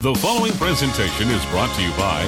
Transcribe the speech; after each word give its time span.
The 0.00 0.14
following 0.14 0.52
presentation 0.52 1.28
is 1.28 1.44
brought 1.46 1.74
to 1.74 1.82
you 1.82 1.90
by 1.94 2.22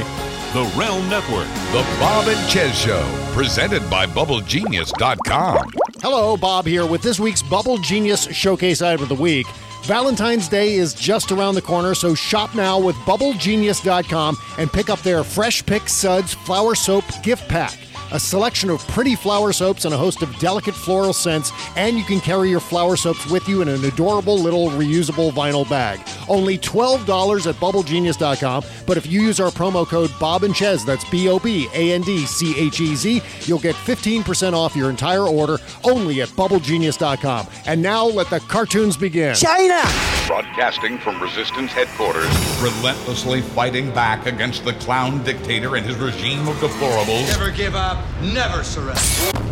the 0.54 0.68
Realm 0.76 1.08
Network. 1.08 1.46
The 1.70 1.86
Bob 2.00 2.26
and 2.26 2.50
Chez 2.50 2.76
Show, 2.76 3.00
presented 3.32 3.88
by 3.88 4.06
BubbleGenius.com. 4.06 5.70
Hello, 6.02 6.36
Bob 6.36 6.66
here 6.66 6.84
with 6.84 7.00
this 7.02 7.20
week's 7.20 7.44
Bubble 7.44 7.78
Genius 7.78 8.24
Showcase 8.24 8.82
Item 8.82 9.04
of 9.04 9.08
the 9.08 9.14
Week. 9.14 9.46
Valentine's 9.84 10.48
Day 10.48 10.74
is 10.74 10.94
just 10.94 11.30
around 11.30 11.54
the 11.54 11.62
corner, 11.62 11.94
so 11.94 12.12
shop 12.12 12.56
now 12.56 12.76
with 12.76 12.96
BubbleGenius.com 12.96 14.36
and 14.58 14.72
pick 14.72 14.90
up 14.90 15.00
their 15.02 15.22
Fresh 15.22 15.64
Pick 15.64 15.88
Suds 15.88 16.34
Flower 16.34 16.74
Soap 16.74 17.04
Gift 17.22 17.48
Pack. 17.48 17.78
A 18.12 18.18
selection 18.18 18.70
of 18.70 18.86
pretty 18.88 19.14
flower 19.14 19.52
soaps 19.52 19.84
and 19.84 19.94
a 19.94 19.96
host 19.96 20.22
of 20.22 20.36
delicate 20.38 20.74
floral 20.74 21.12
scents, 21.12 21.52
and 21.76 21.96
you 21.96 22.04
can 22.04 22.20
carry 22.20 22.50
your 22.50 22.60
flower 22.60 22.96
soaps 22.96 23.30
with 23.30 23.48
you 23.48 23.62
in 23.62 23.68
an 23.68 23.84
adorable 23.84 24.36
little 24.36 24.70
reusable 24.70 25.30
vinyl 25.30 25.68
bag. 25.68 26.00
Only 26.28 26.58
$12 26.58 27.46
at 27.46 27.54
BubbleGenius.com, 27.56 28.64
but 28.86 28.96
if 28.96 29.06
you 29.06 29.22
use 29.22 29.38
our 29.38 29.50
promo 29.50 29.86
code 29.86 30.10
Bob 30.18 30.42
and 30.42 30.56
Chez, 30.56 30.84
that's 30.84 31.08
B 31.10 31.28
O 31.28 31.38
B 31.38 31.68
A 31.74 31.92
N 31.92 32.02
D 32.02 32.26
C 32.26 32.58
H 32.58 32.80
E 32.80 32.94
Z, 32.94 33.22
you'll 33.42 33.58
get 33.58 33.74
15% 33.74 34.54
off 34.54 34.74
your 34.74 34.90
entire 34.90 35.26
order 35.26 35.58
only 35.84 36.22
at 36.22 36.28
BubbleGenius.com. 36.30 37.46
And 37.66 37.80
now 37.80 38.06
let 38.06 38.28
the 38.28 38.40
cartoons 38.40 38.96
begin. 38.96 39.34
China! 39.34 40.19
Broadcasting 40.30 40.96
from 40.96 41.20
Resistance 41.20 41.72
headquarters, 41.72 42.30
relentlessly 42.60 43.40
fighting 43.40 43.90
back 43.90 44.26
against 44.26 44.64
the 44.64 44.74
clown 44.74 45.24
dictator 45.24 45.74
and 45.74 45.84
his 45.84 45.96
regime 45.96 46.46
of 46.46 46.54
deplorables. 46.58 47.26
Never 47.36 47.50
give 47.50 47.74
up, 47.74 47.98
never 48.22 48.62
surrender. 48.62 49.00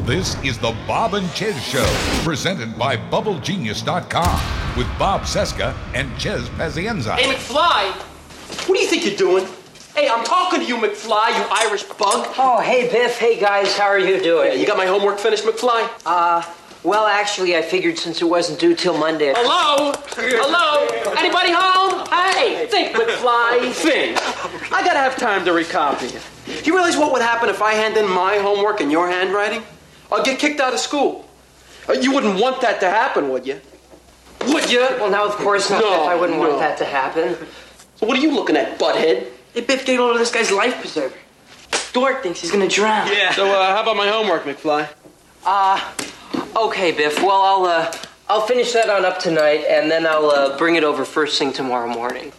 This 0.06 0.40
is 0.44 0.56
the 0.56 0.76
Bob 0.86 1.14
and 1.14 1.28
Chez 1.32 1.60
Show, 1.64 1.84
presented 2.22 2.78
by 2.78 2.96
BubbleGenius.com, 2.96 4.76
with 4.78 4.86
Bob 5.00 5.22
Cesca 5.22 5.74
and 5.94 6.16
Chez 6.16 6.48
Pazienza. 6.50 7.16
Hey, 7.16 7.34
McFly! 7.34 7.90
What 8.68 8.76
do 8.76 8.80
you 8.80 8.86
think 8.86 9.04
you're 9.04 9.16
doing? 9.16 9.48
Hey, 9.96 10.08
I'm 10.08 10.24
talking 10.24 10.60
to 10.60 10.64
you, 10.64 10.76
McFly, 10.76 11.36
you 11.36 11.44
Irish 11.66 11.82
bug. 11.82 12.32
Oh, 12.38 12.60
hey, 12.64 12.88
Biff. 12.88 13.18
Hey, 13.18 13.40
guys. 13.40 13.76
How 13.76 13.86
are 13.86 13.98
you 13.98 14.22
doing? 14.22 14.52
Yeah, 14.52 14.54
you 14.54 14.64
got 14.64 14.76
my 14.76 14.86
homework 14.86 15.18
finished, 15.18 15.42
McFly? 15.42 15.90
Uh, 16.06 16.40
well, 16.84 17.06
actually, 17.06 17.56
I 17.56 17.62
figured 17.62 17.98
since 17.98 18.22
it 18.22 18.26
wasn't 18.26 18.58
due 18.60 18.74
till 18.74 18.96
Monday. 18.96 19.32
Hello? 19.36 19.92
Hello? 20.16 21.14
Anybody 21.18 21.50
home? 21.52 22.06
Hey, 22.08 22.66
think, 22.66 22.94
McFly, 22.96 23.72
think. 23.72 24.16
I 24.72 24.82
gotta 24.84 24.98
have 24.98 25.16
time 25.16 25.44
to 25.44 25.50
recopy 25.50 26.14
it. 26.14 26.66
You 26.66 26.74
realize 26.74 26.96
what 26.96 27.12
would 27.12 27.22
happen 27.22 27.48
if 27.48 27.60
I 27.62 27.74
hand 27.74 27.96
in 27.96 28.08
my 28.08 28.36
homework 28.38 28.80
in 28.80 28.90
your 28.90 29.08
handwriting? 29.10 29.62
I'll 30.10 30.24
get 30.24 30.38
kicked 30.38 30.60
out 30.60 30.72
of 30.72 30.78
school. 30.80 31.28
Uh, 31.88 31.92
You 31.94 32.12
wouldn't 32.14 32.40
want 32.40 32.60
that 32.62 32.80
to 32.80 32.88
happen, 32.88 33.28
would 33.30 33.46
you? 33.46 33.60
Would 34.46 34.70
you? 34.70 34.80
Well, 34.80 35.10
now, 35.10 35.26
of 35.26 35.32
course 35.32 35.68
not. 35.68 35.80
No, 35.80 36.04
I 36.04 36.14
wouldn't 36.14 36.38
no. 36.40 36.48
want 36.48 36.60
that 36.60 36.78
to 36.78 36.84
happen. 36.84 37.36
So 37.96 38.06
what 38.06 38.16
are 38.16 38.20
you 38.20 38.30
looking 38.32 38.56
at, 38.56 38.78
butthead? 38.78 39.26
Hey, 39.52 39.60
Biff, 39.62 39.84
get 39.84 39.98
a 39.98 40.02
load 40.02 40.12
of 40.12 40.18
this 40.20 40.30
guy's 40.30 40.52
life 40.52 40.78
preserver. 40.80 41.14
Dork 41.92 42.22
thinks 42.22 42.40
he's 42.40 42.50
gonna 42.52 42.68
drown. 42.68 43.08
Yeah. 43.08 43.32
So 43.32 43.46
uh, 43.46 43.74
how 43.74 43.82
about 43.82 43.96
my 43.96 44.08
homework, 44.08 44.44
McFly? 44.44 44.88
Uh, 45.44 45.92
okay, 46.56 46.92
Biff. 46.92 47.22
Well, 47.22 47.42
I'll, 47.42 47.64
uh, 47.66 47.92
I'll 48.28 48.46
finish 48.46 48.72
that 48.72 48.90
on 48.90 49.04
up 49.04 49.18
tonight, 49.18 49.64
and 49.68 49.90
then 49.90 50.06
I'll, 50.06 50.30
uh, 50.30 50.56
bring 50.58 50.76
it 50.76 50.84
over 50.84 51.04
first 51.04 51.38
thing 51.38 51.52
tomorrow 51.52 51.88
morning. 51.88 52.32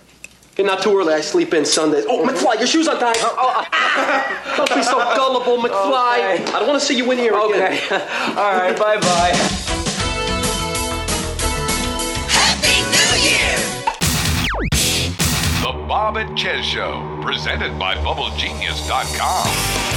Okay, 0.54 0.64
not 0.64 0.82
too 0.84 0.98
early. 0.98 1.14
I 1.14 1.22
sleep 1.22 1.54
in 1.54 1.64
Sundays. 1.66 2.06
Oh, 2.10 2.24
McFly, 2.26 2.58
your 2.58 2.68
shoes 2.68 2.88
untied. 2.88 3.16
Don't 4.58 4.76
be 4.76 4.84
so 4.84 4.98
gullible, 5.16 5.58
McFly. 5.64 6.34
Okay. 6.36 6.44
I 6.52 6.60
don't 6.60 6.68
want 6.68 6.80
to 6.80 6.86
see 6.86 6.98
you 6.98 7.10
in 7.12 7.18
here 7.18 7.34
again. 7.34 7.74
Okay. 7.74 7.90
All 8.36 8.54
right, 8.58 8.78
bye-bye. 8.78 9.32
Happy 12.28 12.84
New 12.92 13.12
Year! 13.24 13.58
The 15.62 15.72
Bob 15.88 16.18
and 16.18 16.38
Chez 16.38 16.62
Show, 16.66 17.20
presented 17.24 17.80
by 17.80 17.96
BubbleGenius.com. 17.96 19.89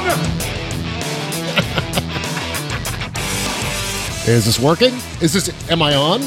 Is 4.26 4.44
this 4.44 4.60
working? 4.60 4.94
Is 5.20 5.32
this, 5.32 5.70
am 5.70 5.82
I 5.82 5.94
on? 5.94 6.20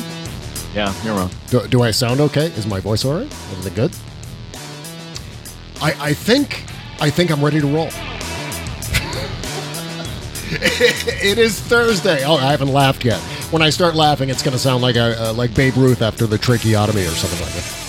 Yeah, 0.74 0.94
you're 1.04 1.16
wrong. 1.16 1.30
Do, 1.48 1.66
do 1.68 1.84
I 1.84 1.92
sound 1.92 2.20
okay? 2.20 2.48
Is 2.48 2.66
my 2.66 2.80
voice 2.80 3.06
all 3.06 3.14
right? 3.14 3.32
Everything 3.52 3.74
good? 3.76 3.92
I, 5.82 6.10
I 6.10 6.14
think, 6.14 6.66
I 7.00 7.10
think 7.10 7.32
I'm 7.32 7.44
ready 7.44 7.62
to 7.62 7.68
roll. 7.68 7.88
it 10.56 11.38
is 11.38 11.60
Thursday. 11.60 12.24
Oh, 12.26 12.36
I 12.36 12.52
haven't 12.52 12.74
laughed 12.74 13.06
yet. 13.06 13.20
When 13.52 13.62
I 13.62 13.70
start 13.70 13.96
laughing, 13.96 14.30
it's 14.30 14.42
going 14.42 14.54
to 14.54 14.60
sound 14.60 14.82
like 14.82 14.96
a, 14.96 15.30
uh, 15.30 15.34
like 15.34 15.54
Babe 15.54 15.78
Ruth 15.78 16.02
after 16.02 16.26
the 16.26 16.38
tracheotomy 16.38 17.04
or 17.04 17.10
something 17.10 17.40
like 17.40 17.54
that. 17.54 17.83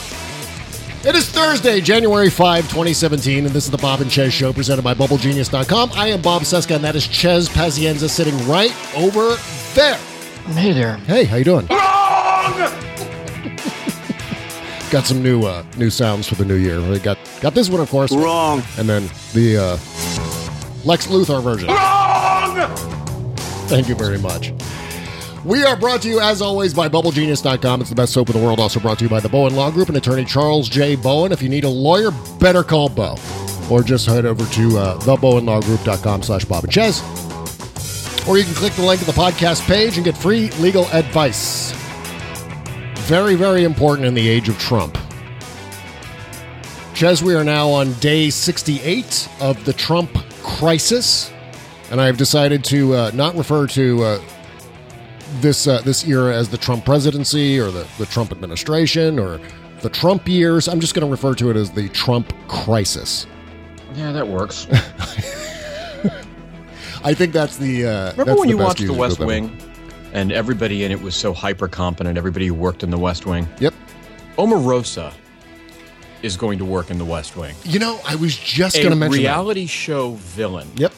It 1.06 1.14
is 1.14 1.28
Thursday, 1.28 1.82
January 1.82 2.30
5, 2.30 2.62
2017, 2.62 3.44
and 3.44 3.54
this 3.54 3.66
is 3.66 3.70
the 3.70 3.76
Bob 3.76 4.00
and 4.00 4.10
Chez 4.10 4.32
Show 4.32 4.54
presented 4.54 4.80
by 4.80 4.94
BubbleGenius.com. 4.94 5.90
I 5.92 6.08
am 6.08 6.22
Bob 6.22 6.44
Cesca, 6.44 6.76
and 6.76 6.84
that 6.84 6.96
is 6.96 7.06
Chez 7.06 7.46
Pazienza 7.50 8.08
sitting 8.08 8.34
right 8.48 8.74
over 8.96 9.36
there. 9.74 9.98
Hey 10.54 10.72
there. 10.72 10.96
Hey, 10.96 11.24
how 11.24 11.36
you 11.36 11.44
doing? 11.44 11.66
Wrong! 11.66 12.54
got 14.90 15.04
some 15.04 15.22
new 15.22 15.42
uh, 15.42 15.62
new 15.76 15.90
sounds 15.90 16.26
for 16.26 16.36
the 16.36 16.44
new 16.46 16.54
year. 16.54 16.80
We 16.80 16.98
got 17.00 17.18
got 17.42 17.54
this 17.54 17.68
one, 17.68 17.82
of 17.82 17.90
course. 17.90 18.10
Wrong. 18.10 18.62
And 18.78 18.88
then 18.88 19.02
the 19.34 19.58
uh, 19.58 19.76
Lex 20.86 21.08
Luthor 21.08 21.42
version. 21.42 21.68
Wrong! 21.68 22.56
Thank 23.68 23.90
you 23.90 23.94
very 23.94 24.18
much. 24.18 24.54
We 25.44 25.62
are 25.62 25.76
brought 25.76 26.00
to 26.02 26.08
you, 26.08 26.20
as 26.20 26.40
always, 26.40 26.72
by 26.72 26.88
BubbleGenius.com. 26.88 27.82
It's 27.82 27.90
the 27.90 27.96
best 27.96 28.14
soap 28.14 28.30
in 28.30 28.40
the 28.40 28.42
world. 28.42 28.58
Also 28.58 28.80
brought 28.80 28.98
to 29.00 29.04
you 29.04 29.10
by 29.10 29.20
the 29.20 29.28
Bowen 29.28 29.54
Law 29.54 29.70
Group 29.70 29.88
and 29.88 29.96
attorney 29.98 30.24
Charles 30.24 30.70
J. 30.70 30.96
Bowen. 30.96 31.32
If 31.32 31.42
you 31.42 31.50
need 31.50 31.64
a 31.64 31.68
lawyer, 31.68 32.10
better 32.40 32.62
call 32.62 32.88
Bo. 32.88 33.16
Or 33.70 33.82
just 33.82 34.06
head 34.06 34.24
over 34.24 34.42
to 34.54 34.78
uh, 34.78 34.98
thebowenlawgroup.com 35.00 36.22
slash 36.22 36.46
Bob 36.46 36.64
and 36.64 36.72
Chez. 36.72 37.02
Or 38.26 38.38
you 38.38 38.44
can 38.44 38.54
click 38.54 38.72
the 38.72 38.86
link 38.86 39.02
at 39.02 39.06
the 39.06 39.12
podcast 39.12 39.66
page 39.66 39.96
and 39.96 40.04
get 40.04 40.16
free 40.16 40.48
legal 40.52 40.86
advice. 40.86 41.72
Very, 43.00 43.34
very 43.34 43.64
important 43.64 44.08
in 44.08 44.14
the 44.14 44.26
age 44.26 44.48
of 44.48 44.58
Trump. 44.58 44.96
Chez, 46.94 47.22
we 47.22 47.34
are 47.34 47.44
now 47.44 47.68
on 47.68 47.92
day 47.94 48.30
68 48.30 49.28
of 49.40 49.62
the 49.66 49.74
Trump 49.74 50.10
crisis, 50.42 51.30
and 51.90 52.00
I 52.00 52.06
have 52.06 52.16
decided 52.16 52.64
to 52.64 52.94
uh, 52.94 53.10
not 53.12 53.34
refer 53.34 53.66
to 53.66 54.02
uh, 54.04 54.20
this 55.40 55.66
uh, 55.66 55.80
this 55.82 56.06
era 56.06 56.34
as 56.34 56.48
the 56.48 56.58
Trump 56.58 56.84
presidency 56.84 57.58
or 57.58 57.70
the, 57.70 57.86
the 57.98 58.06
Trump 58.06 58.32
administration 58.32 59.18
or 59.18 59.40
the 59.80 59.90
Trump 59.90 60.28
years. 60.28 60.68
I'm 60.68 60.80
just 60.80 60.94
going 60.94 61.06
to 61.06 61.10
refer 61.10 61.34
to 61.34 61.50
it 61.50 61.56
as 61.56 61.70
the 61.70 61.88
Trump 61.90 62.32
crisis. 62.48 63.26
Yeah, 63.94 64.12
that 64.12 64.26
works. 64.26 64.66
I 67.04 67.12
think 67.14 67.32
that's 67.32 67.56
the. 67.58 67.86
Uh, 67.86 68.10
Remember 68.12 68.24
that's 68.24 68.38
when 68.38 68.48
the 68.48 68.54
you 68.54 68.58
watched 68.58 68.86
The 68.86 68.92
West. 68.92 69.20
Wing 69.20 69.56
and 70.14 70.32
everybody 70.32 70.84
in 70.84 70.92
it 70.92 71.00
was 71.00 71.14
so 71.14 71.34
hyper 71.34 71.68
competent, 71.68 72.16
everybody 72.16 72.46
who 72.46 72.54
worked 72.54 72.82
in 72.82 72.90
The 72.90 72.98
West 72.98 73.26
Wing? 73.26 73.46
Yep. 73.58 73.74
Omarosa 74.38 75.12
is 76.22 76.36
going 76.36 76.58
to 76.58 76.64
work 76.64 76.90
in 76.90 76.98
The 76.98 77.04
West 77.04 77.36
Wing. 77.36 77.54
You 77.64 77.78
know, 77.80 78.00
I 78.06 78.14
was 78.14 78.36
just 78.36 78.76
going 78.76 78.90
to 78.90 78.96
mention 78.96 79.18
a 79.20 79.22
reality 79.22 79.66
show 79.66 80.12
villain. 80.12 80.68
Yep. 80.76 80.92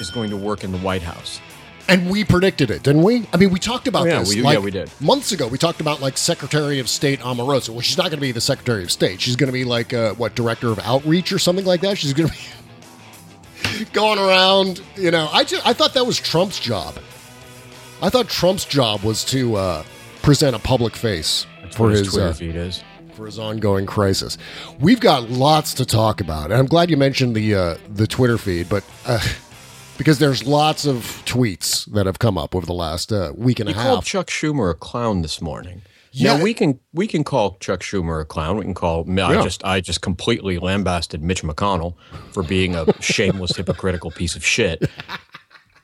is 0.00 0.10
going 0.10 0.30
to 0.30 0.36
work 0.36 0.64
in 0.64 0.72
the 0.72 0.78
White 0.78 1.02
House. 1.02 1.40
And 1.88 2.10
we 2.10 2.22
predicted 2.22 2.70
it, 2.70 2.82
didn't 2.82 3.02
we? 3.02 3.26
I 3.32 3.38
mean, 3.38 3.48
we 3.50 3.58
talked 3.58 3.88
about 3.88 4.02
Oh, 4.02 4.10
yeah, 4.10 4.18
this. 4.20 4.34
we- 4.34 4.42
like, 4.42 4.54
yeah, 4.54 4.60
we 4.60 4.70
did. 4.70 4.90
Months 5.00 5.32
ago, 5.32 5.48
we 5.48 5.56
talked 5.56 5.80
about 5.80 6.02
like 6.02 6.18
Secretary 6.18 6.78
of 6.80 6.88
State 6.88 7.20
Omarosa. 7.20 7.70
Well, 7.70 7.80
she's 7.80 7.96
not 7.96 8.04
going 8.10 8.18
to 8.18 8.20
be 8.20 8.30
the 8.32 8.42
Secretary 8.42 8.82
of 8.82 8.90
State. 8.90 9.20
She's 9.22 9.36
going 9.36 9.48
to 9.48 9.52
be 9.54 9.64
like 9.64 9.94
uh, 9.94 10.12
what 10.14 10.34
Director 10.34 10.68
of 10.68 10.78
Outreach 10.80 11.32
or 11.32 11.38
something 11.38 11.64
like 11.64 11.80
that. 11.80 11.96
She's 11.96 12.12
going 12.12 12.28
to 12.28 12.34
be 12.34 13.84
going 13.94 14.18
around. 14.18 14.82
You 14.96 15.10
know, 15.10 15.28
I 15.32 15.44
just, 15.44 15.66
I 15.66 15.72
thought 15.72 15.94
that 15.94 16.04
was 16.06 16.18
Trump's 16.18 16.60
job. 16.60 16.98
I 18.02 18.10
thought 18.10 18.28
Trump's 18.28 18.66
job 18.66 19.02
was 19.02 19.24
to 19.26 19.56
uh, 19.56 19.82
present 20.22 20.54
a 20.54 20.58
public 20.58 20.94
face 20.94 21.46
for 21.72 21.88
his, 21.90 22.00
his 22.00 22.08
Twitter 22.10 22.28
uh, 22.28 22.32
feed 22.34 22.54
is. 22.54 22.84
for 23.14 23.24
his 23.24 23.38
ongoing 23.38 23.86
crisis. 23.86 24.36
We've 24.78 25.00
got 25.00 25.30
lots 25.30 25.72
to 25.74 25.86
talk 25.86 26.20
about, 26.20 26.44
and 26.50 26.54
I'm 26.54 26.66
glad 26.66 26.90
you 26.90 26.96
mentioned 26.98 27.34
the 27.34 27.54
uh, 27.54 27.78
the 27.94 28.06
Twitter 28.06 28.36
feed, 28.36 28.68
but. 28.68 28.84
Uh, 29.06 29.20
because 29.98 30.18
there's 30.18 30.46
lots 30.46 30.86
of 30.86 30.96
tweets 31.26 31.84
that 31.92 32.06
have 32.06 32.18
come 32.18 32.38
up 32.38 32.54
over 32.54 32.64
the 32.64 32.72
last 32.72 33.12
uh, 33.12 33.32
week 33.36 33.60
and 33.60 33.68
You 33.68 33.74
a 33.74 33.78
half. 33.78 33.86
called. 33.86 34.04
Chuck 34.04 34.26
Schumer 34.28 34.70
a 34.70 34.74
clown 34.74 35.20
this 35.22 35.42
morning. 35.42 35.82
Yeah. 36.12 36.36
Now 36.38 36.42
we 36.42 36.54
can 36.54 36.80
we 36.94 37.06
can 37.06 37.22
call 37.22 37.56
Chuck 37.60 37.80
Schumer 37.80 38.22
a 38.22 38.24
clown. 38.24 38.56
We 38.56 38.64
can 38.64 38.72
call 38.74 39.04
I 39.08 39.34
Yeah. 39.34 39.42
just 39.42 39.62
I 39.64 39.80
just 39.80 40.00
completely 40.00 40.58
lambasted 40.58 41.22
Mitch 41.22 41.42
McConnell 41.42 41.94
for 42.32 42.42
being 42.42 42.74
a 42.74 42.86
shameless 43.02 43.54
hypocritical 43.56 44.10
piece 44.10 44.34
of 44.34 44.44
shit. 44.44 44.88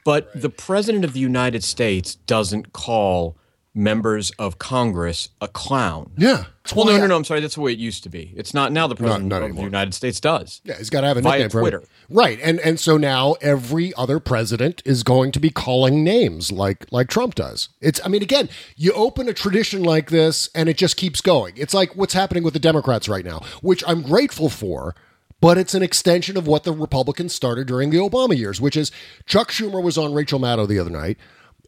But 0.04 0.30
the 0.40 0.50
president 0.50 1.04
of 1.04 1.12
the 1.12 1.20
United 1.20 1.62
States 1.64 2.14
doesn't 2.14 2.72
call 2.72 3.36
members 3.74 4.30
of 4.38 4.58
Congress 4.58 5.30
a 5.40 5.48
clown. 5.48 6.12
Yeah. 6.16 6.44
Well, 6.74 6.86
no, 6.86 6.96
no, 6.96 7.06
no. 7.08 7.16
I'm 7.16 7.24
sorry. 7.24 7.40
That's 7.40 7.56
the 7.56 7.60
way 7.60 7.72
it 7.72 7.78
used 7.78 8.04
to 8.04 8.08
be. 8.08 8.32
It's 8.36 8.54
not 8.54 8.72
now. 8.72 8.86
The 8.86 8.94
president 8.94 9.26
not 9.26 9.36
of 9.36 9.42
the 9.42 9.46
anymore. 9.46 9.64
United 9.64 9.92
States 9.92 10.20
does. 10.20 10.62
Yeah, 10.64 10.78
he's 10.78 10.88
got 10.88 11.02
to 11.02 11.08
have 11.08 11.16
a 11.16 11.20
Via 11.20 11.32
nickname 11.32 11.50
for 11.50 11.60
Twitter. 11.60 11.82
Right. 12.08 12.38
And 12.42 12.60
and 12.60 12.80
so 12.80 12.96
now 12.96 13.32
every 13.42 13.92
other 13.94 14.20
president 14.20 14.80
is 14.86 15.02
going 15.02 15.32
to 15.32 15.40
be 15.40 15.50
calling 15.50 16.02
names 16.04 16.52
like 16.52 16.86
like 16.90 17.08
Trump 17.08 17.34
does. 17.34 17.68
It's 17.80 18.00
I 18.04 18.08
mean 18.08 18.22
again, 18.22 18.48
you 18.76 18.92
open 18.92 19.28
a 19.28 19.34
tradition 19.34 19.82
like 19.82 20.10
this 20.10 20.48
and 20.54 20.68
it 20.68 20.78
just 20.78 20.96
keeps 20.96 21.20
going. 21.20 21.54
It's 21.56 21.74
like 21.74 21.96
what's 21.96 22.14
happening 22.14 22.44
with 22.44 22.54
the 22.54 22.60
Democrats 22.60 23.08
right 23.08 23.24
now, 23.24 23.40
which 23.60 23.82
I'm 23.86 24.02
grateful 24.02 24.48
for. 24.48 24.94
But 25.40 25.58
it's 25.58 25.74
an 25.74 25.82
extension 25.82 26.38
of 26.38 26.46
what 26.46 26.64
the 26.64 26.72
Republicans 26.72 27.34
started 27.34 27.66
during 27.66 27.90
the 27.90 27.98
Obama 27.98 28.34
years, 28.34 28.62
which 28.62 28.78
is 28.78 28.90
Chuck 29.26 29.50
Schumer 29.50 29.82
was 29.82 29.98
on 29.98 30.14
Rachel 30.14 30.40
Maddow 30.40 30.66
the 30.66 30.78
other 30.78 30.88
night. 30.88 31.18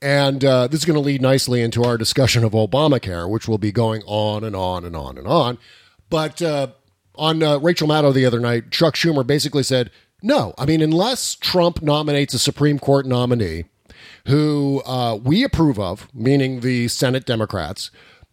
And 0.02 0.44
uh, 0.44 0.66
this 0.66 0.80
is 0.80 0.84
going 0.84 0.94
to 0.94 1.00
lead 1.00 1.22
nicely 1.22 1.62
into 1.62 1.82
our 1.84 1.96
discussion 1.96 2.44
of 2.44 2.52
Obamacare, 2.52 3.28
which 3.28 3.48
will 3.48 3.58
be 3.58 3.72
going 3.72 4.02
on 4.06 4.44
and 4.44 4.54
on 4.54 4.84
and 4.84 4.94
on 4.94 5.16
and 5.16 5.26
on. 5.26 5.58
But 6.10 6.42
uh, 6.42 6.68
on 7.14 7.42
uh, 7.42 7.58
Rachel 7.58 7.88
Maddow 7.88 8.12
the 8.12 8.26
other 8.26 8.40
night, 8.40 8.70
Chuck 8.70 8.94
Schumer 8.94 9.26
basically 9.26 9.62
said, 9.62 9.90
no, 10.22 10.54
I 10.58 10.66
mean, 10.66 10.82
unless 10.82 11.34
Trump 11.34 11.82
nominates 11.82 12.34
a 12.34 12.38
Supreme 12.38 12.78
Court 12.78 13.06
nominee 13.06 13.64
who 14.26 14.82
uh, 14.84 15.18
we 15.22 15.44
approve 15.44 15.78
of, 15.78 16.08
meaning 16.12 16.60
the 16.60 16.88
Senate 16.88 17.24
Democrats, 17.24 17.90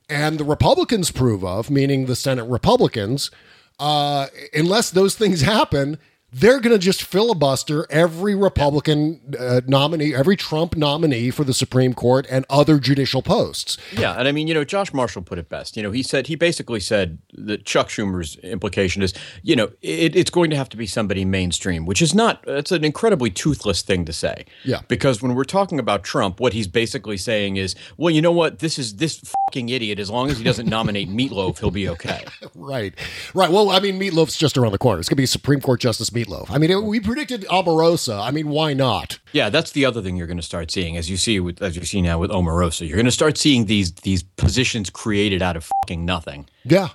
and 0.09 0.39
the 0.39 0.43
Republicans 0.43 1.09
approve 1.09 1.43
of, 1.43 1.69
meaning 1.69 2.05
the 2.05 2.15
Senate 2.15 2.45
Republicans, 2.45 3.31
uh, 3.79 4.27
unless 4.53 4.89
those 4.89 5.15
things 5.15 5.41
happen, 5.41 5.97
they're 6.33 6.59
going 6.59 6.73
to 6.73 6.79
just 6.79 7.03
filibuster 7.03 7.85
every 7.89 8.33
Republican 8.33 9.35
uh, 9.39 9.61
nominee, 9.67 10.15
every 10.15 10.35
Trump 10.35 10.75
nominee 10.75 11.29
for 11.29 11.43
the 11.43 11.53
Supreme 11.53 11.93
Court 11.93 12.25
and 12.29 12.45
other 12.49 12.79
judicial 12.79 13.21
posts. 13.21 13.77
Yeah, 13.91 14.13
and 14.13 14.27
I 14.27 14.31
mean, 14.31 14.47
you 14.47 14.53
know, 14.53 14.63
Josh 14.63 14.93
Marshall 14.93 15.21
put 15.21 15.37
it 15.37 15.47
best. 15.47 15.77
You 15.77 15.83
know, 15.83 15.91
he 15.91 16.01
said 16.01 16.27
he 16.27 16.35
basically 16.35 16.79
said 16.79 17.19
that 17.33 17.65
Chuck 17.65 17.89
Schumer's 17.89 18.37
implication 18.37 19.03
is, 19.03 19.13
you 19.43 19.55
know, 19.55 19.71
it, 19.81 20.15
it's 20.15 20.31
going 20.31 20.49
to 20.49 20.55
have 20.55 20.69
to 20.69 20.77
be 20.77 20.87
somebody 20.87 21.23
mainstream, 21.23 21.85
which 21.85 22.01
is 22.01 22.15
not. 22.15 22.43
It's 22.47 22.71
an 22.71 22.83
incredibly 22.83 23.29
toothless 23.29 23.83
thing 23.83 24.03
to 24.05 24.13
say. 24.13 24.45
Yeah. 24.63 24.81
Because 24.87 25.21
when 25.21 25.35
we're 25.35 25.43
talking 25.43 25.77
about 25.77 26.03
Trump, 26.03 26.39
what 26.39 26.53
he's 26.53 26.67
basically 26.67 27.17
saying 27.17 27.57
is, 27.57 27.75
well, 27.97 28.09
you 28.09 28.21
know 28.21 28.31
what, 28.31 28.59
this 28.59 28.79
is 28.79 28.95
this 28.95 29.21
fucking 29.47 29.69
idiot. 29.69 29.99
As 29.99 30.09
long 30.09 30.31
as 30.31 30.39
he 30.39 30.43
doesn't 30.43 30.67
nominate 30.67 31.09
Meatloaf, 31.13 31.59
he'll 31.59 31.71
be 31.71 31.87
okay. 31.89 32.25
Right, 32.55 32.93
right. 33.33 33.51
Well, 33.51 33.71
I 33.71 33.79
mean, 33.79 33.99
Meatloaf's 33.99 34.37
just 34.37 34.57
around 34.57 34.71
the 34.73 34.77
corner. 34.77 34.99
It's 34.99 35.09
going 35.09 35.15
to 35.15 35.21
be 35.21 35.25
Supreme 35.25 35.59
Court 35.59 35.79
Justice 35.79 36.09
Meatloaf. 36.11 36.22
I 36.49 36.57
mean, 36.57 36.71
it, 36.71 36.83
we 36.83 36.99
predicted 36.99 37.45
Omarosa. 37.49 38.21
I 38.21 38.31
mean, 38.31 38.49
why 38.49 38.73
not? 38.73 39.19
Yeah, 39.31 39.49
that's 39.49 39.71
the 39.71 39.85
other 39.85 40.01
thing 40.01 40.15
you're 40.17 40.27
going 40.27 40.37
to 40.37 40.43
start 40.43 40.71
seeing, 40.71 40.97
as 40.97 41.09
you 41.09 41.17
see 41.17 41.39
with 41.39 41.61
as 41.61 41.75
you 41.75 41.85
see 41.85 42.01
now 42.01 42.19
with 42.19 42.31
Omarosa. 42.31 42.87
You're 42.87 42.97
going 42.97 43.05
to 43.05 43.11
start 43.11 43.37
seeing 43.37 43.65
these 43.65 43.93
these 43.93 44.23
positions 44.23 44.89
created 44.89 45.41
out 45.41 45.55
of 45.55 45.69
fucking 45.83 46.05
nothing. 46.05 46.47
Yeah, 46.63 46.89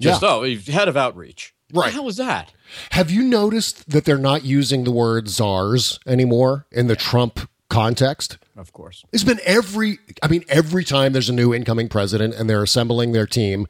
Just 0.00 0.22
yeah. 0.22 0.28
oh, 0.28 0.56
head 0.72 0.88
of 0.88 0.96
outreach. 0.96 1.54
Right. 1.72 1.92
Hell 1.92 2.04
was 2.04 2.18
that? 2.18 2.52
Have 2.90 3.10
you 3.10 3.22
noticed 3.22 3.88
that 3.90 4.04
they're 4.04 4.18
not 4.18 4.44
using 4.44 4.84
the 4.84 4.90
word 4.92 5.28
czars 5.28 5.98
anymore 6.06 6.66
in 6.70 6.86
the 6.86 6.96
Trump 6.96 7.48
context? 7.70 8.36
Of 8.56 8.72
course. 8.74 9.04
It's 9.12 9.24
been 9.24 9.40
every, 9.46 9.98
I 10.22 10.28
mean, 10.28 10.44
every 10.48 10.84
time 10.84 11.14
there's 11.14 11.30
a 11.30 11.32
new 11.32 11.54
incoming 11.54 11.88
president 11.88 12.34
and 12.34 12.48
they're 12.48 12.62
assembling 12.62 13.12
their 13.12 13.26
team, 13.26 13.66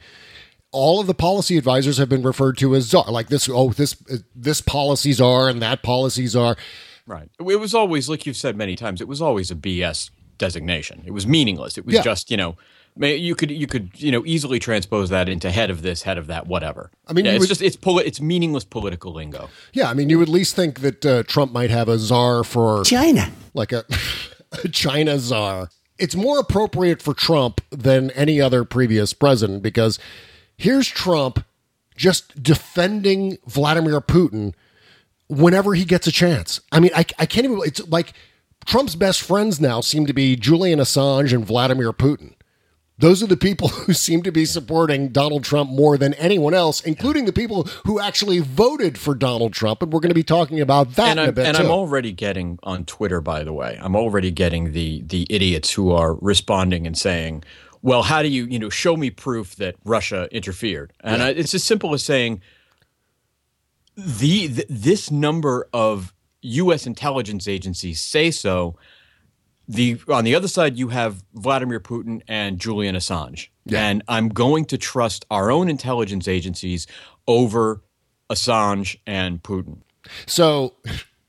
all 0.73 1.01
of 1.01 1.07
the 1.07 1.15
policy 1.15 1.57
advisors 1.59 1.99
have 1.99 2.09
been 2.09 2.23
referred 2.23 2.57
to 2.59 2.75
as 2.75 2.87
czar. 2.89 3.05
Like 3.11 3.29
this, 3.29 3.49
oh, 3.49 3.71
this, 3.71 3.95
this 4.35 4.61
policies 4.61 5.21
are 5.21 5.49
and 5.49 5.61
that 5.63 5.83
policies 5.83 6.35
are. 6.35 6.57
Right. 7.07 7.29
It 7.39 7.43
was 7.61 7.75
always, 7.75 8.09
like 8.09 8.27
you've 8.27 8.37
said 8.37 8.57
many 8.57 8.75
times, 8.77 9.01
it 9.01 9.09
was 9.09 9.21
always 9.23 9.51
a 9.51 9.55
BS 9.55 10.11
designation. 10.39 11.03
It 11.07 11.11
was 11.13 11.27
meaningless. 11.27 11.77
It 11.79 11.85
was 11.87 11.95
Yeah. 11.95 12.03
just, 12.03 12.31
you 12.31 12.37
know, 12.37 12.57
you 12.97 13.35
could 13.35 13.51
you 13.51 13.67
could 13.67 13.89
you 13.97 14.13
know 14.13 14.23
easily 14.27 14.59
transpose 14.59 15.09
that 15.09 15.27
into 15.29 15.51
head 15.51 15.71
of 15.71 15.81
this, 15.81 16.03
head 16.03 16.19
of 16.19 16.27
that, 16.27 16.47
whatever. 16.47 16.91
I 17.09 17.15
mean, 17.15 17.25
yeah, 17.25 17.31
you 17.31 17.37
it's 17.37 17.41
would- 17.45 17.49
just 17.49 17.63
it's 17.63 17.77
poli- 17.77 18.05
it's 18.05 18.21
meaningless 18.21 18.65
political 18.65 19.13
lingo. 19.15 19.49
Yeah, 19.73 19.89
I 19.89 19.95
mean, 19.95 20.11
you 20.11 20.19
would 20.19 20.29
at 20.29 20.33
least 20.33 20.55
think 20.55 20.81
that 20.81 21.07
uh, 21.07 21.23
Trump 21.23 21.53
might 21.53 21.71
have 21.71 21.89
a 21.89 21.99
czar 21.99 22.45
for 22.45 22.85
China. 22.85 23.31
like 23.55 23.73
a, 23.73 23.85
a 24.65 24.69
China 24.69 25.19
czar. 25.19 25.71
It's 25.99 26.15
more 26.15 26.39
appropriate 26.39 27.01
for 27.01 27.15
Trump 27.15 27.63
than 27.71 28.11
any 28.11 28.41
other 28.43 28.63
previous 28.65 29.15
president 29.15 29.63
because 29.63 29.99
here's 30.57 30.89
Trump 30.89 31.45
just 31.97 32.43
defending 32.43 33.39
Vladimir 33.47 34.01
Putin 34.01 34.55
whenever 35.29 35.75
he 35.75 35.85
gets 35.85 36.07
a 36.07 36.13
chance. 36.13 36.61
I 36.71 36.81
mean, 36.81 36.91
I, 36.95 37.05
I 37.19 37.27
can't 37.27 37.45
even, 37.45 37.61
it's 37.65 37.87
like 37.89 38.13
Trump's 38.65 38.95
best 38.95 39.23
friends 39.23 39.61
now 39.61 39.81
seem 39.81 40.07
to 40.07 40.13
be 40.13 40.37
Julian 40.37 40.79
Assange 40.79 41.33
and 41.33 41.45
Vladimir 41.45 41.93
Putin. 41.93 42.35
Those 42.99 43.23
are 43.23 43.27
the 43.27 43.37
people 43.37 43.69
who 43.69 43.93
seem 43.93 44.23
to 44.23 44.31
be 44.31 44.45
supporting 44.45 45.09
Donald 45.09 45.45
Trump 45.45 45.71
more 45.71 45.97
than 45.99 46.15
anyone 46.15 46.55
else, 46.55 46.81
including 46.81 47.25
the 47.25 47.33
people 47.33 47.65
who 47.85 47.99
actually 47.99 48.39
voted 48.39 48.97
for 48.99 49.15
Donald 49.15 49.53
Trump. 49.53 49.83
And 49.83 49.93
we're 49.93 50.01
going 50.01 50.11
to 50.11 50.15
be 50.15 50.23
talking 50.23 50.61
about 50.61 50.95
that 50.95 51.09
and 51.09 51.19
in 51.19 51.25
a 51.25 51.29
I'm, 51.29 51.35
bit 51.35 51.47
and 51.47 51.57
too. 51.57 51.65
I'm 51.65 51.71
already 51.71 52.13
getting 52.13 52.59
on 52.63 52.85
Twitter, 52.85 53.21
by 53.21 53.43
the 53.43 53.53
way, 53.53 53.79
I'm 53.81 53.97
already 53.97 54.31
getting 54.31 54.73
the 54.73 55.03
the 55.03 55.27
idiots 55.31 55.73
who 55.73 55.91
are 55.91 56.15
responding 56.15 56.87
and 56.87 56.97
saying, 56.97 57.43
"Well, 57.83 58.03
how 58.03 58.23
do 58.23 58.29
you 58.29 58.47
you 58.47 58.59
know 58.59 58.71
show 58.71 58.97
me 58.97 59.11
proof 59.11 59.57
that 59.57 59.77
Russia 59.85 60.29
interfered?" 60.31 60.93
And 61.01 61.23
I, 61.23 61.31
it's 61.31 61.55
as 61.55 61.65
simple 61.65 61.95
as 61.95 62.03
saying, 62.03 62.41
the, 63.97 64.49
th 64.49 64.67
this 64.69 65.11
number 65.11 65.69
of 65.73 66.15
U.S. 66.43 66.87
intelligence 66.87 67.47
agencies 67.47 68.01
say 68.01 68.31
so. 68.31 68.77
The 69.69 70.01
on 70.09 70.25
the 70.25 70.35
other 70.35 70.49
side, 70.49 70.77
you 70.77 70.89
have 70.89 71.25
Vladimir 71.35 71.81
Putin 71.81 72.23
and 72.27 72.59
Julian 72.59 72.97
Assange, 72.97 73.49
and 73.73 74.03
I'm 74.09 74.29
going 74.29 74.65
to 74.67 74.79
trust 74.79 75.25
our 75.31 75.51
own 75.51 75.69
intelligence 75.69 76.27
agencies 76.27 76.87
over 77.27 77.83
Assange 78.29 78.99
and 79.07 79.43
Putin. 79.43 79.83
So 80.27 80.75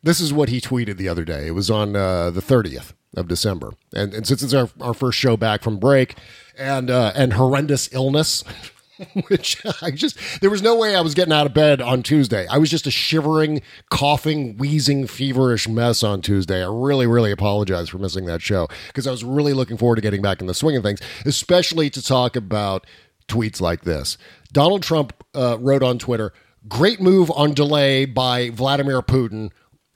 this 0.02 0.20
is 0.20 0.34
what 0.34 0.50
he 0.50 0.60
tweeted 0.60 0.98
the 0.98 1.08
other 1.08 1.26
day. 1.26 1.48
It 1.48 1.52
was 1.52 1.70
on 1.70 1.96
uh, 1.96 2.32
the 2.32 2.42
30th 2.42 2.94
of 3.16 3.28
December. 3.28 3.72
And, 3.96 4.14
and 4.14 4.28
since 4.28 4.42
it's 4.44 4.54
our, 4.54 4.70
our 4.82 4.94
first 4.94 5.18
show 5.18 5.38
back 5.38 5.62
from 5.62 5.78
break 5.78 6.16
and 6.58 6.90
uh, 6.90 7.12
and 7.16 7.34
horrendous 7.34 7.90
illness, 7.94 8.44
which 9.28 9.64
I 9.82 9.92
just 9.92 10.18
there 10.42 10.50
was 10.50 10.62
no 10.62 10.76
way 10.76 10.96
I 10.96 11.02
was 11.02 11.14
getting 11.14 11.34
out 11.34 11.46
of 11.46 11.54
bed 11.54 11.82
on 11.82 12.04
Tuesday. 12.04 12.48
I 12.48 12.58
was 12.58 12.70
just 12.70 12.88
a 12.88 12.92
shivering, 12.92 13.62
coughing, 13.90 14.58
wheezing, 14.58 15.08
feverish 15.08 15.68
mess 15.68 16.04
on 16.04 16.22
Tuesday. 16.22 16.64
I 16.64 16.68
really, 16.70 17.08
really 17.08 17.32
apologize 17.32 17.90
for 17.90 17.98
missing 17.98 18.26
that 18.26 18.42
show 18.42 18.68
because 18.88 19.08
I 19.08 19.12
was 19.12 19.24
really 19.24 19.54
looking 19.54 19.78
forward 19.78 19.96
to 19.96 20.02
getting 20.02 20.22
back 20.22 20.42
in 20.42 20.48
the 20.48 20.54
swing 20.54 20.76
of 20.76 20.84
things, 20.84 21.00
especially 21.26 21.90
to 21.92 22.02
talk 22.02 22.36
about 22.36 22.86
tweets 23.28 23.62
like 23.62 23.82
this. 23.84 24.18
Donald 24.52 24.84
Trump 24.84 25.14
uh, 25.34 25.58
wrote 25.60 25.84
on 25.84 25.98
Twitter, 25.98 26.34
"Great 26.68 27.02
move 27.02 27.32
on 27.32 27.54
delay 27.54 28.06
by 28.06 28.50
Vladimir 28.50 29.02
Putin. 29.02 29.52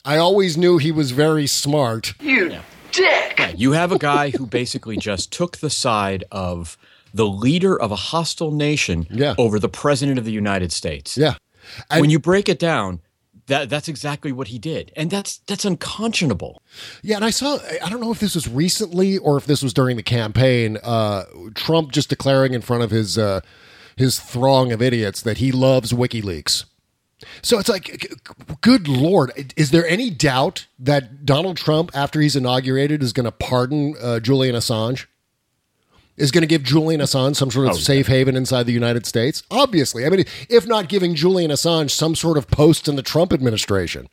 I 0.05 0.17
always 0.17 0.57
knew 0.57 0.77
he 0.77 0.91
was 0.91 1.11
very 1.11 1.47
smart." 1.47 2.13
You 2.19 2.57
dick! 2.91 3.26
You 3.55 3.71
have 3.73 3.91
a 3.91 3.97
guy 3.97 4.29
who 4.31 4.45
basically 4.45 4.97
just 4.97 5.31
took 5.31 5.57
the 5.57 5.69
side 5.69 6.23
of 6.31 6.77
the 7.13 7.25
leader 7.25 7.79
of 7.79 7.91
a 7.91 7.95
hostile 7.95 8.51
nation 8.51 9.07
Yeah. 9.09 9.35
over 9.37 9.59
the 9.59 9.69
president 9.69 10.19
of 10.19 10.25
the 10.25 10.31
United 10.31 10.71
States. 10.71 11.17
Yeah. 11.17 11.35
when 11.97 12.09
you 12.09 12.19
break 12.19 12.47
it 12.49 12.59
down, 12.59 13.01
that 13.47 13.69
that's 13.69 13.87
exactly 13.87 14.31
what 14.31 14.47
he 14.49 14.59
did. 14.59 14.91
And 14.95 15.09
that's 15.09 15.37
that's 15.47 15.63
unconscionable. 15.65 16.61
Yeah, 17.01 17.15
and 17.15 17.23
I 17.25 17.29
saw, 17.29 17.57
I 17.83 17.89
don't 17.89 18.01
know 18.01 18.11
if 18.11 18.19
this 18.19 18.35
was 18.35 18.47
recently 18.47 19.17
or 19.17 19.37
if 19.37 19.45
this 19.45 19.63
was 19.63 19.73
during 19.73 19.95
the 19.97 20.03
campaign, 20.03 20.77
uh, 20.83 21.23
Trump 21.55 21.91
just 21.93 22.09
declaring 22.09 22.53
in 22.53 22.61
front 22.61 22.83
of 22.83 22.91
his, 22.91 23.17
uh, 23.17 23.39
his 23.95 24.19
throng 24.19 24.71
of 24.73 24.81
idiots 24.81 25.21
that 25.21 25.37
he 25.37 25.51
loves 25.51 25.93
WikiLeaks. 25.93 26.65
So 27.41 27.57
it's 27.57 27.69
like, 27.69 28.15
good 28.61 28.87
Lord, 28.87 29.31
is 29.55 29.71
there 29.71 29.87
any 29.87 30.09
doubt 30.09 30.67
that 30.77 31.25
Donald 31.25 31.57
Trump, 31.57 31.91
after 31.95 32.21
he's 32.21 32.35
inaugurated, 32.35 33.01
is 33.01 33.13
going 33.13 33.25
to 33.25 33.31
pardon 33.31 33.95
uh, 34.01 34.19
Julian 34.19 34.55
Assange? 34.55 35.07
Is 36.15 36.31
going 36.31 36.41
to 36.41 36.47
give 36.47 36.63
Julian 36.63 36.99
Assange 37.01 37.35
some 37.35 37.51
sort 37.51 37.67
of 37.67 37.75
safe 37.75 38.07
haven 38.07 38.35
inside 38.35 38.63
the 38.63 38.71
United 38.71 39.05
States? 39.05 39.43
Obviously. 39.51 40.05
I 40.05 40.09
mean, 40.09 40.25
if 40.49 40.65
not 40.65 40.89
giving 40.89 41.13
Julian 41.13 41.51
Assange 41.51 41.91
some 41.91 42.15
sort 42.15 42.37
of 42.37 42.47
post 42.49 42.87
in 42.87 42.95
the 42.95 43.03
Trump 43.03 43.31
administration. 43.31 44.09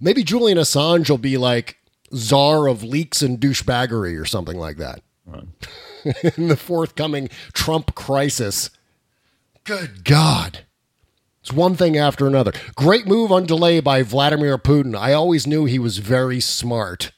Maybe 0.00 0.22
Julian 0.22 0.58
Assange 0.58 1.10
will 1.10 1.18
be 1.18 1.36
like 1.36 1.78
czar 2.14 2.68
of 2.68 2.84
leaks 2.84 3.20
and 3.20 3.40
douchebaggery 3.40 4.20
or 4.20 4.24
something 4.24 4.56
like 4.56 4.76
that. 4.76 5.02
In 6.36 6.48
the 6.48 6.56
forthcoming 6.56 7.28
Trump 7.52 7.94
crisis. 7.94 8.70
Good 9.64 10.04
God. 10.04 10.60
It's 11.48 11.56
one 11.56 11.76
thing 11.76 11.96
after 11.96 12.26
another. 12.26 12.52
Great 12.76 13.06
move 13.06 13.32
on 13.32 13.46
delay 13.46 13.80
by 13.80 14.02
Vladimir 14.02 14.58
Putin. 14.58 14.94
I 14.94 15.14
always 15.14 15.46
knew 15.46 15.64
he 15.64 15.78
was 15.78 15.96
very 15.96 16.40
smart. 16.40 17.10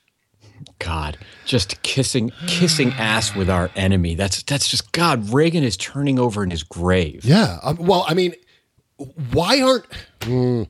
God, 0.79 1.19
just 1.45 1.83
kissing 1.83 2.31
kissing 2.47 2.93
ass 2.93 3.35
with 3.35 3.51
our 3.51 3.73
enemy. 3.75 4.15
That's 4.15 4.45
that's 4.45 4.69
just 4.69 4.93
God. 4.93 5.35
Reagan 5.35 5.65
is 5.65 5.77
turning 5.77 6.21
over 6.21 6.45
in 6.45 6.53
his 6.53 6.63
grave. 6.63 7.25
Yeah. 7.25 7.59
Um, 7.65 7.79
well, 7.79 8.05
I 8.07 8.15
mean, 8.15 8.35
why 9.33 9.63
aren't. 9.63 9.87
Hmm. 10.23 10.63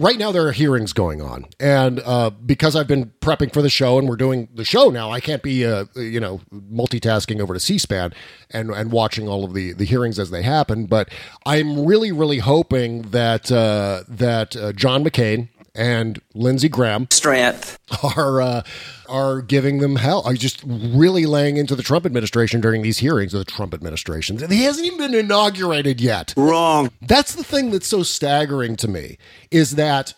Right 0.00 0.18
now 0.18 0.32
there 0.32 0.46
are 0.48 0.52
hearings 0.52 0.92
going 0.92 1.20
on, 1.20 1.46
and 1.60 2.00
uh, 2.00 2.30
because 2.30 2.74
I've 2.74 2.88
been 2.88 3.12
prepping 3.20 3.52
for 3.52 3.62
the 3.62 3.68
show 3.68 3.98
and 3.98 4.08
we're 4.08 4.16
doing 4.16 4.48
the 4.54 4.64
show 4.64 4.88
now, 4.88 5.10
I 5.10 5.20
can't 5.20 5.42
be 5.42 5.64
uh, 5.64 5.84
you 5.94 6.18
know 6.18 6.40
multitasking 6.52 7.40
over 7.40 7.54
to 7.54 7.60
C-SPAN 7.60 8.12
and 8.50 8.70
and 8.70 8.90
watching 8.90 9.28
all 9.28 9.44
of 9.44 9.54
the 9.54 9.72
the 9.72 9.84
hearings 9.84 10.18
as 10.18 10.30
they 10.30 10.42
happen. 10.42 10.86
But 10.86 11.10
I'm 11.46 11.84
really 11.84 12.10
really 12.10 12.38
hoping 12.38 13.02
that 13.10 13.52
uh, 13.52 14.04
that 14.08 14.56
uh, 14.56 14.72
John 14.72 15.04
McCain 15.04 15.48
and 15.74 16.20
Lindsey 16.34 16.68
Graham 16.68 17.06
Strength. 17.10 17.78
are 18.16 18.40
uh, 18.40 18.62
are 19.08 19.42
giving 19.42 19.78
them 19.78 19.96
hell. 19.96 20.22
Are 20.24 20.34
just 20.34 20.62
really 20.64 21.26
laying 21.26 21.56
into 21.56 21.74
the 21.74 21.82
Trump 21.82 22.06
administration 22.06 22.60
during 22.60 22.82
these 22.82 22.98
hearings 22.98 23.34
of 23.34 23.38
the 23.38 23.50
Trump 23.50 23.74
administration. 23.74 24.38
He 24.48 24.64
hasn't 24.64 24.86
even 24.86 24.98
been 24.98 25.14
inaugurated 25.14 26.00
yet. 26.00 26.34
Wrong. 26.36 26.90
That's 27.02 27.34
the 27.34 27.44
thing 27.44 27.70
that's 27.70 27.88
so 27.88 28.02
staggering 28.02 28.76
to 28.76 28.88
me 28.88 29.18
is 29.50 29.76
that 29.76 30.14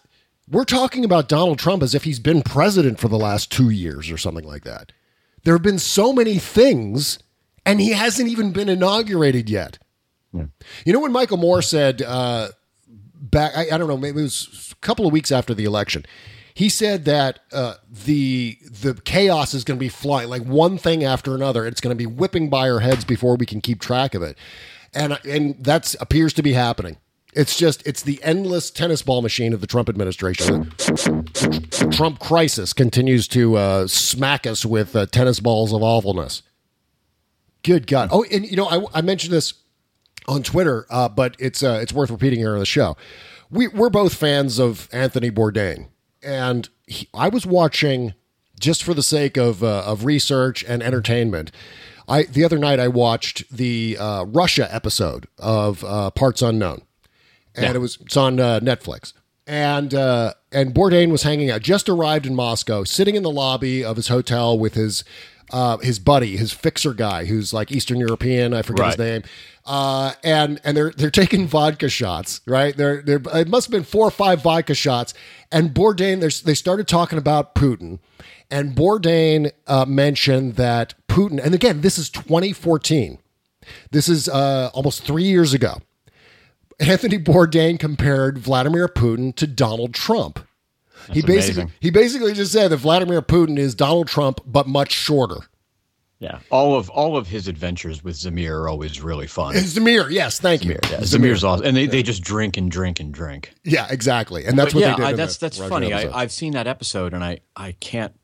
we're 0.50 0.64
talking 0.64 1.04
about 1.04 1.28
Donald 1.28 1.58
Trump 1.58 1.82
as 1.82 1.94
if 1.94 2.04
he's 2.04 2.18
been 2.18 2.42
president 2.42 2.98
for 2.98 3.08
the 3.08 3.18
last 3.18 3.50
two 3.50 3.70
years 3.70 4.10
or 4.10 4.18
something 4.18 4.44
like 4.44 4.64
that. 4.64 4.92
There 5.44 5.54
have 5.54 5.62
been 5.62 5.78
so 5.78 6.12
many 6.12 6.38
things, 6.38 7.18
and 7.66 7.80
he 7.80 7.92
hasn't 7.92 8.28
even 8.28 8.52
been 8.52 8.68
inaugurated 8.68 9.48
yet. 9.50 9.78
You 10.86 10.92
know 10.94 11.00
when 11.00 11.12
Michael 11.12 11.36
Moore 11.36 11.60
said 11.60 12.00
uh, 12.00 12.48
back, 13.22 13.56
I, 13.56 13.68
I 13.72 13.78
don't 13.78 13.88
know, 13.88 13.96
maybe 13.96 14.20
it 14.20 14.24
was 14.24 14.72
a 14.72 14.86
couple 14.86 15.06
of 15.06 15.12
weeks 15.12 15.32
after 15.32 15.54
the 15.54 15.64
election. 15.64 16.04
He 16.54 16.68
said 16.68 17.06
that 17.06 17.38
uh, 17.50 17.76
the 17.90 18.58
the 18.62 18.92
chaos 18.92 19.54
is 19.54 19.64
going 19.64 19.78
to 19.78 19.80
be 19.80 19.88
flying 19.88 20.28
like 20.28 20.42
one 20.42 20.76
thing 20.76 21.02
after 21.02 21.34
another. 21.34 21.66
It's 21.66 21.80
going 21.80 21.96
to 21.96 21.98
be 21.98 22.04
whipping 22.04 22.50
by 22.50 22.68
our 22.68 22.80
heads 22.80 23.06
before 23.06 23.36
we 23.36 23.46
can 23.46 23.62
keep 23.62 23.80
track 23.80 24.14
of 24.14 24.22
it, 24.22 24.36
and 24.92 25.18
and 25.26 25.56
that 25.64 25.94
appears 25.98 26.34
to 26.34 26.42
be 26.42 26.52
happening. 26.52 26.98
It's 27.32 27.56
just 27.56 27.86
it's 27.86 28.02
the 28.02 28.22
endless 28.22 28.70
tennis 28.70 29.00
ball 29.00 29.22
machine 29.22 29.54
of 29.54 29.62
the 29.62 29.66
Trump 29.66 29.88
administration. 29.88 30.64
The 30.78 31.88
Trump 31.90 32.18
crisis 32.18 32.74
continues 32.74 33.26
to 33.28 33.56
uh, 33.56 33.86
smack 33.86 34.46
us 34.46 34.66
with 34.66 34.94
uh, 34.94 35.06
tennis 35.06 35.40
balls 35.40 35.72
of 35.72 35.82
awfulness. 35.82 36.42
Good 37.62 37.86
God! 37.86 38.10
Oh, 38.12 38.24
and 38.30 38.44
you 38.44 38.58
know 38.58 38.66
I, 38.66 38.98
I 38.98 39.00
mentioned 39.00 39.32
this 39.32 39.54
on 40.28 40.42
Twitter, 40.42 40.86
uh, 40.90 41.08
but 41.08 41.36
it's 41.38 41.62
uh, 41.62 41.78
it's 41.82 41.92
worth 41.92 42.10
repeating 42.10 42.38
here 42.38 42.52
on 42.52 42.58
the 42.58 42.66
show. 42.66 42.96
We, 43.50 43.68
we're 43.68 43.90
both 43.90 44.14
fans 44.14 44.58
of 44.58 44.88
Anthony 44.92 45.30
Bourdain, 45.30 45.88
and 46.22 46.68
he, 46.86 47.08
I 47.12 47.28
was 47.28 47.44
watching 47.44 48.14
just 48.58 48.82
for 48.82 48.94
the 48.94 49.02
sake 49.02 49.36
of 49.36 49.62
uh, 49.62 49.82
of 49.84 50.04
research 50.04 50.64
and 50.64 50.82
entertainment. 50.82 51.50
I 52.08 52.24
the 52.24 52.44
other 52.44 52.58
night 52.58 52.80
I 52.80 52.88
watched 52.88 53.54
the 53.54 53.96
uh, 53.98 54.24
Russia 54.24 54.72
episode 54.72 55.26
of 55.38 55.84
uh, 55.84 56.10
Parts 56.10 56.42
Unknown, 56.42 56.82
and 57.54 57.74
it 57.74 57.78
was 57.78 57.98
it's 58.00 58.16
on 58.16 58.40
uh, 58.40 58.60
Netflix. 58.60 59.12
And 59.46 59.92
uh, 59.92 60.34
and 60.52 60.72
Bourdain 60.72 61.10
was 61.10 61.24
hanging 61.24 61.50
out, 61.50 61.62
just 61.62 61.88
arrived 61.88 62.26
in 62.26 62.34
Moscow, 62.34 62.84
sitting 62.84 63.16
in 63.16 63.22
the 63.24 63.30
lobby 63.30 63.84
of 63.84 63.96
his 63.96 64.08
hotel 64.08 64.56
with 64.56 64.74
his 64.74 65.02
uh, 65.52 65.76
his 65.78 65.98
buddy, 65.98 66.36
his 66.36 66.52
fixer 66.52 66.94
guy, 66.94 67.26
who's 67.26 67.52
like 67.52 67.70
Eastern 67.70 67.98
European. 67.98 68.54
I 68.54 68.62
forget 68.62 68.86
his 68.86 68.98
name. 68.98 69.22
Uh, 69.64 70.12
and 70.24 70.60
and 70.64 70.76
they're 70.76 70.90
they're 70.90 71.10
taking 71.10 71.46
vodka 71.46 71.88
shots, 71.88 72.40
right? 72.46 72.76
They're 72.76 73.02
they're 73.02 73.20
it 73.34 73.48
must 73.48 73.66
have 73.66 73.72
been 73.72 73.84
four 73.84 74.06
or 74.06 74.10
five 74.10 74.42
vodka 74.42 74.74
shots. 74.74 75.14
And 75.52 75.72
Bourdain, 75.72 76.20
they 76.42 76.54
started 76.54 76.88
talking 76.88 77.18
about 77.18 77.54
Putin, 77.54 78.00
and 78.50 78.74
Bourdain 78.74 79.52
uh, 79.66 79.84
mentioned 79.84 80.56
that 80.56 80.94
Putin, 81.08 81.42
and 81.44 81.54
again, 81.54 81.82
this 81.82 81.98
is 81.98 82.10
2014. 82.10 83.18
This 83.92 84.08
is 84.08 84.28
uh, 84.28 84.70
almost 84.74 85.04
three 85.04 85.24
years 85.24 85.54
ago. 85.54 85.78
Anthony 86.80 87.18
Bourdain 87.18 87.78
compared 87.78 88.38
Vladimir 88.38 88.88
Putin 88.88 89.34
to 89.36 89.46
Donald 89.46 89.94
Trump. 89.94 90.40
He 91.10 91.22
basically 91.22 91.62
amazing. 91.62 91.72
he 91.80 91.90
basically 91.90 92.32
just 92.32 92.52
said 92.52 92.68
that 92.68 92.76
Vladimir 92.78 93.22
Putin 93.22 93.58
is 93.58 93.74
Donald 93.74 94.08
Trump 94.08 94.40
but 94.46 94.66
much 94.66 94.92
shorter. 94.92 95.38
Yeah, 96.18 96.38
all 96.50 96.76
of 96.76 96.88
all 96.90 97.16
of 97.16 97.26
his 97.26 97.48
adventures 97.48 98.04
with 98.04 98.14
Zamir 98.14 98.50
are 98.52 98.68
always 98.68 99.00
really 99.00 99.26
fun. 99.26 99.54
Zamir, 99.56 100.08
yes, 100.08 100.38
thank 100.38 100.64
you. 100.64 100.78
Yeah, 100.88 100.98
Zamir's 100.98 101.42
awesome, 101.42 101.66
and 101.66 101.76
they, 101.76 101.86
they 101.86 102.04
just 102.04 102.22
drink 102.22 102.56
and 102.56 102.70
drink 102.70 103.00
and 103.00 103.12
drink. 103.12 103.52
Yeah, 103.64 103.88
exactly, 103.90 104.44
and 104.44 104.56
that's 104.56 104.72
But 104.72 104.78
what 104.78 104.80
yeah, 104.82 104.90
they 104.92 104.96
did. 104.98 105.04
I, 105.06 105.10
in 105.10 105.16
that's 105.16 105.36
the 105.38 105.46
that's 105.46 105.58
Russia 105.58 105.68
funny. 105.70 105.92
episode. 105.92 106.12
I, 106.12 106.20
I've 106.20 106.30
seen 106.30 106.52
that 106.52 106.68
episode, 106.68 107.12
and 107.12 107.24
I 107.24 107.40
I 107.56 107.72
can't. 107.72 108.14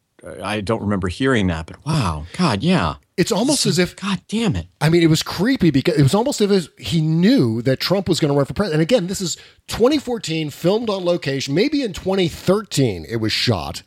I 0.43 0.61
don't 0.61 0.83
remember 0.83 1.09
hearing 1.09 1.49
that, 1.49 1.67
but 1.67 1.85
wow, 1.85 2.27
God, 2.37 2.63
yeah. 2.63 2.97
It's 3.19 3.33
almost 3.33 3.67
as 3.67 3.81
if 3.81 3.97
God 3.97 4.21
damn 4.29 4.55
it. 4.55 4.69
I 4.81 4.89
mean, 4.89 5.03
it 5.03 5.09
was 5.09 5.25
creepy 5.25 5.73
because 5.73 5.99
it 5.99 6.05
was 6.05 6.15
almost 6.15 6.41
as 6.41 6.69
if 6.69 6.79
he 6.79 7.01
knew 7.01 7.61
that 7.63 7.81
Trump 7.81 8.09
was 8.09 8.21
going 8.21 8.33
to 8.33 8.37
run 8.37 8.47
for 8.47 8.55
president. 8.55 8.81
And 8.81 8.83
again, 8.83 9.09
this 9.09 9.21
is 9.21 9.37
2014, 9.67 10.51
filmed 10.51 10.89
on 10.89 11.05
location. 11.05 11.53
Maybe 11.53 11.83
in 11.83 11.93
2013 11.93 13.05
it 13.09 13.17
was 13.17 13.33
shot, 13.33 13.83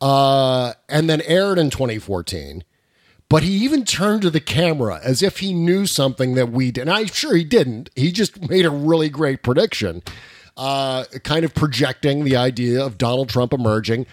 uh, 0.00 0.72
and 0.88 1.08
then 1.08 1.20
aired 1.22 1.58
in 1.58 1.70
2014. 1.70 2.64
But 3.28 3.44
he 3.44 3.52
even 3.52 3.84
turned 3.84 4.22
to 4.22 4.30
the 4.30 4.40
camera 4.40 5.00
as 5.00 5.22
if 5.22 5.38
he 5.38 5.54
knew 5.54 5.86
something 5.86 6.34
that 6.34 6.50
we 6.50 6.72
did. 6.72 6.82
And 6.82 6.90
I'm 6.90 7.06
sure 7.06 7.36
he 7.36 7.44
didn't. 7.44 7.90
He 7.94 8.10
just 8.10 8.48
made 8.50 8.66
a 8.66 8.70
really 8.70 9.08
great 9.08 9.44
prediction, 9.44 10.02
uh, 10.56 11.04
kind 11.22 11.44
of 11.44 11.54
projecting 11.54 12.24
the 12.24 12.34
idea 12.34 12.84
of 12.84 12.98
Donald 12.98 13.28
Trump 13.28 13.52
emerging 13.52 14.06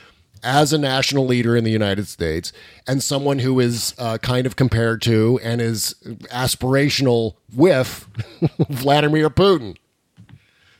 as 0.43 0.73
a 0.73 0.77
national 0.77 1.25
leader 1.25 1.55
in 1.55 1.63
the 1.63 1.71
United 1.71 2.07
States 2.07 2.51
and 2.87 3.01
someone 3.01 3.39
who 3.39 3.59
is 3.59 3.93
uh, 3.97 4.17
kind 4.19 4.45
of 4.45 4.55
compared 4.55 5.01
to 5.03 5.39
and 5.43 5.61
is 5.61 5.95
aspirational 6.31 7.35
with 7.53 8.07
Vladimir 8.69 9.29
Putin. 9.29 9.77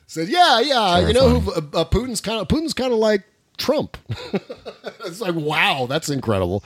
Said, 0.08 0.28
yeah, 0.28 0.60
yeah, 0.60 1.08
you 1.08 1.14
know, 1.14 1.40
who, 1.40 1.52
uh, 1.52 1.82
uh, 1.82 1.86
Putin's 1.86 2.22
kind 2.22 2.40
of 2.40 2.48
Putin's 2.48 2.74
kind 2.74 2.94
of 2.94 3.00
like 3.00 3.24
Trump. 3.58 3.98
it's 5.06 5.22
like, 5.22 5.34
wow, 5.34 5.88
that's 5.90 6.10
incredible. 6.10 6.64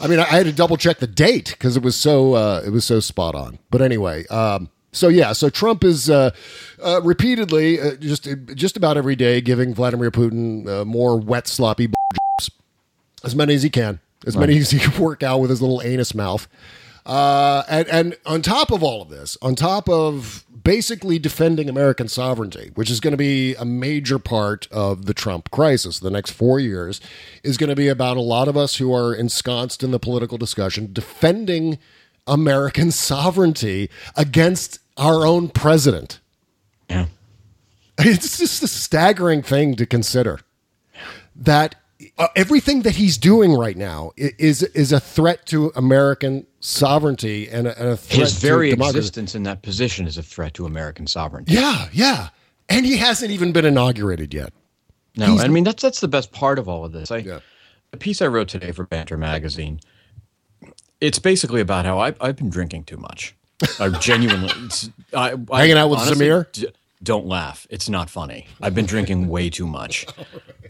I 0.00 0.06
mean, 0.06 0.18
I, 0.18 0.24
had 0.24 0.46
to 0.46 0.52
double 0.52 0.76
check 0.76 0.98
the 0.98 1.06
date 1.06 1.50
because 1.50 1.76
it 1.76 1.82
was 1.82 1.96
so 1.96 2.34
uh, 2.34 2.62
it 2.64 2.70
was 2.70 2.84
so 2.84 3.00
spot 3.00 3.34
on. 3.34 3.58
But 3.70 3.82
anyway, 3.82 4.26
um, 4.28 4.70
so 4.92 5.08
yeah, 5.08 5.32
so 5.32 5.48
Trump 5.48 5.84
is 5.84 6.10
uh, 6.10 6.30
uh, 6.82 7.00
repeatedly 7.02 7.80
uh, 7.80 7.96
just 7.96 8.28
just 8.54 8.76
about 8.76 8.96
every 8.96 9.16
day 9.16 9.40
giving 9.40 9.74
Vladimir 9.74 10.10
Putin 10.10 10.68
uh, 10.68 10.84
more 10.84 11.18
wet 11.18 11.46
sloppy 11.46 11.86
jobs, 11.86 11.94
as 13.24 13.34
many 13.34 13.54
as 13.54 13.62
he 13.62 13.70
can, 13.70 14.00
as 14.26 14.36
many 14.36 14.58
as 14.58 14.70
he 14.70 14.78
can 14.78 15.00
work 15.00 15.22
out 15.22 15.40
with 15.40 15.50
his 15.50 15.60
little 15.60 15.82
anus 15.82 16.14
mouth. 16.14 16.48
Uh, 17.04 17.64
and 17.68 17.88
and 17.88 18.16
on 18.26 18.42
top 18.42 18.70
of 18.70 18.82
all 18.82 19.02
of 19.02 19.08
this, 19.08 19.36
on 19.42 19.54
top 19.56 19.88
of 19.88 20.44
basically 20.62 21.18
defending 21.18 21.68
American 21.68 22.06
sovereignty, 22.06 22.70
which 22.74 22.90
is 22.90 23.00
going 23.00 23.12
to 23.12 23.16
be 23.16 23.54
a 23.56 23.64
major 23.64 24.18
part 24.18 24.68
of 24.70 25.06
the 25.06 25.14
Trump 25.14 25.50
crisis, 25.50 25.98
the 25.98 26.10
next 26.10 26.30
four 26.30 26.60
years 26.60 27.00
is 27.42 27.56
going 27.56 27.70
to 27.70 27.76
be 27.76 27.88
about 27.88 28.16
a 28.16 28.20
lot 28.20 28.46
of 28.46 28.56
us 28.56 28.76
who 28.76 28.94
are 28.94 29.14
ensconced 29.14 29.82
in 29.82 29.90
the 29.90 29.98
political 29.98 30.38
discussion 30.38 30.92
defending 30.92 31.78
American 32.26 32.90
sovereignty 32.92 33.90
against 34.16 34.78
our 34.96 35.26
own 35.26 35.48
president. 35.48 36.20
Yeah. 36.88 37.06
It's 37.98 38.38
just 38.38 38.62
a 38.62 38.68
staggering 38.68 39.42
thing 39.42 39.76
to 39.76 39.86
consider 39.86 40.40
that 41.36 41.76
uh, 42.18 42.28
everything 42.36 42.82
that 42.82 42.96
he's 42.96 43.16
doing 43.18 43.52
right 43.54 43.76
now 43.76 44.12
is 44.16 44.62
is 44.62 44.92
a 44.92 45.00
threat 45.00 45.46
to 45.46 45.72
American 45.76 46.46
sovereignty 46.60 47.48
and 47.48 47.66
a, 47.66 47.78
and 47.78 47.88
a 47.90 47.96
threat 47.96 48.20
His 48.20 48.34
very 48.40 48.70
democracy. 48.70 48.98
existence 48.98 49.34
in 49.34 49.42
that 49.44 49.62
position 49.62 50.06
is 50.06 50.16
a 50.18 50.22
threat 50.22 50.54
to 50.54 50.66
American 50.66 51.06
sovereignty. 51.06 51.54
Yeah, 51.54 51.88
yeah, 51.92 52.28
and 52.68 52.84
he 52.86 52.96
hasn't 52.96 53.30
even 53.30 53.52
been 53.52 53.64
inaugurated 53.64 54.32
yet. 54.34 54.52
No, 55.16 55.26
He's- 55.26 55.40
I 55.44 55.48
mean 55.48 55.64
that's 55.64 55.82
that's 55.82 56.00
the 56.00 56.08
best 56.08 56.32
part 56.32 56.58
of 56.58 56.68
all 56.68 56.84
of 56.84 56.92
this. 56.92 57.10
I, 57.10 57.18
Yeah. 57.18 57.40
A 57.92 57.98
piece 57.98 58.22
I 58.22 58.26
wrote 58.26 58.48
today 58.48 58.72
for 58.72 58.86
Banter 58.86 59.18
magazine. 59.18 59.78
It's 61.00 61.18
basically 61.18 61.60
about 61.60 61.84
how 61.84 61.98
I, 61.98 62.14
I've 62.20 62.36
been 62.36 62.48
drinking 62.48 62.84
too 62.84 62.96
much. 62.96 63.34
I 63.78 63.90
genuinely 63.90 64.48
it's, 64.64 64.88
I, 65.14 65.34
I 65.50 65.60
Hanging 65.60 65.76
out 65.76 65.90
with 65.90 65.98
honestly 66.00 66.26
Zamir? 66.26 66.50
d- 66.52 66.68
don't 67.02 67.26
laugh. 67.26 67.66
It's 67.68 67.88
not 67.90 68.08
funny. 68.08 68.46
I've 68.62 68.74
been 68.74 68.86
drinking 68.86 69.28
way 69.28 69.50
too 69.50 69.66
much, 69.66 70.06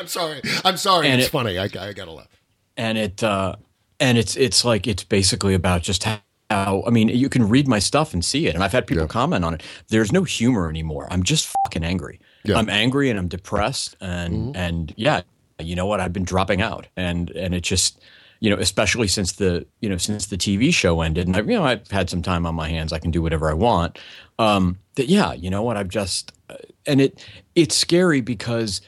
I'm 0.00 0.06
sorry. 0.06 0.40
I'm 0.64 0.76
sorry. 0.76 1.08
And 1.08 1.20
it's 1.20 1.28
it- 1.28 1.32
funny. 1.32 1.58
I, 1.58 1.64
I 1.64 1.92
gotta 1.92 2.12
laugh. 2.12 2.28
and 2.76 2.98
it 2.98 3.22
uh, 3.22 3.56
and 4.00 4.18
it's 4.18 4.36
it's 4.36 4.64
like 4.64 4.86
it's 4.86 5.04
basically 5.04 5.54
about 5.54 5.82
just 5.82 6.04
how. 6.04 6.20
I 6.50 6.90
mean, 6.90 7.08
you 7.08 7.30
can 7.30 7.48
read 7.48 7.66
my 7.66 7.78
stuff 7.78 8.12
and 8.12 8.22
see 8.22 8.46
it, 8.46 8.54
and 8.54 8.62
I've 8.62 8.72
had 8.72 8.86
people 8.86 9.06
comment 9.06 9.42
on 9.44 9.54
it. 9.54 9.62
There's 9.88 10.12
no 10.12 10.22
humor 10.24 10.68
anymore. 10.68 11.08
I'm 11.10 11.22
just 11.22 11.50
fucking 11.64 11.82
angry. 11.82 12.20
Yeah. 12.44 12.58
I'm 12.58 12.68
angry 12.68 13.08
and 13.08 13.18
I'm 13.18 13.28
depressed, 13.28 13.96
and 14.02 14.54
and 14.56 14.92
yeah, 14.96 15.22
you 15.58 15.74
know 15.76 15.86
what? 15.86 16.00
I've 16.00 16.12
been 16.12 16.24
dropping 16.24 16.60
out, 16.60 16.88
and 16.94 17.30
and 17.30 17.54
it 17.54 17.62
just, 17.62 18.00
you 18.40 18.50
know, 18.50 18.56
especially 18.56 19.08
since 19.08 19.32
the 19.32 19.66
you 19.80 19.88
know 19.88 19.96
since 19.96 20.26
the 20.26 20.36
TV 20.36 20.74
show 20.74 21.00
ended, 21.00 21.26
and 21.26 21.36
I, 21.36 21.40
you 21.40 21.46
know 21.58 21.64
I've 21.64 21.90
had 21.90 22.10
some 22.10 22.20
time 22.20 22.44
on 22.44 22.54
my 22.54 22.68
hands. 22.68 22.92
I 22.92 22.98
can 22.98 23.10
do 23.10 23.22
whatever 23.22 23.48
I 23.48 23.54
want. 23.54 23.98
Um, 24.38 24.78
that 24.96 25.06
yeah, 25.08 25.32
you 25.32 25.48
know 25.48 25.62
what? 25.62 25.78
I've 25.78 25.88
just, 25.88 26.32
uh, 26.50 26.56
and 26.84 27.00
it 27.00 27.24
it's 27.54 27.74
scary 27.74 28.20
because 28.20 28.82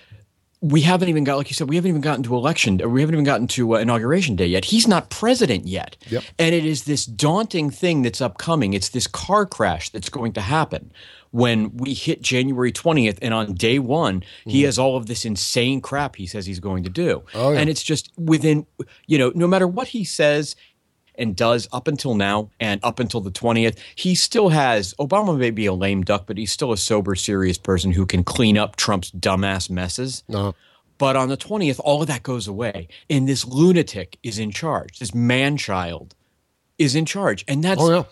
we 0.64 0.80
haven't 0.80 1.11
even 1.11 1.25
got, 1.25 1.37
like 1.37 1.50
you 1.50 1.54
said, 1.54 1.68
we 1.68 1.76
haven't 1.76 1.90
even 1.90 2.00
gotten 2.00 2.23
to 2.23 2.35
election, 2.35 2.78
we 2.90 3.02
haven't 3.02 3.14
even 3.14 3.25
gotten 3.25 3.47
to 3.49 3.76
uh, 3.76 3.78
inauguration 3.78 4.35
day 4.35 4.47
yet. 4.47 4.64
He's 4.64 4.88
not 4.88 5.11
president 5.11 5.66
yet. 5.66 5.99
Yep. 6.09 6.25
And 6.38 6.54
it 6.54 6.64
is 6.64 6.85
this 6.85 7.04
daunting 7.04 7.68
thing 7.68 8.00
that's 8.00 8.23
upcoming. 8.23 8.73
It's 8.73 8.88
this 8.88 9.06
car 9.06 9.44
crash 9.44 9.90
that's 9.90 10.09
going 10.09 10.33
to 10.33 10.40
happen 10.40 10.90
when 11.33 11.76
we 11.76 11.92
hit 11.92 12.23
January 12.23 12.73
20th. 12.73 13.18
And 13.21 13.35
on 13.35 13.52
day 13.52 13.78
one, 13.78 14.23
he 14.47 14.62
has 14.62 14.78
all 14.78 14.97
of 14.97 15.04
this 15.04 15.26
insane 15.26 15.83
crap 15.83 16.16
he 16.16 16.26
says 16.26 16.47
he's 16.47 16.61
going 16.61 16.83
to 16.85 16.90
do. 16.90 17.16
Mm. 17.16 17.25
Oh, 17.35 17.52
yeah. 17.52 17.59
And 17.59 17.68
it's 17.68 17.83
just 17.83 18.11
within, 18.16 18.66
you 19.06 19.18
know, 19.18 19.33
no 19.35 19.47
matter 19.47 19.68
what 19.68 19.88
he 19.88 20.02
says, 20.02 20.56
and 21.16 21.37
does 21.37 21.68
up 21.73 21.87
until 21.88 22.14
now 22.14 22.50
and 22.61 22.80
up 22.83 22.99
until 23.00 23.21
the 23.21 23.30
20th, 23.30 23.78
he 23.94 24.14
still 24.14 24.49
has 24.50 24.94
Obama 24.94 25.37
may 25.38 25.50
be 25.50 25.66
a 25.66 25.73
lame 25.73 26.02
duck, 26.02 26.25
but 26.26 26.37
he's 26.38 26.52
still 26.52 26.73
a 26.73 26.76
sober, 26.76 27.14
serious 27.14 27.59
person 27.59 27.92
who 27.92 28.06
can 28.06 28.25
clean 28.25 28.59
up 28.59 28.76
Trump's 28.76 29.11
dumbass 29.12 29.71
messes. 29.71 30.23
No. 30.28 30.54
But 30.99 31.16
on 31.16 31.28
the 31.28 31.37
20th, 31.37 31.80
all 31.83 32.02
of 32.02 32.09
that 32.09 32.23
goes 32.23 32.47
away. 32.47 32.87
And 33.11 33.28
this 33.28 33.44
lunatic 33.44 34.16
is 34.23 34.38
in 34.38 34.50
charge. 34.52 34.99
This 35.00 35.12
man 35.14 35.56
child 35.56 36.14
is 36.78 36.94
in 36.94 37.04
charge. 37.04 37.44
And 37.49 37.64
that's 37.64 37.80
Oh, 37.83 37.90
yeah. 37.92 38.02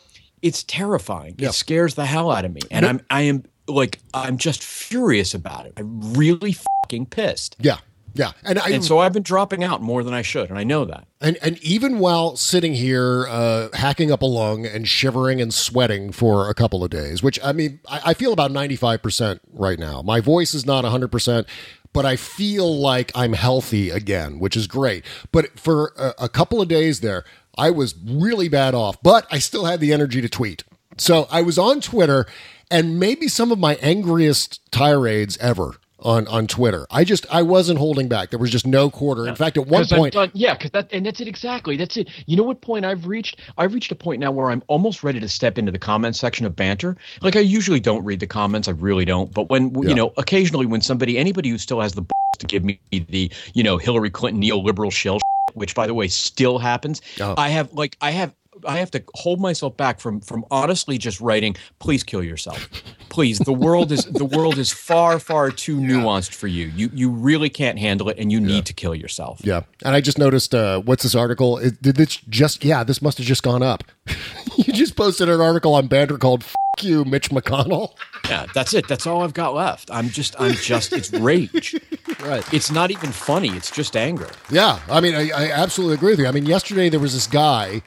it's 0.42 0.64
terrifying. 0.64 1.36
Yeah. 1.38 1.50
It 1.50 1.52
scares 1.54 1.94
the 1.94 2.06
hell 2.06 2.30
out 2.30 2.44
of 2.44 2.52
me. 2.52 2.60
And 2.70 2.84
I'm 2.84 3.00
I 3.10 3.22
am 3.22 3.44
like 3.68 4.00
I'm 4.12 4.36
just 4.36 4.62
furious 4.64 5.32
about 5.34 5.66
it. 5.66 5.74
I'm 5.76 6.14
really 6.14 6.56
fucking 6.84 7.06
pissed. 7.06 7.56
Yeah. 7.60 7.78
Yeah. 8.14 8.32
And 8.44 8.58
I 8.58 8.70
And 8.70 8.84
so 8.84 8.98
I've 8.98 9.12
been 9.12 9.22
dropping 9.22 9.64
out 9.64 9.80
more 9.80 10.02
than 10.04 10.12
I 10.14 10.22
should, 10.22 10.50
and 10.50 10.58
I 10.58 10.64
know 10.64 10.84
that. 10.84 11.06
And 11.20 11.38
and 11.42 11.62
even 11.62 11.98
while 11.98 12.36
sitting 12.36 12.74
here 12.74 13.26
uh, 13.28 13.68
hacking 13.74 14.10
up 14.10 14.22
a 14.22 14.26
lung 14.26 14.66
and 14.66 14.86
shivering 14.86 15.40
and 15.40 15.52
sweating 15.52 16.12
for 16.12 16.50
a 16.50 16.54
couple 16.54 16.84
of 16.84 16.90
days, 16.90 17.22
which 17.22 17.38
I 17.42 17.52
mean, 17.52 17.80
I, 17.88 18.00
I 18.06 18.14
feel 18.14 18.32
about 18.32 18.50
ninety 18.50 18.76
five 18.76 19.02
percent 19.02 19.40
right 19.52 19.78
now. 19.78 20.02
My 20.02 20.20
voice 20.20 20.54
is 20.54 20.66
not 20.66 20.84
hundred 20.84 21.10
percent, 21.10 21.46
but 21.92 22.04
I 22.04 22.16
feel 22.16 22.78
like 22.78 23.12
I'm 23.14 23.32
healthy 23.32 23.90
again, 23.90 24.38
which 24.38 24.56
is 24.56 24.66
great. 24.66 25.04
But 25.30 25.58
for 25.58 25.92
a, 25.96 26.24
a 26.24 26.28
couple 26.28 26.60
of 26.60 26.68
days 26.68 27.00
there, 27.00 27.24
I 27.56 27.70
was 27.70 27.94
really 28.04 28.48
bad 28.48 28.74
off, 28.74 29.02
but 29.02 29.26
I 29.30 29.38
still 29.38 29.64
had 29.64 29.80
the 29.80 29.92
energy 29.92 30.20
to 30.20 30.28
tweet. 30.28 30.64
So 30.98 31.26
I 31.30 31.42
was 31.42 31.58
on 31.58 31.80
Twitter, 31.80 32.26
and 32.70 32.98
maybe 32.98 33.28
some 33.28 33.52
of 33.52 33.58
my 33.58 33.76
angriest 33.76 34.60
tirades 34.70 35.38
ever. 35.38 35.76
On, 36.04 36.26
on 36.28 36.46
Twitter, 36.46 36.86
I 36.90 37.04
just 37.04 37.26
I 37.30 37.42
wasn't 37.42 37.78
holding 37.78 38.08
back. 38.08 38.30
There 38.30 38.38
was 38.38 38.50
just 38.50 38.66
no 38.66 38.90
quarter. 38.90 39.26
In 39.28 39.34
fact, 39.36 39.56
at 39.56 39.66
one 39.66 39.86
point, 39.86 40.14
done- 40.14 40.30
yeah, 40.34 40.54
because 40.54 40.70
that 40.72 40.88
and 40.92 41.06
that's 41.06 41.20
it 41.20 41.28
exactly. 41.28 41.76
That's 41.76 41.96
it. 41.96 42.08
You 42.26 42.36
know 42.36 42.42
what 42.42 42.60
point 42.60 42.84
I've 42.84 43.06
reached? 43.06 43.40
I've 43.56 43.72
reached 43.72 43.92
a 43.92 43.94
point 43.94 44.20
now 44.20 44.32
where 44.32 44.50
I'm 44.50 44.62
almost 44.66 45.04
ready 45.04 45.20
to 45.20 45.28
step 45.28 45.58
into 45.58 45.70
the 45.70 45.78
comment 45.78 46.16
section 46.16 46.44
of 46.44 46.56
banter. 46.56 46.96
Like 47.20 47.36
I 47.36 47.40
usually 47.40 47.80
don't 47.80 48.04
read 48.04 48.20
the 48.20 48.26
comments, 48.26 48.66
I 48.68 48.72
really 48.72 49.04
don't. 49.04 49.32
But 49.32 49.48
when 49.48 49.72
Yeah. 49.74 49.88
you 49.90 49.94
know, 49.94 50.12
occasionally 50.16 50.66
when 50.66 50.80
somebody, 50.80 51.18
anybody 51.18 51.48
who 51.50 51.58
still 51.58 51.80
has 51.80 51.92
the 51.92 52.02
balls 52.02 52.38
to 52.38 52.46
give 52.46 52.64
me 52.64 52.80
the 52.90 53.30
you 53.54 53.62
know 53.62 53.76
Hillary 53.78 54.10
Clinton 54.10 54.42
neoliberal 54.42 54.90
shell, 54.92 55.18
which 55.54 55.74
by 55.74 55.86
the 55.86 55.94
way 55.94 56.08
still 56.08 56.58
happens, 56.58 57.00
Oh. 57.20 57.34
I 57.38 57.48
have 57.50 57.72
like 57.72 57.96
I 58.00 58.10
have. 58.10 58.34
I 58.66 58.78
have 58.78 58.90
to 58.92 59.02
hold 59.14 59.40
myself 59.40 59.76
back 59.76 60.00
from 60.00 60.20
from 60.20 60.44
honestly 60.50 60.98
just 60.98 61.20
writing. 61.20 61.56
Please 61.78 62.02
kill 62.02 62.22
yourself, 62.22 62.68
please. 63.08 63.38
The 63.38 63.52
world 63.52 63.90
is 63.92 64.04
the 64.04 64.24
world 64.24 64.58
is 64.58 64.72
far 64.72 65.18
far 65.18 65.50
too 65.50 65.76
nuanced 65.78 66.34
for 66.34 66.46
you. 66.46 66.66
You 66.66 66.90
you 66.92 67.10
really 67.10 67.48
can't 67.48 67.78
handle 67.78 68.08
it, 68.08 68.18
and 68.18 68.30
you 68.30 68.40
need 68.40 68.66
to 68.66 68.72
kill 68.72 68.94
yourself. 68.94 69.40
Yeah, 69.42 69.62
and 69.84 69.94
I 69.94 70.00
just 70.00 70.18
noticed. 70.18 70.54
Uh, 70.54 70.80
what's 70.80 71.02
this 71.02 71.14
article? 71.14 71.58
It, 71.58 71.80
did 71.82 71.96
this 71.96 72.16
just? 72.28 72.64
Yeah, 72.64 72.84
this 72.84 73.00
must 73.00 73.18
have 73.18 73.26
just 73.26 73.42
gone 73.42 73.62
up. 73.62 73.84
you 74.56 74.72
just 74.72 74.96
posted 74.96 75.28
an 75.28 75.40
article 75.40 75.74
on 75.74 75.86
Banter 75.86 76.18
called 76.18 76.42
"F 76.42 76.54
you, 76.82 77.04
Mitch 77.04 77.30
McConnell." 77.30 77.92
Yeah, 78.28 78.46
that's 78.54 78.74
it. 78.74 78.88
That's 78.88 79.06
all 79.06 79.22
I've 79.22 79.34
got 79.34 79.54
left. 79.54 79.90
I'm 79.90 80.08
just, 80.08 80.36
I'm 80.38 80.52
just, 80.52 80.92
it's 80.92 81.12
rage. 81.12 81.74
Right. 82.20 82.44
It's 82.54 82.70
not 82.70 82.90
even 82.90 83.10
funny. 83.10 83.48
It's 83.48 83.70
just 83.70 83.96
anger. 83.96 84.28
Yeah, 84.50 84.78
I 84.88 85.00
mean, 85.00 85.14
I, 85.14 85.30
I 85.30 85.50
absolutely 85.50 85.94
agree 85.94 86.12
with 86.12 86.20
you. 86.20 86.26
I 86.26 86.30
mean, 86.30 86.46
yesterday 86.46 86.88
there 86.88 87.00
was 87.00 87.14
this 87.14 87.26
guy. 87.26 87.82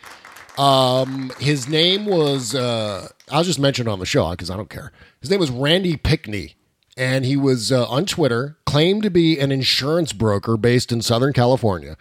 Um, 0.57 1.31
his 1.39 1.67
name 1.67 2.05
was. 2.05 2.55
Uh, 2.55 3.09
I'll 3.29 3.43
just 3.43 3.59
mention 3.59 3.87
it 3.87 3.91
on 3.91 3.99
the 3.99 4.05
show 4.05 4.29
because 4.31 4.49
I 4.49 4.55
don't 4.55 4.69
care. 4.69 4.91
His 5.19 5.29
name 5.29 5.39
was 5.39 5.51
Randy 5.51 5.97
Pickney, 5.97 6.55
and 6.95 7.25
he 7.25 7.35
was 7.35 7.71
uh, 7.71 7.87
on 7.87 8.05
Twitter 8.05 8.57
claimed 8.65 9.03
to 9.03 9.09
be 9.09 9.39
an 9.39 9.51
insurance 9.51 10.13
broker 10.13 10.57
based 10.57 10.91
in 10.91 11.01
Southern 11.01 11.33
California. 11.33 11.97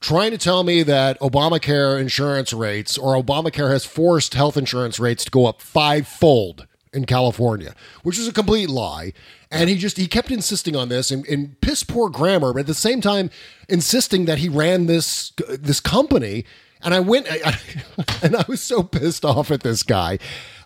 trying 0.00 0.30
to 0.30 0.38
tell 0.38 0.62
me 0.62 0.82
that 0.84 1.18
Obamacare 1.20 2.00
insurance 2.00 2.52
rates 2.52 2.96
or 2.96 3.20
Obamacare 3.20 3.70
has 3.70 3.84
forced 3.84 4.34
health 4.34 4.56
insurance 4.56 5.00
rates 5.00 5.24
to 5.24 5.30
go 5.30 5.46
up 5.46 5.60
fivefold 5.60 6.66
in 6.92 7.04
California, 7.04 7.74
which 8.02 8.18
is 8.18 8.28
a 8.28 8.32
complete 8.32 8.68
lie. 8.68 9.12
And 9.50 9.68
he 9.70 9.76
just 9.76 9.96
he 9.96 10.06
kept 10.06 10.30
insisting 10.30 10.76
on 10.76 10.88
this 10.88 11.10
in, 11.10 11.24
in 11.24 11.56
piss 11.60 11.82
poor 11.82 12.10
grammar, 12.10 12.52
but 12.52 12.60
at 12.60 12.66
the 12.66 12.74
same 12.74 13.00
time 13.00 13.30
insisting 13.68 14.26
that 14.26 14.38
he 14.38 14.48
ran 14.48 14.86
this 14.86 15.32
this 15.48 15.80
company. 15.80 16.44
And 16.82 16.94
I 16.94 17.00
went 17.00 17.26
I, 17.30 17.58
and 18.22 18.36
I 18.36 18.44
was 18.48 18.62
so 18.62 18.82
pissed 18.82 19.24
off 19.24 19.50
at 19.50 19.62
this 19.62 19.82
guy 19.82 20.18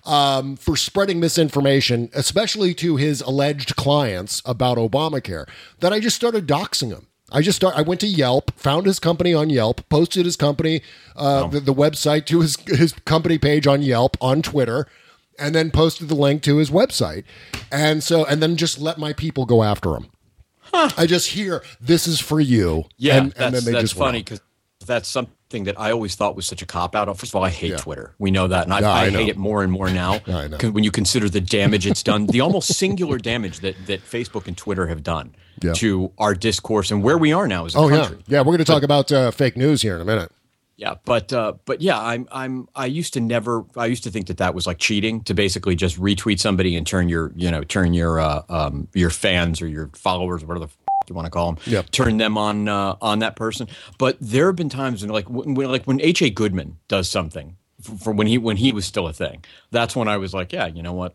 um, 0.05 0.57
for 0.57 0.77
spreading 0.77 1.21
misinformation, 1.21 2.11
especially 2.13 2.75
to 2.75 2.97
his 2.97 3.21
alleged 3.21 3.77
clients 3.77 4.43
about 4.45 4.79
Obamacare, 4.79 5.49
that 5.81 5.93
I 5.93 6.01
just 6.01 6.17
started 6.17 6.47
doxing 6.47 6.91
him. 6.91 7.07
I 7.31 7.41
just 7.41 7.57
start. 7.57 7.77
I 7.77 7.83
went 7.83 8.01
to 8.01 8.07
Yelp, 8.07 8.53
found 8.59 8.85
his 8.87 8.99
company 8.99 9.33
on 9.33 9.49
Yelp, 9.49 9.89
posted 9.89 10.27
his 10.27 10.37
company, 10.37 10.83
uh, 11.17 11.47
the, 11.47 11.61
the 11.61 11.75
website 11.75 12.27
to 12.27 12.41
his 12.41 12.57
his 12.67 12.93
company 12.93 13.39
page 13.39 13.67
on 13.67 13.81
Yelp 13.81 14.19
on 14.21 14.43
Twitter, 14.43 14.87
and 15.39 15.55
then 15.55 15.71
posted 15.71 16.09
the 16.09 16.15
link 16.15 16.43
to 16.43 16.59
his 16.59 16.71
website, 16.71 17.25
and 17.71 18.03
so 18.03 18.27
and 18.27 18.43
then 18.43 18.57
just 18.57 18.79
let 18.79 18.99
my 18.99 19.15
people 19.15 19.47
go 19.47 19.63
after 19.63 19.97
him. 19.97 20.11
I 20.75 21.07
just 21.07 21.31
hear 21.31 21.63
this 21.81 22.07
is 22.07 22.21
for 22.21 22.39
you. 22.39 22.85
Yeah, 22.99 23.17
and, 23.17 23.33
and 23.39 23.55
then 23.55 23.65
they 23.65 23.73
that's 23.73 23.83
just 23.83 23.97
funny 23.97 24.21
because 24.21 24.43
that's 24.85 25.09
something 25.09 25.35
that 25.65 25.79
I 25.81 25.93
always 25.93 26.15
thought 26.15 26.35
was 26.37 26.47
such 26.47 26.63
a 26.63 26.67
cop 26.67 26.95
out. 26.97 27.07
First 27.19 27.33
of 27.33 27.37
all, 27.37 27.45
I 27.45 27.51
hate 27.51 27.71
Yeah. 27.71 27.77
Twitter. 27.77 28.15
We 28.19 28.31
know 28.31 28.49
that, 28.49 28.65
and 28.65 28.73
I, 28.75 28.81
Yeah, 28.81 28.91
I 28.91 29.03
I, 29.05 29.11
hate 29.11 29.29
it 29.29 29.37
more 29.37 29.63
and 29.63 29.71
more 29.71 29.89
now. 29.91 30.15
I 30.27 30.49
know. 30.49 30.57
'Cause 30.59 30.71
When 30.73 30.85
you 30.85 30.91
consider 30.91 31.29
the 31.29 31.41
damage 31.41 31.87
it's 31.87 32.03
done, 32.03 32.27
the 32.27 32.41
almost 32.41 32.75
singular 32.75 33.19
damage 33.19 33.61
that 33.61 33.77
that 33.87 34.01
Facebook 34.05 34.49
and 34.49 34.57
Twitter 34.57 34.87
have 34.89 35.03
done 35.03 35.35
Yeah. 35.63 35.75
to 35.75 36.11
our 36.19 36.35
discourse 36.35 36.91
and 36.91 37.03
where 37.03 37.19
we 37.19 37.33
are 37.33 37.47
now 37.47 37.67
as 37.67 37.75
a 37.75 37.79
Oh 37.79 37.89
yeah, 37.89 37.99
country. 38.01 38.19
yeah. 38.27 38.39
We're 38.41 38.45
going 38.57 38.59
to 38.59 38.65
talk 38.65 38.83
about 38.83 39.13
uh, 39.13 39.31
fake 39.31 39.57
news 39.57 39.83
here 39.83 39.95
in 39.95 40.01
a 40.01 40.05
minute. 40.05 40.33
Yeah, 40.79 40.95
but 41.05 41.33
uh, 41.33 41.53
but 41.65 41.81
yeah, 41.81 42.01
I'm 42.01 42.27
I'm 42.33 42.67
I 42.75 42.87
used 42.87 43.13
to 43.15 43.21
never 43.21 43.65
I 43.77 43.87
used 43.87 44.03
to 44.05 44.11
think 44.11 44.27
that 44.27 44.39
that 44.39 44.53
was 44.55 44.67
like 44.67 44.79
cheating 44.79 45.21
to 45.25 45.35
basically 45.35 45.77
just 45.77 46.01
retweet 46.01 46.41
somebody 46.41 46.75
and 46.77 46.85
turn 46.85 47.09
your 47.09 47.31
you 47.37 47.51
know 47.53 47.63
turn 47.63 47.95
your 47.95 48.19
uh, 48.19 48.43
um 48.49 48.89
your 48.93 49.11
fans 49.11 49.63
or 49.63 49.69
your 49.69 49.91
followers 49.95 50.43
or 50.43 50.47
whatever 50.47 50.67
the 50.67 50.73
you 51.09 51.15
want 51.15 51.27
to 51.27 51.31
call 51.31 51.53
them 51.53 51.63
Yep. 51.67 51.91
turn 51.91 52.17
them 52.19 52.39
on 52.39 52.69
uh, 52.69 52.97
on 53.01 53.21
that 53.21 53.37
person. 53.37 53.69
But 53.99 54.17
there 54.21 54.47
have 54.47 54.57
been 54.57 54.69
times 54.69 55.03
when 55.03 55.11
like 55.11 55.29
when, 55.29 55.55
like 55.55 55.85
when 55.85 56.01
H 56.01 56.23
A 56.23 56.31
Goodman 56.31 56.79
does 56.89 57.09
something 57.09 57.57
for, 57.83 57.97
for 57.97 58.13
when 58.13 58.27
he 58.27 58.39
when 58.39 58.57
he 58.57 58.73
was 58.73 58.87
still 58.87 59.07
a 59.09 59.13
thing. 59.13 59.45
That's 59.71 59.95
when 59.97 60.09
I 60.09 60.17
was 60.17 60.35
like, 60.35 60.53
yeah, 60.53 60.67
you 60.67 60.83
know 60.83 60.93
what. 60.93 61.15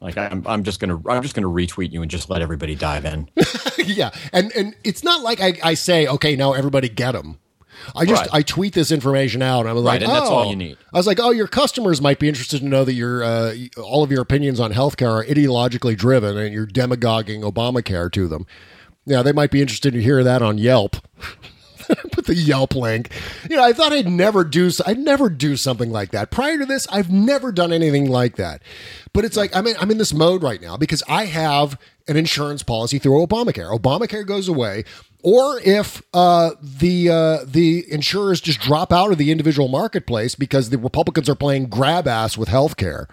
Like 0.00 0.18
I'm, 0.18 0.46
I'm 0.46 0.62
just 0.62 0.78
gonna, 0.78 1.00
I'm 1.08 1.22
just 1.22 1.34
gonna 1.34 1.48
retweet 1.48 1.90
you 1.90 2.02
and 2.02 2.10
just 2.10 2.28
let 2.28 2.42
everybody 2.42 2.74
dive 2.74 3.06
in. 3.06 3.30
yeah, 3.78 4.10
and 4.32 4.54
and 4.54 4.76
it's 4.84 5.02
not 5.02 5.22
like 5.22 5.40
I, 5.40 5.54
I 5.64 5.74
say, 5.74 6.06
okay, 6.06 6.36
now 6.36 6.52
everybody 6.52 6.88
get 6.90 7.12
them. 7.12 7.38
I 7.94 8.04
just 8.04 8.22
Right. 8.22 8.30
I 8.32 8.42
tweet 8.42 8.74
this 8.74 8.90
information 8.90 9.42
out, 9.42 9.60
and 9.60 9.68
I 9.68 9.72
was 9.72 9.82
like, 9.82 10.00
Right, 10.00 10.02
and 10.02 10.12
that's 10.12 10.28
all 10.28 10.46
oh. 10.46 10.50
you 10.50 10.56
need. 10.56 10.76
I 10.92 10.98
was 10.98 11.06
like, 11.06 11.20
oh, 11.20 11.30
your 11.30 11.46
customers 11.46 12.00
might 12.00 12.18
be 12.18 12.28
interested 12.28 12.60
to 12.60 12.66
know 12.66 12.84
that 12.84 12.94
your 12.94 13.22
uh, 13.24 13.54
all 13.82 14.02
of 14.02 14.10
your 14.10 14.20
opinions 14.20 14.60
on 14.60 14.72
healthcare 14.72 15.10
are 15.10 15.24
ideologically 15.24 15.96
driven, 15.96 16.36
and 16.36 16.52
you're 16.52 16.66
demagoguing 16.66 17.42
Obamacare 17.42 18.10
to 18.12 18.28
them. 18.28 18.46
Yeah, 19.06 19.22
they 19.22 19.32
might 19.32 19.50
be 19.50 19.62
interested 19.62 19.92
to 19.94 20.02
hear 20.02 20.22
that 20.24 20.42
on 20.42 20.58
Yelp. 20.58 20.96
Put 22.10 22.26
the 22.26 22.34
Yelp 22.34 22.74
link. 22.74 23.10
You 23.48 23.56
know, 23.56 23.64
I 23.64 23.72
thought 23.72 23.92
I'd 23.92 24.08
never 24.08 24.42
do. 24.42 24.70
I'd 24.84 24.98
never 24.98 25.30
do 25.30 25.56
something 25.56 25.92
like 25.92 26.10
that. 26.10 26.32
Prior 26.32 26.58
to 26.58 26.66
this, 26.66 26.88
I've 26.90 27.10
never 27.10 27.52
done 27.52 27.72
anything 27.72 28.10
like 28.10 28.34
that. 28.36 28.60
But 29.12 29.24
it's 29.24 29.36
like 29.36 29.54
I'm 29.54 29.68
in, 29.68 29.76
I'm 29.78 29.92
in 29.92 29.98
this 29.98 30.12
mode 30.12 30.42
right 30.42 30.60
now 30.60 30.76
because 30.76 31.04
I 31.08 31.26
have 31.26 31.78
an 32.08 32.16
insurance 32.16 32.64
policy 32.64 32.98
through 32.98 33.24
Obamacare. 33.24 33.78
Obamacare 33.78 34.26
goes 34.26 34.48
away, 34.48 34.84
or 35.22 35.60
if 35.60 36.02
uh, 36.12 36.50
the 36.60 37.08
uh, 37.08 37.38
the 37.46 37.84
insurers 37.92 38.40
just 38.40 38.60
drop 38.60 38.92
out 38.92 39.12
of 39.12 39.18
the 39.18 39.30
individual 39.30 39.68
marketplace 39.68 40.34
because 40.34 40.70
the 40.70 40.78
Republicans 40.78 41.28
are 41.28 41.36
playing 41.36 41.66
grab 41.66 42.08
ass 42.08 42.36
with 42.36 42.48
healthcare. 42.48 43.06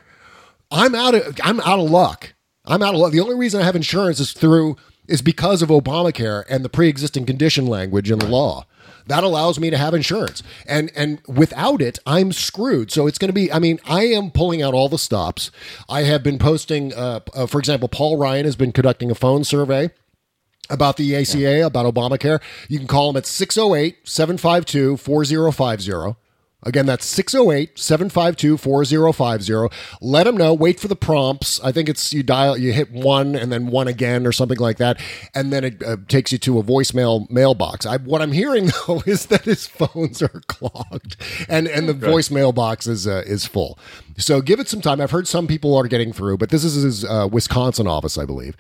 I'm 0.72 0.96
out 0.96 1.14
of 1.14 1.40
I'm 1.44 1.60
out 1.60 1.78
of 1.80 1.92
luck. 1.92 2.34
I'm 2.66 2.82
out 2.82 2.96
of 2.96 3.00
luck. 3.00 3.12
The 3.12 3.20
only 3.20 3.36
reason 3.36 3.62
I 3.62 3.66
have 3.66 3.76
insurance 3.76 4.20
is 4.20 4.32
through 4.32 4.78
is 5.08 5.22
because 5.22 5.62
of 5.62 5.70
Obamacare 5.70 6.44
and 6.50 6.64
the 6.64 6.70
pre-existing 6.70 7.26
condition 7.26 7.68
language 7.68 8.10
in 8.10 8.20
the 8.20 8.28
law. 8.28 8.66
That 9.08 9.24
allows 9.24 9.60
me 9.60 9.70
to 9.70 9.78
have 9.78 9.94
insurance. 9.94 10.44
And 10.66 10.92
and 10.96 11.20
without 11.28 11.82
it, 11.82 12.00
I'm 12.06 12.32
screwed. 12.32 12.92
So 12.92 13.06
it's 13.06 13.18
going 13.18 13.30
to 13.30 13.34
be 13.34 13.52
I 13.52 13.60
mean, 13.60 13.80
I 13.86 14.04
am 14.04 14.32
pulling 14.32 14.62
out 14.62 14.74
all 14.74 14.88
the 14.88 14.98
stops. 14.98 15.52
I 15.90 16.04
have 16.04 16.24
been 16.24 16.40
posting 16.40 16.94
uh, 16.94 17.20
uh, 17.34 17.46
for 17.46 17.60
example, 17.60 17.90
Paul 17.90 18.18
Ryan 18.18 18.46
has 18.46 18.56
been 18.56 18.72
conducting 18.72 19.12
a 19.12 19.16
phone 19.16 19.44
survey 19.44 19.92
about 20.70 20.96
the 20.96 21.16
ACA, 21.16 21.66
about 21.66 21.94
Obamacare. 21.94 22.42
You 22.70 22.80
can 22.80 22.88
call 22.88 23.10
him 23.10 23.18
at 23.18 23.26
608 23.26 24.08
752 24.08 24.98
4050. 24.98 26.16
Again, 26.66 26.86
that's 26.86 27.06
608 27.06 27.78
752 27.78 28.58
4050. 28.58 29.76
Let 30.02 30.24
them 30.24 30.38
know. 30.38 30.54
Wait 30.54 30.80
for 30.80 30.88
the 30.88 30.96
prompts. 30.96 31.60
I 31.64 31.72
think 31.72 31.90
it's 31.90 32.14
you 32.14 32.24
dial, 32.24 32.58
you 32.58 32.74
hit 32.74 32.92
one 32.92 33.36
and 33.36 33.52
then 33.52 33.68
one 33.68 33.88
again 33.88 34.26
or 34.26 34.32
something 34.32 34.60
like 34.60 34.78
that. 34.78 35.00
And 35.34 35.52
then 35.52 35.64
it 35.64 35.84
uh, 35.84 35.98
takes 36.08 36.32
you 36.32 36.38
to 36.40 36.60
a 36.60 36.64
voicemail 36.64 37.30
mailbox. 37.30 37.86
I, 37.86 37.98
what 37.98 38.22
I'm 38.22 38.32
hearing, 38.32 38.70
though, 38.88 39.04
is 39.06 39.28
that 39.28 39.44
his 39.44 39.68
phones 39.68 40.22
are 40.22 40.42
clogged 40.48 41.16
and, 41.50 41.68
and 41.68 41.88
the 41.88 41.94
voicemail 41.94 42.54
box 42.54 42.88
is, 42.88 43.08
uh, 43.08 43.24
is 43.26 43.46
full. 43.46 43.78
So 44.18 44.42
give 44.42 44.60
it 44.60 44.68
some 44.68 44.82
time. 44.82 45.02
I've 45.02 45.12
heard 45.12 45.28
some 45.28 45.48
people 45.48 45.76
are 45.76 45.88
getting 45.88 46.14
through, 46.14 46.38
but 46.38 46.50
this 46.50 46.64
is 46.64 46.84
his 46.84 47.06
uh, 47.06 47.28
Wisconsin 47.32 47.88
office, 47.88 48.18
I 48.18 48.26
believe. 48.26 48.56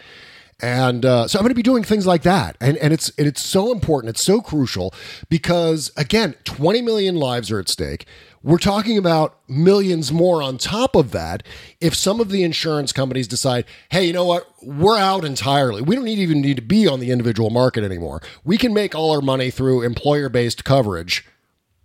And 0.63 1.05
uh, 1.05 1.27
so 1.27 1.37
I'm 1.37 1.43
going 1.43 1.49
to 1.49 1.55
be 1.55 1.61
doing 1.61 1.83
things 1.83 2.07
like 2.07 2.21
that, 2.21 2.55
and 2.61 2.77
and 2.77 2.93
it's 2.93 3.09
and 3.17 3.27
it's 3.27 3.41
so 3.41 3.73
important, 3.73 4.11
it's 4.11 4.23
so 4.23 4.39
crucial 4.39 4.93
because 5.27 5.91
again, 5.97 6.35
20 6.45 6.81
million 6.81 7.17
lives 7.17 7.51
are 7.51 7.59
at 7.59 7.67
stake. 7.67 8.05
We're 8.43 8.59
talking 8.59 8.97
about 8.97 9.37
millions 9.49 10.13
more 10.13 10.41
on 10.41 10.57
top 10.57 10.95
of 10.95 11.11
that. 11.11 11.43
If 11.81 11.93
some 11.93 12.21
of 12.21 12.29
the 12.29 12.43
insurance 12.43 12.93
companies 12.93 13.27
decide, 13.27 13.65
hey, 13.89 14.05
you 14.05 14.13
know 14.13 14.23
what, 14.23 14.47
we're 14.61 14.97
out 14.97 15.25
entirely. 15.25 15.81
We 15.81 15.97
don't 15.97 16.07
even 16.07 16.39
need 16.39 16.55
to 16.55 16.61
be 16.61 16.87
on 16.87 17.01
the 17.01 17.11
individual 17.11 17.49
market 17.49 17.83
anymore. 17.83 18.21
We 18.45 18.57
can 18.57 18.73
make 18.73 18.95
all 18.95 19.11
our 19.11 19.21
money 19.21 19.51
through 19.51 19.81
employer 19.81 20.29
based 20.29 20.63
coverage 20.63 21.25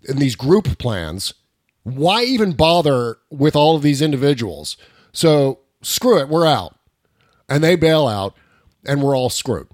in 0.09 0.19
these 0.19 0.37
group 0.37 0.79
plans. 0.79 1.35
Why 1.83 2.23
even 2.23 2.53
bother 2.53 3.19
with 3.29 3.57
all 3.57 3.75
of 3.75 3.83
these 3.83 4.01
individuals? 4.01 4.77
So 5.11 5.59
screw 5.83 6.21
it, 6.21 6.29
we're 6.29 6.47
out. 6.47 6.77
And 7.49 7.65
they 7.65 7.75
bail 7.75 8.07
out 8.07 8.37
and 8.89 9.03
we're 9.03 9.17
all 9.17 9.31
screwed. 9.31 9.69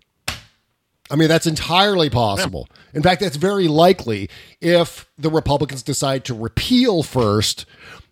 I 1.10 1.16
mean, 1.16 1.28
that's 1.28 1.46
entirely 1.46 2.10
possible. 2.10 2.68
In 2.92 3.02
fact, 3.02 3.20
that's 3.20 3.36
very 3.36 3.68
likely 3.68 4.28
if 4.60 5.06
the 5.18 5.30
Republicans 5.30 5.82
decide 5.82 6.24
to 6.24 6.34
repeal 6.34 7.02
first 7.02 7.66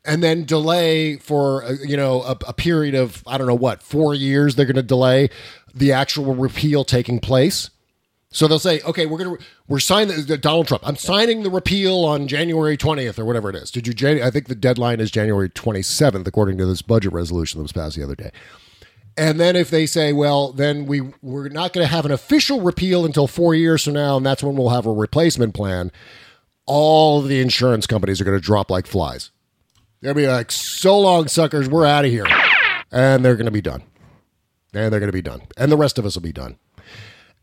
and 0.04 0.22
then 0.22 0.44
delay 0.44 1.16
for, 1.16 1.64
uh, 1.64 1.72
you 1.84 1.96
know, 1.96 2.22
a, 2.22 2.36
a 2.48 2.52
period 2.52 2.94
of, 2.94 3.22
I 3.26 3.38
don't 3.38 3.46
know 3.46 3.54
what, 3.54 3.82
four 3.82 4.14
years, 4.14 4.54
they're 4.54 4.66
going 4.66 4.76
to 4.76 4.82
delay 4.82 5.30
the 5.74 5.92
actual 5.92 6.34
repeal 6.34 6.84
taking 6.84 7.18
place. 7.18 7.70
So 8.32 8.48
they'll 8.48 8.58
say, 8.58 8.80
okay, 8.80 9.04
we're 9.04 9.18
gonna 9.18 9.36
we're 9.68 9.78
signing 9.78 10.24
the 10.24 10.38
Donald 10.38 10.66
Trump. 10.66 10.82
I'm 10.86 10.96
signing 10.96 11.42
the 11.42 11.50
repeal 11.50 12.04
on 12.06 12.26
January 12.28 12.78
20th 12.78 13.18
or 13.18 13.26
whatever 13.26 13.50
it 13.50 13.56
is. 13.56 13.70
Did 13.70 13.86
you? 13.86 14.22
I 14.24 14.30
think 14.30 14.48
the 14.48 14.54
deadline 14.54 15.00
is 15.00 15.10
January 15.10 15.50
27th, 15.50 16.26
according 16.26 16.56
to 16.56 16.64
this 16.64 16.80
budget 16.80 17.12
resolution 17.12 17.58
that 17.58 17.64
was 17.64 17.72
passed 17.72 17.96
the 17.96 18.02
other 18.02 18.16
day. 18.16 18.30
And 19.16 19.38
then 19.38 19.56
if 19.56 19.70
they 19.70 19.86
say, 19.86 20.12
well, 20.12 20.52
then 20.52 20.86
we 20.86 21.02
we're 21.20 21.48
not 21.48 21.72
going 21.72 21.86
to 21.86 21.92
have 21.92 22.06
an 22.06 22.12
official 22.12 22.60
repeal 22.60 23.04
until 23.04 23.26
four 23.26 23.54
years 23.54 23.84
from 23.84 23.94
now, 23.94 24.16
and 24.16 24.24
that's 24.24 24.42
when 24.42 24.56
we'll 24.56 24.70
have 24.70 24.86
a 24.86 24.92
replacement 24.92 25.54
plan. 25.54 25.92
All 26.64 27.20
the 27.20 27.40
insurance 27.40 27.86
companies 27.86 28.20
are 28.20 28.24
going 28.24 28.38
to 28.38 28.44
drop 28.44 28.70
like 28.70 28.86
flies. 28.86 29.30
They'll 30.00 30.14
be 30.14 30.26
like, 30.26 30.50
so 30.50 30.98
long, 30.98 31.28
suckers, 31.28 31.68
we're 31.68 31.86
out 31.86 32.04
of 32.04 32.10
here, 32.10 32.26
and 32.90 33.24
they're 33.24 33.36
going 33.36 33.46
to 33.46 33.52
be 33.52 33.60
done, 33.60 33.82
and 34.72 34.92
they're 34.92 35.00
going 35.00 35.08
to 35.08 35.12
be 35.12 35.22
done, 35.22 35.42
and 35.56 35.70
the 35.70 35.76
rest 35.76 35.98
of 35.98 36.06
us 36.06 36.14
will 36.14 36.22
be 36.22 36.32
done. 36.32 36.56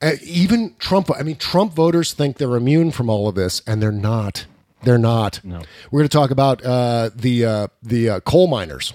Uh, 0.02 0.14
even 0.24 0.76
Trump, 0.80 1.10
I 1.18 1.24
mean, 1.24 1.36
Trump 1.36 1.74
voters 1.74 2.14
think 2.14 2.38
they're 2.38 2.56
immune 2.56 2.92
from 2.92 3.10
all 3.10 3.28
of 3.28 3.36
this, 3.36 3.62
and 3.68 3.82
they're 3.82 3.92
not. 3.92 4.46
They're 4.84 4.98
not. 4.98 5.42
No. 5.44 5.62
We're 5.92 6.00
going 6.00 6.10
to 6.10 6.18
talk 6.18 6.32
about 6.32 6.64
uh, 6.64 7.10
the 7.14 7.46
uh, 7.46 7.68
the 7.84 8.10
uh, 8.10 8.20
coal 8.22 8.48
miners 8.48 8.94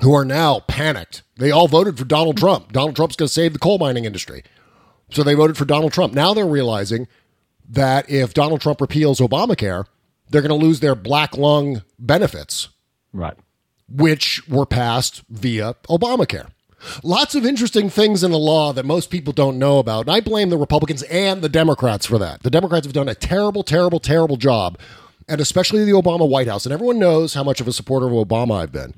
who 0.00 0.14
are 0.14 0.24
now 0.24 0.60
panicked. 0.60 1.22
They 1.36 1.50
all 1.50 1.68
voted 1.68 1.98
for 1.98 2.04
Donald 2.04 2.36
Trump. 2.36 2.72
Donald 2.72 2.96
Trump's 2.96 3.16
going 3.16 3.28
to 3.28 3.32
save 3.32 3.52
the 3.52 3.58
coal 3.58 3.78
mining 3.78 4.04
industry. 4.04 4.42
So 5.10 5.22
they 5.22 5.34
voted 5.34 5.56
for 5.56 5.64
Donald 5.64 5.92
Trump. 5.92 6.14
Now 6.14 6.34
they're 6.34 6.46
realizing 6.46 7.08
that 7.68 8.08
if 8.10 8.34
Donald 8.34 8.60
Trump 8.60 8.80
repeals 8.80 9.20
Obamacare, 9.20 9.86
they're 10.30 10.42
going 10.42 10.58
to 10.58 10.66
lose 10.66 10.80
their 10.80 10.94
black 10.94 11.36
lung 11.36 11.82
benefits. 11.98 12.68
Right. 13.12 13.36
Which 13.88 14.46
were 14.48 14.66
passed 14.66 15.22
via 15.28 15.74
Obamacare. 15.88 16.50
Lots 17.02 17.34
of 17.34 17.44
interesting 17.44 17.90
things 17.90 18.22
in 18.22 18.30
the 18.30 18.38
law 18.38 18.72
that 18.72 18.84
most 18.84 19.10
people 19.10 19.32
don't 19.32 19.58
know 19.58 19.78
about. 19.78 20.02
And 20.06 20.10
I 20.10 20.20
blame 20.20 20.50
the 20.50 20.58
Republicans 20.58 21.02
and 21.04 21.42
the 21.42 21.48
Democrats 21.48 22.06
for 22.06 22.18
that. 22.18 22.42
The 22.42 22.50
Democrats 22.50 22.86
have 22.86 22.92
done 22.92 23.08
a 23.08 23.14
terrible, 23.14 23.64
terrible, 23.64 23.98
terrible 23.98 24.36
job, 24.36 24.78
and 25.26 25.40
especially 25.40 25.84
the 25.84 25.92
Obama 25.92 26.28
White 26.28 26.46
House. 26.46 26.66
And 26.66 26.72
everyone 26.72 26.98
knows 26.98 27.34
how 27.34 27.42
much 27.42 27.60
of 27.60 27.66
a 27.66 27.72
supporter 27.72 28.06
of 28.06 28.12
Obama 28.12 28.60
I've 28.62 28.72
been. 28.72 28.94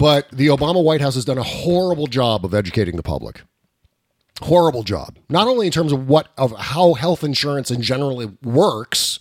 But 0.00 0.30
the 0.30 0.46
Obama 0.46 0.82
White 0.82 1.02
House 1.02 1.14
has 1.14 1.26
done 1.26 1.36
a 1.36 1.42
horrible 1.42 2.06
job 2.06 2.46
of 2.46 2.54
educating 2.54 2.96
the 2.96 3.02
public. 3.02 3.42
Horrible 4.40 4.82
job. 4.82 5.18
Not 5.28 5.46
only 5.46 5.66
in 5.66 5.72
terms 5.72 5.92
of 5.92 6.08
what 6.08 6.28
of 6.38 6.58
how 6.58 6.94
health 6.94 7.22
insurance 7.22 7.70
in 7.70 7.82
generally 7.82 8.32
works, 8.42 9.20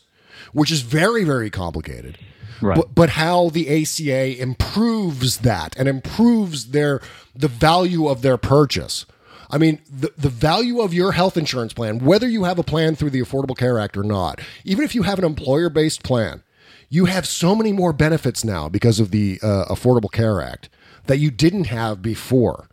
which 0.53 0.71
is 0.71 0.79
very, 0.79 1.25
very 1.25 1.49
complicated. 1.49 2.17
Right. 2.61 2.77
But, 2.77 2.95
but 2.95 3.09
how 3.11 3.49
the 3.49 3.67
ACA 3.83 4.41
improves 4.41 5.39
that 5.39 5.75
and 5.77 5.89
improves 5.89 6.71
their 6.71 7.01
the 7.35 7.49
value 7.49 8.07
of 8.07 8.21
their 8.21 8.37
purchase. 8.37 9.05
I 9.51 9.57
mean, 9.57 9.81
the, 9.91 10.13
the 10.17 10.29
value 10.29 10.79
of 10.79 10.93
your 10.93 11.11
health 11.11 11.35
insurance 11.35 11.73
plan, 11.73 11.99
whether 11.99 12.29
you 12.29 12.45
have 12.45 12.57
a 12.57 12.63
plan 12.63 12.95
through 12.95 13.09
the 13.09 13.21
Affordable 13.21 13.57
Care 13.57 13.79
Act 13.79 13.97
or 13.97 14.03
not, 14.03 14.39
even 14.63 14.85
if 14.85 14.95
you 14.95 15.03
have 15.03 15.19
an 15.19 15.25
employer 15.25 15.69
based 15.69 16.03
plan, 16.03 16.41
you 16.89 17.06
have 17.06 17.28
so 17.28 17.56
many 17.56 17.71
more 17.71 17.93
benefits 17.93 18.43
now 18.43 18.67
because 18.67 18.99
of 18.99 19.12
the 19.12 19.39
uh, 19.41 19.65
Affordable 19.65 20.12
Care 20.12 20.41
Act 20.41 20.69
that 21.06 21.17
you 21.17 21.32
didn't 21.32 21.65
have 21.65 22.02
before. 22.02 22.67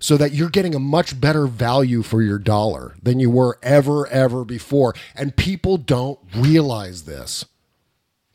So 0.00 0.16
that 0.16 0.32
you're 0.32 0.50
getting 0.50 0.76
a 0.76 0.78
much 0.78 1.20
better 1.20 1.48
value 1.48 2.04
for 2.04 2.22
your 2.22 2.38
dollar 2.38 2.94
than 3.02 3.18
you 3.18 3.30
were 3.30 3.58
ever, 3.64 4.06
ever 4.06 4.44
before. 4.44 4.94
And 5.16 5.34
people 5.34 5.76
don't 5.76 6.20
realize 6.36 7.02
this. 7.02 7.44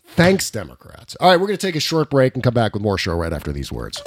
Thanks, 0.05 0.51
Democrats. 0.51 1.15
All 1.21 1.29
right, 1.29 1.39
we're 1.39 1.47
going 1.47 1.57
to 1.57 1.65
take 1.65 1.77
a 1.77 1.79
short 1.79 2.09
break 2.09 2.33
and 2.33 2.43
come 2.43 2.53
back 2.53 2.73
with 2.73 2.83
more 2.83 2.97
show 2.97 3.15
right 3.15 3.31
after 3.31 3.53
these 3.53 3.71
words. 3.71 4.01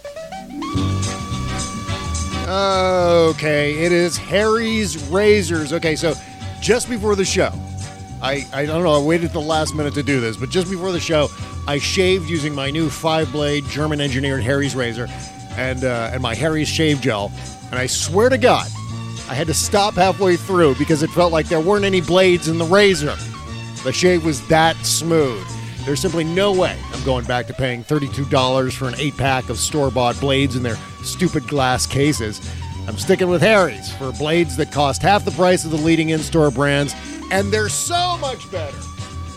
Okay, 2.46 3.84
it 3.84 3.90
is 3.90 4.18
Harry's 4.18 5.02
Razors. 5.08 5.72
Okay, 5.72 5.96
so 5.96 6.14
just 6.60 6.90
before 6.90 7.16
the 7.16 7.24
show, 7.24 7.50
I, 8.26 8.44
I 8.52 8.66
don't 8.66 8.82
know, 8.82 9.00
I 9.00 9.00
waited 9.00 9.32
the 9.32 9.40
last 9.40 9.76
minute 9.76 9.94
to 9.94 10.02
do 10.02 10.20
this, 10.20 10.36
but 10.36 10.50
just 10.50 10.68
before 10.68 10.90
the 10.90 10.98
show, 10.98 11.28
I 11.68 11.78
shaved 11.78 12.28
using 12.28 12.56
my 12.56 12.72
new 12.72 12.90
five 12.90 13.30
blade 13.30 13.64
German 13.66 14.00
engineered 14.00 14.42
Harry's 14.42 14.74
razor 14.74 15.06
and, 15.52 15.84
uh, 15.84 16.10
and 16.12 16.20
my 16.20 16.34
Harry's 16.34 16.66
shave 16.66 17.00
gel. 17.00 17.30
And 17.70 17.76
I 17.76 17.86
swear 17.86 18.28
to 18.28 18.36
God, 18.36 18.66
I 19.28 19.34
had 19.34 19.46
to 19.46 19.54
stop 19.54 19.94
halfway 19.94 20.36
through 20.36 20.74
because 20.74 21.04
it 21.04 21.10
felt 21.10 21.30
like 21.30 21.46
there 21.46 21.60
weren't 21.60 21.84
any 21.84 22.00
blades 22.00 22.48
in 22.48 22.58
the 22.58 22.64
razor. 22.64 23.14
The 23.84 23.92
shave 23.92 24.24
was 24.24 24.44
that 24.48 24.74
smooth. 24.84 25.46
There's 25.84 26.00
simply 26.00 26.24
no 26.24 26.52
way 26.52 26.76
I'm 26.92 27.04
going 27.04 27.26
back 27.26 27.46
to 27.46 27.54
paying 27.54 27.84
$32 27.84 28.72
for 28.72 28.88
an 28.88 28.96
eight 28.98 29.16
pack 29.16 29.50
of 29.50 29.56
store 29.56 29.92
bought 29.92 30.18
blades 30.18 30.56
in 30.56 30.64
their 30.64 30.76
stupid 31.04 31.46
glass 31.46 31.86
cases. 31.86 32.40
I'm 32.88 32.98
sticking 32.98 33.28
with 33.28 33.42
Harry's 33.42 33.92
for 33.92 34.10
blades 34.10 34.56
that 34.56 34.72
cost 34.72 35.02
half 35.02 35.24
the 35.24 35.30
price 35.30 35.64
of 35.64 35.70
the 35.70 35.76
leading 35.76 36.08
in 36.08 36.18
store 36.18 36.50
brands 36.50 36.92
and 37.30 37.52
they're 37.52 37.68
so 37.68 38.16
much 38.18 38.50
better. 38.50 38.76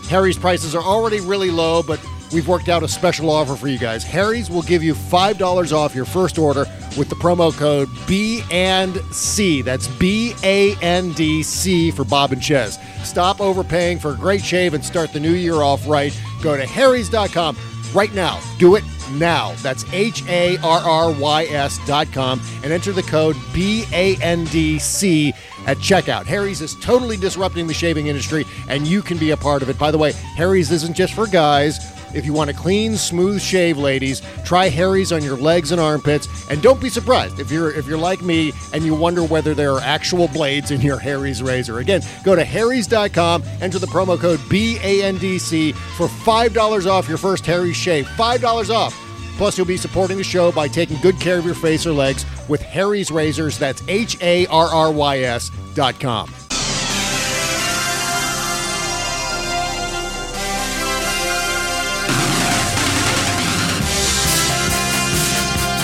Harry's 0.08 0.38
prices 0.38 0.74
are 0.74 0.82
already 0.82 1.20
really 1.20 1.50
low, 1.50 1.82
but 1.82 2.04
we've 2.32 2.48
worked 2.48 2.68
out 2.68 2.82
a 2.82 2.88
special 2.88 3.30
offer 3.30 3.54
for 3.54 3.68
you 3.68 3.78
guys. 3.78 4.02
Harry's 4.02 4.50
will 4.50 4.62
give 4.62 4.82
you 4.82 4.94
$5 4.94 5.72
off 5.72 5.94
your 5.94 6.04
first 6.04 6.38
order 6.38 6.66
with 6.98 7.08
the 7.08 7.14
promo 7.14 7.56
code 7.56 7.88
B 8.06 8.42
and 8.50 8.96
C. 9.12 9.62
That's 9.62 9.86
B 9.86 10.34
A 10.42 10.74
N 10.76 11.12
D 11.12 11.42
C 11.42 11.90
for 11.90 12.04
Bob 12.04 12.32
and 12.32 12.42
Chez. 12.42 12.78
Stop 13.04 13.40
overpaying 13.40 13.98
for 13.98 14.12
a 14.12 14.16
great 14.16 14.44
shave 14.44 14.74
and 14.74 14.84
start 14.84 15.12
the 15.12 15.20
new 15.20 15.34
year 15.34 15.62
off 15.62 15.86
right. 15.88 16.18
Go 16.42 16.56
to 16.56 16.66
harrys.com 16.66 17.56
right 17.94 18.12
now. 18.12 18.40
Do 18.58 18.74
it 18.74 18.84
now. 19.12 19.52
That's 19.56 19.84
H 19.92 20.24
A 20.28 20.56
R 20.58 20.80
R 20.80 21.12
Y 21.12 21.44
S 21.44 21.78
dot 21.86 22.12
com 22.12 22.40
and 22.62 22.72
enter 22.72 22.92
the 22.92 23.02
code 23.02 23.36
B 23.52 23.84
A 23.92 24.16
N 24.16 24.44
D 24.46 24.78
C 24.78 25.32
at 25.66 25.76
checkout. 25.78 26.26
Harry's 26.26 26.60
is 26.60 26.74
totally 26.76 27.16
disrupting 27.16 27.66
the 27.66 27.74
shaving 27.74 28.06
industry, 28.06 28.44
and 28.68 28.86
you 28.86 29.02
can 29.02 29.18
be 29.18 29.30
a 29.30 29.36
part 29.36 29.62
of 29.62 29.68
it. 29.68 29.78
By 29.78 29.90
the 29.90 29.98
way, 29.98 30.12
Harry's 30.12 30.70
isn't 30.70 30.94
just 30.94 31.14
for 31.14 31.26
guys. 31.26 31.78
If 32.14 32.26
you 32.26 32.32
want 32.32 32.50
a 32.50 32.54
clean, 32.54 32.96
smooth 32.96 33.40
shave, 33.40 33.78
ladies, 33.78 34.22
try 34.44 34.68
Harry's 34.68 35.12
on 35.12 35.22
your 35.22 35.36
legs 35.36 35.72
and 35.72 35.80
armpits, 35.80 36.28
and 36.50 36.62
don't 36.62 36.80
be 36.80 36.88
surprised 36.88 37.38
if 37.38 37.50
you're 37.50 37.70
if 37.72 37.86
you're 37.86 37.98
like 37.98 38.22
me 38.22 38.52
and 38.72 38.84
you 38.84 38.94
wonder 38.94 39.22
whether 39.24 39.54
there 39.54 39.72
are 39.72 39.80
actual 39.80 40.28
blades 40.28 40.70
in 40.70 40.80
your 40.80 40.98
Harry's 40.98 41.42
razor. 41.42 41.78
Again, 41.78 42.02
go 42.24 42.34
to 42.34 42.44
harrys.com, 42.44 43.42
enter 43.60 43.78
the 43.78 43.86
promo 43.86 44.18
code 44.18 44.38
BANDC 44.40 45.74
for 45.74 46.06
$5 46.06 46.86
off 46.86 47.08
your 47.08 47.18
first 47.18 47.46
Harry's 47.46 47.76
shave. 47.76 48.06
$5 48.06 48.74
off. 48.74 48.94
Plus, 49.36 49.56
you'll 49.56 49.66
be 49.66 49.78
supporting 49.78 50.18
the 50.18 50.24
show 50.24 50.52
by 50.52 50.68
taking 50.68 50.98
good 51.00 51.18
care 51.18 51.38
of 51.38 51.46
your 51.46 51.54
face 51.54 51.86
or 51.86 51.92
legs 51.92 52.26
with 52.48 52.60
Harry's 52.60 53.10
Razors. 53.10 53.58
That's 53.58 53.82
H 53.88 54.20
A 54.20 54.46
R 54.48 54.66
R 54.66 54.92
Y 54.92 55.20
S 55.20 55.50
dot 55.74 55.98
com. 55.98 56.30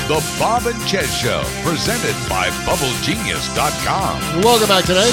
The 0.09 0.25
Bob 0.38 0.66
and 0.66 0.81
Chez 0.88 1.12
Show, 1.12 1.42
presented 1.64 2.14
by 2.29 2.49
BubbleGenius.com. 2.64 4.40
Welcome 4.40 4.69
back 4.69 4.85
today. 4.85 5.11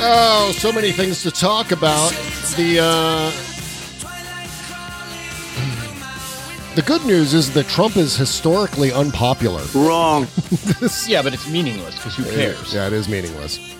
Oh, 0.00 0.54
so 0.58 0.70
many 0.70 0.92
things 0.92 1.22
to 1.22 1.30
talk 1.30 1.72
about. 1.72 2.10
The 2.58 2.80
uh, 2.82 3.30
the 6.74 6.82
good 6.82 7.06
news 7.06 7.32
is 7.32 7.50
that 7.54 7.66
Trump 7.66 7.96
is 7.96 8.14
historically 8.14 8.92
unpopular. 8.92 9.62
Wrong. 9.74 10.26
Yeah, 11.06 11.22
but 11.22 11.32
it's 11.32 11.48
meaningless 11.48 11.94
because 11.96 12.14
who 12.14 12.24
cares? 12.24 12.74
Yeah, 12.74 12.86
it 12.88 12.92
is 12.92 13.08
meaningless. 13.08 13.77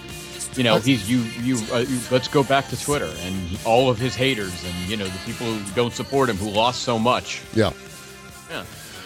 You 0.59 0.65
know, 0.65 0.79
he's 0.79 1.09
you. 1.09 1.21
You, 1.43 1.57
uh, 1.73 1.79
you. 1.79 1.99
Let's 2.11 2.29
go 2.29 2.43
back 2.43 2.69
to 2.69 2.81
Twitter 2.81 3.11
and 3.23 3.35
he- 3.49 3.59
all 3.65 3.89
of 3.89 3.99
his 3.99 4.15
haters 4.15 4.53
and 4.65 4.75
you 4.91 4.97
know 4.97 5.07
the 5.07 5.19
people 5.25 5.47
who 5.47 5.75
don't 5.75 5.95
support 5.95 6.29
him 6.29 6.37
who 6.37 6.51
lost 6.51 6.83
so 6.83 6.99
much. 6.99 7.41
Yeah. 7.55 7.73
Yeah, 8.51 8.65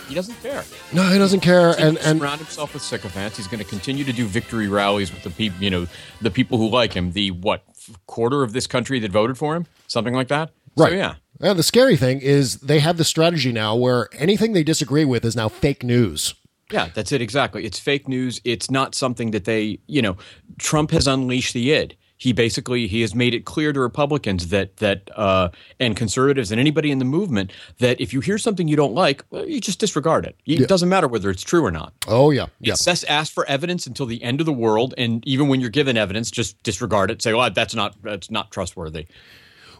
he 0.08 0.14
doesn't 0.14 0.40
care. 0.42 0.64
No, 0.92 1.02
he 1.04 1.18
doesn't 1.18 1.40
care, 1.40 1.70
and 1.78 1.96
He's 1.98 2.06
and 2.06 2.18
surround 2.20 2.38
himself 2.40 2.72
with 2.74 2.82
sycophants. 2.82 3.36
He's 3.36 3.48
going 3.48 3.62
to 3.62 3.68
continue 3.68 4.04
to 4.04 4.12
do 4.12 4.26
victory 4.26 4.68
rallies 4.68 5.12
with 5.12 5.22
the 5.24 5.30
people. 5.30 5.62
You 5.62 5.70
know, 5.70 5.86
the 6.20 6.30
people 6.30 6.58
who 6.58 6.68
like 6.68 6.92
him. 6.92 7.12
The 7.12 7.30
what 7.32 7.62
quarter 8.06 8.42
of 8.42 8.52
this 8.52 8.66
country 8.66 8.98
that 9.00 9.10
voted 9.10 9.36
for 9.36 9.54
him, 9.54 9.66
something 9.88 10.14
like 10.14 10.28
that. 10.28 10.50
right. 10.76 10.90
So, 10.90 10.96
yeah. 10.96 11.14
And 11.40 11.58
the 11.58 11.64
scary 11.64 11.96
thing 11.96 12.20
is 12.20 12.58
they 12.60 12.78
have 12.78 12.96
the 12.98 13.04
strategy 13.04 13.50
now 13.52 13.74
where 13.74 14.08
anything 14.12 14.52
they 14.52 14.62
disagree 14.62 15.04
with 15.04 15.24
is 15.24 15.34
now 15.34 15.48
fake 15.48 15.82
news. 15.82 16.34
Yeah, 16.72 16.88
that's 16.94 17.12
it 17.12 17.20
exactly. 17.20 17.64
It's 17.64 17.78
fake 17.78 18.08
news. 18.08 18.40
It's 18.44 18.70
not 18.70 18.94
something 18.94 19.30
that 19.32 19.44
they, 19.44 19.78
you 19.87 20.02
know, 20.02 20.16
Trump 20.58 20.90
has 20.90 21.06
unleashed 21.06 21.54
the 21.54 21.72
id. 21.72 21.96
He 22.22 22.32
basically 22.32 22.87
he 22.87 23.00
has 23.00 23.16
made 23.16 23.35
it 23.35 23.44
clear 23.46 23.72
to 23.72 23.80
Republicans 23.80 24.48
that 24.50 24.76
that 24.76 25.11
uh, 25.18 25.48
and 25.80 25.96
conservatives 25.96 26.52
and 26.52 26.61
anybody 26.61 26.92
in 26.92 27.00
the 27.00 27.04
movement 27.04 27.50
that 27.78 28.00
if 28.00 28.12
you 28.12 28.20
hear 28.20 28.38
something 28.38 28.68
you 28.68 28.76
don't 28.76 28.94
like, 28.94 29.24
well, 29.30 29.44
you 29.44 29.61
just 29.61 29.80
disregard 29.80 30.24
it. 30.24 30.37
It 30.46 30.68
doesn't 30.68 30.88
matter 30.88 31.08
whether 31.08 31.30
it's 31.30 31.42
true 31.42 31.64
or 31.64 31.72
not. 31.72 31.92
Oh 32.06 32.30
yeah, 32.30 32.46
yeah. 32.61 32.74
Just 32.74 33.04
ask 33.08 33.32
for 33.32 33.44
evidence 33.46 33.88
until 33.88 34.06
the 34.06 34.22
end 34.22 34.38
of 34.38 34.46
the 34.46 34.52
world, 34.52 34.94
and 34.96 35.26
even 35.26 35.48
when 35.48 35.61
you're 35.61 35.70
given 35.70 35.96
evidence, 35.96 36.30
just 36.30 36.62
disregard 36.62 37.11
it. 37.11 37.20
Say, 37.22 37.35
"Well, 37.35 37.50
that's 37.50 37.74
not 37.74 38.00
that's 38.04 38.30
not 38.30 38.52
trustworthy." 38.52 39.06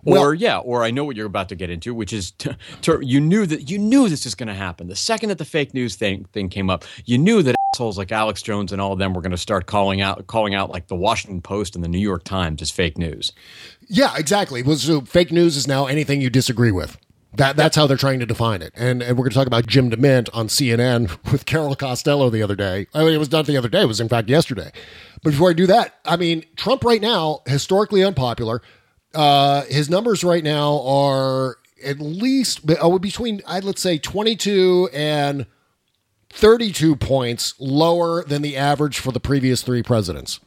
Or 0.05 0.35
yeah, 0.35 0.59
or 0.59 0.83
I 0.83 0.91
know 0.91 1.05
what 1.05 1.17
you're 1.17 1.27
about 1.27 1.49
to 1.51 1.55
get 1.55 1.71
into, 1.71 1.95
which 1.95 2.13
is 2.13 2.33
t- 2.33 2.51
t- 2.81 2.93
you 3.03 3.21
knew 3.21 3.47
that 3.47 3.71
you 3.71 3.79
knew 3.79 4.09
this 4.09 4.27
is 4.27 4.35
going 4.35 4.49
to 4.49 4.55
happen. 4.55 4.89
The 4.89 4.97
second 4.97 5.29
that 5.29 5.39
the 5.39 5.45
fake 5.45 5.75
news 5.75 5.95
thing 5.95 6.25
thing 6.33 6.49
came 6.49 6.71
up, 6.71 6.85
you 7.05 7.19
knew 7.19 7.43
that 7.43 7.55
assholes 7.75 7.97
like 7.97 8.11
Alex 8.11 8.43
Jones 8.43 8.73
and 8.73 8.81
all 8.81 8.93
of 8.93 8.99
them 8.99 9.15
were 9.15 9.23
going 9.23 9.31
to 9.31 9.39
start 9.39 9.67
calling 9.67 10.01
out 10.01 10.27
calling 10.27 10.55
out 10.55 10.71
like 10.71 10.89
the 10.89 10.97
Washington 10.97 11.41
Post 11.41 11.77
and 11.77 11.85
the 11.85 11.89
New 11.89 12.01
York 12.01 12.25
Times 12.25 12.61
as 12.61 12.71
fake 12.71 12.99
news. 12.99 13.33
Yeah, 13.89 14.15
exactly. 14.17 14.63
Well, 14.63 14.77
so 14.77 15.03
fake 15.03 15.31
news 15.31 15.57
is 15.57 15.69
now 15.69 15.87
anything 15.87 16.21
you 16.21 16.31
disagree 16.31 16.73
with. 16.73 16.99
That 17.35 17.57
that's 17.57 17.77
how 17.77 17.87
they're 17.87 17.97
trying 17.97 18.21
to 18.21 18.27
define 18.27 18.61
it. 18.61 18.73
And 18.77 19.03
and 19.03 19.17
we're 19.17 19.25
going 19.25 19.31
to 19.31 19.37
talk 19.37 19.47
about 19.47 19.67
Jim 19.67 19.91
DeMint 19.91 20.29
on 20.35 20.49
CNN 20.49 21.17
with 21.33 21.47
Carol 21.47 21.75
Costello 21.75 22.29
the 22.29 22.43
other 22.43 22.57
day. 22.57 22.89
I 22.93 23.05
mean, 23.05 23.15
it 23.15 23.19
was 23.19 23.33
not 23.33 23.47
the 23.47 23.57
other 23.57 23.69
day. 23.69 23.83
It 23.83 23.89
was 23.89 24.01
in 24.01 24.09
fact 24.09 24.29
yesterday. 24.29 24.73
But 25.23 25.31
before 25.31 25.51
I 25.51 25.53
do 25.53 25.67
that, 25.69 25.95
I 26.05 26.17
mean, 26.17 26.45
Trump 26.57 26.85
right 26.85 27.01
now 27.01 27.41
historically 27.47 28.03
unpopular. 28.05 28.61
Uh, 29.15 29.63
his 29.65 29.91
numbers 29.91 30.25
right 30.25 30.45
now 30.45 30.81
are 30.83 31.59
at 31.85 31.99
least 32.01 32.61
oh, 32.81 32.99
between 32.99 33.43
I 33.47 33.61
let's 33.61 33.83
say 33.83 33.99
twenty 33.99 34.37
two 34.37 34.89
and 34.93 35.47
32 36.33 36.97
points 36.97 37.55
lower 37.59 38.25
than 38.25 38.41
the 38.41 38.57
average 38.57 38.99
for 38.99 39.13
the 39.13 39.21
previous 39.21 39.63
three 39.63 39.83
presidents 39.83 40.41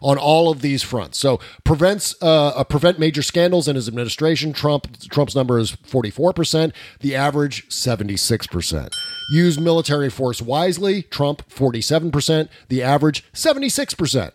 on 0.00 0.16
all 0.16 0.50
of 0.50 0.60
these 0.60 0.82
fronts. 0.82 1.18
So 1.18 1.40
prevents 1.64 2.14
uh, 2.22 2.48
uh, 2.48 2.64
prevent 2.64 2.98
major 2.98 3.22
scandals 3.22 3.68
in 3.68 3.76
his 3.76 3.88
administration. 3.88 4.52
Trump 4.52 4.98
Trump's 5.10 5.34
number 5.34 5.58
is 5.58 5.72
44%, 5.72 6.72
the 7.00 7.14
average 7.14 7.68
76%. 7.68 8.88
Use 9.30 9.58
military 9.58 10.10
force 10.10 10.40
wisely. 10.40 11.02
Trump 11.02 11.48
47%, 11.48 12.48
the 12.68 12.82
average 12.82 13.24
76%. 13.32 14.32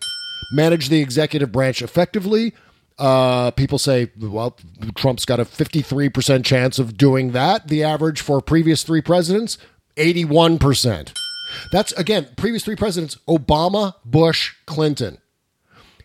Manage 0.51 0.89
the 0.89 0.99
executive 0.99 1.51
branch 1.51 1.81
effectively. 1.81 2.53
Uh, 2.99 3.51
people 3.51 3.79
say, 3.79 4.11
well, 4.19 4.57
Trump's 4.95 5.23
got 5.23 5.39
a 5.39 5.45
53% 5.45 6.43
chance 6.43 6.77
of 6.79 6.97
doing 6.97 7.31
that. 7.31 7.69
The 7.69 7.81
average 7.81 8.19
for 8.19 8.41
previous 8.41 8.83
three 8.83 9.01
presidents, 9.01 9.57
81%. 9.95 11.13
That's, 11.71 11.93
again, 11.93 12.27
previous 12.35 12.63
three 12.63 12.75
presidents 12.75 13.17
Obama, 13.27 13.95
Bush, 14.03 14.53
Clinton. 14.65 15.19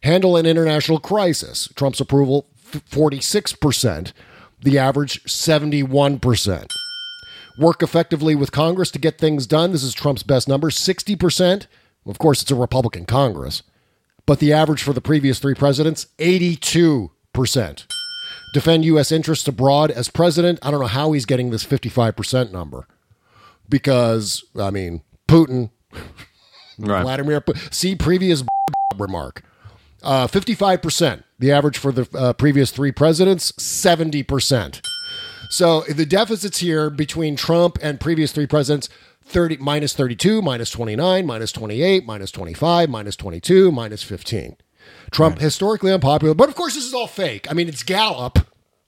Handle 0.03 0.37
an 0.37 0.47
international 0.47 1.01
crisis. 1.01 1.69
Trump's 1.75 2.01
approval, 2.01 2.47
f- 2.73 2.89
46%. 2.91 4.13
The 4.63 4.79
average, 4.79 5.25
71%. 5.25 6.67
Work 7.59 7.83
effectively 7.83 8.35
with 8.35 8.53
Congress 8.53 8.91
to 8.93 8.99
get 8.99 9.19
things 9.19 9.47
done. 9.47 9.73
This 9.73 9.83
is 9.83 9.95
Trump's 9.95 10.23
best 10.23 10.49
number, 10.49 10.71
60%. 10.71 11.67
Of 12.07 12.19
course, 12.19 12.43
it's 12.43 12.51
a 12.51 12.55
Republican 12.57 13.05
Congress. 13.05 13.63
But 14.27 14.39
the 14.39 14.53
average 14.53 14.83
for 14.83 14.93
the 14.93 15.01
previous 15.01 15.39
three 15.39 15.55
presidents, 15.55 16.07
82%. 16.19 17.87
Defend 18.55 18.85
U.S. 18.85 19.13
interests 19.13 19.49
abroad 19.49 19.91
as 19.91 20.09
president. 20.09 20.59
I 20.63 20.71
don't 20.71 20.81
know 20.81 20.87
how 20.87 21.13
he's 21.13 21.27
getting 21.27 21.51
this 21.51 21.65
55% 21.65 22.53
number. 22.53 22.87
Because, 23.69 24.45
I 24.59 24.71
mean, 24.71 25.03
Putin, 25.29 25.71
Vladimir, 26.79 27.43
see 27.71 27.97
previous 27.97 28.45
remark. 28.97 29.43
Uh, 30.03 30.27
55%. 30.27 31.25
The 31.39 31.51
average 31.51 31.79
for 31.79 31.93
the 31.93 32.09
uh, 32.17 32.33
previous 32.35 32.71
three 32.71 32.93
presidents, 32.93 33.53
70%. 33.53 34.81
So 35.51 35.83
the 35.83 36.07
deficits 36.07 36.59
here 36.59 36.91
between 36.91 37.37
Trump 37.37 37.79
and 37.83 38.01
previous 38.01 38.33
three 38.33 38.47
presidents 38.47 38.89
30 39.27 39.57
minus 39.59 39.95
32, 39.95 40.43
minus 40.43 40.71
29, 40.71 41.27
minus 41.27 41.53
28, 41.53 42.05
minus 42.07 42.31
25, 42.31 42.89
minus 42.91 43.17
22, 43.17 43.73
minus 43.73 44.03
15. 44.03 44.57
Trump 45.11 45.39
historically 45.39 45.93
unpopular, 45.93 46.35
but 46.35 46.49
of 46.49 46.55
course 46.55 46.75
this 46.75 46.85
is 46.85 46.93
all 46.95 47.07
fake. 47.07 47.51
I 47.51 47.55
mean, 47.55 47.69
it's 47.69 47.83
Gallup, 47.83 48.39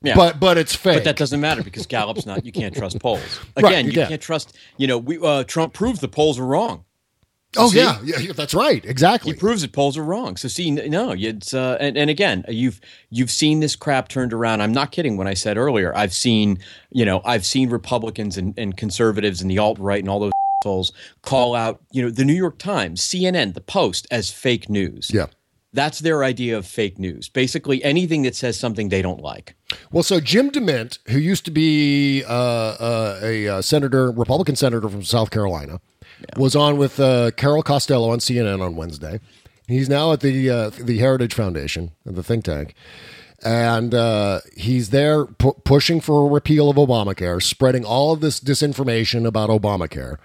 Yeah. 0.03 0.15
but 0.15 0.39
but 0.39 0.59
it's 0.59 0.75
fake. 0.75 0.97
But 0.97 1.05
that 1.05 1.17
doesn't 1.17 1.41
matter 1.41 1.63
because 1.63 1.87
Gallup's 1.87 2.27
not. 2.27 2.45
You 2.45 2.53
can't 2.53 2.75
trust 2.75 3.01
polls. 3.01 3.21
Right, 3.57 3.65
Again, 3.73 3.85
you 3.87 3.93
you 3.93 3.97
can't. 3.97 4.09
can't 4.11 4.23
trust. 4.23 4.57
You 4.77 4.87
know, 4.89 4.99
we 4.99 5.19
uh, 5.19 5.45
Trump 5.45 5.73
proved 5.73 6.01
the 6.01 6.09
polls 6.09 6.39
were 6.39 6.47
wrong. 6.47 6.85
Oh 7.59 7.69
see? 7.69 7.79
yeah, 7.79 7.99
yeah, 8.03 8.33
that's 8.33 8.55
right, 8.55 8.85
exactly. 8.85 9.33
He 9.33 9.39
proves 9.39 9.63
that 9.63 9.73
polls 9.73 9.97
are 9.97 10.05
wrong. 10.05 10.37
So 10.37 10.49
see, 10.49 10.71
no, 10.71 11.15
it's 11.17 11.55
uh, 11.55 11.77
and, 11.81 11.97
and 11.97 12.11
again, 12.11 12.45
you've 12.49 12.81
you've 13.11 13.31
seen 13.31 13.61
this 13.61 13.77
crap 13.77 14.09
turned 14.09 14.33
around. 14.33 14.61
I'm 14.61 14.73
not 14.73 14.93
kidding 14.93 15.17
when 15.17 15.27
I 15.27 15.35
said 15.35 15.57
earlier. 15.57 15.97
I've 15.97 16.13
seen, 16.13 16.59
you 16.91 17.05
know, 17.05 17.21
I've 17.25 17.47
seen 17.47 17.71
Republicans 17.71 18.37
and, 18.37 18.55
and 18.59 18.77
conservatives 18.77 19.41
and 19.41 19.51
the 19.51 19.59
alt 19.59 19.79
right 19.79 20.01
and 20.01 20.09
all 20.09 20.21
those 20.21 20.33
assholes 20.63 20.93
call 21.23 21.55
out, 21.55 21.81
you 21.93 22.03
know, 22.03 22.11
the 22.11 22.25
New 22.25 22.35
York 22.35 22.59
Times, 22.59 23.01
CNN, 23.01 23.55
the 23.55 23.61
Post 23.61 24.07
as 24.11 24.31
fake 24.31 24.69
news. 24.69 25.11
yeah. 25.13 25.27
That's 25.73 25.99
their 25.99 26.25
idea 26.25 26.57
of 26.57 26.65
fake 26.65 26.99
news. 26.99 27.29
Basically, 27.29 27.85
anything 27.85 28.23
that 28.23 28.35
says 28.35 28.59
something 28.59 28.89
they 28.89 29.03
don't 29.03 29.21
like. 29.21 29.55
Well, 29.93 30.03
so 30.03 30.21
Jim 30.21 30.51
DeMint, 30.51 30.99
who 31.09 31.19
used 31.19 31.45
to 31.45 31.51
be 31.51 32.25
uh, 32.25 32.31
uh, 32.33 33.21
a 33.23 33.49
uh, 33.49 33.61
senator, 33.61 34.11
Republican 34.11 34.57
senator 34.57 34.89
from 34.89 35.03
South 35.03 35.31
Carolina, 35.31 35.81
was 36.37 36.57
on 36.57 36.77
with 36.77 36.99
uh, 37.01 37.31
Carol 37.33 37.63
Costello 37.63 38.11
on 38.11 38.19
CNN 38.19 38.63
on 38.63 38.77
Wednesday. 38.77 39.21
He's 39.67 39.89
now 39.89 40.13
at 40.13 40.21
the 40.21 40.49
uh, 40.49 40.71
the 40.71 40.99
Heritage 40.99 41.35
Foundation, 41.35 41.93
the 42.05 42.23
think 42.23 42.45
tank, 42.45 42.75
and 43.45 43.95
uh, 43.95 44.41
he's 44.57 44.91
there 44.91 45.27
pu- 45.27 45.57
pushing 45.65 46.01
for 46.01 46.27
a 46.27 46.31
repeal 46.31 46.71
of 46.71 46.77
Obamacare, 46.77 47.43
spreading 47.43 47.85
all 47.85 48.13
of 48.13 48.21
this 48.21 48.39
disinformation 48.39 49.27
about 49.27 49.51
Obamacare. 49.51 50.19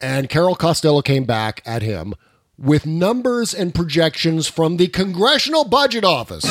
And 0.00 0.28
Carol 0.28 0.56
Costello 0.56 1.00
came 1.00 1.24
back 1.24 1.62
at 1.64 1.80
him 1.82 2.14
with 2.58 2.84
numbers 2.84 3.54
and 3.54 3.74
projections 3.74 4.48
from 4.48 4.76
the 4.76 4.88
Congressional 4.88 5.64
Budget 5.64 6.04
Office 6.04 6.44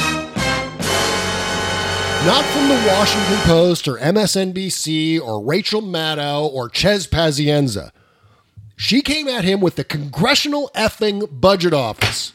not 2.25 2.45
from 2.45 2.67
the 2.67 2.75
Washington 2.87 3.37
Post 3.47 3.87
or 3.87 3.97
MSNBC 3.97 5.19
or 5.19 5.43
Rachel 5.43 5.81
Maddow 5.81 6.53
or 6.53 6.69
Chez 6.69 7.07
Pazienza. 7.07 7.89
She 8.81 9.03
came 9.03 9.27
at 9.27 9.43
him 9.43 9.61
with 9.61 9.75
the 9.75 9.83
Congressional 9.83 10.71
effing 10.73 11.39
Budget 11.39 11.71
Office. 11.71 12.33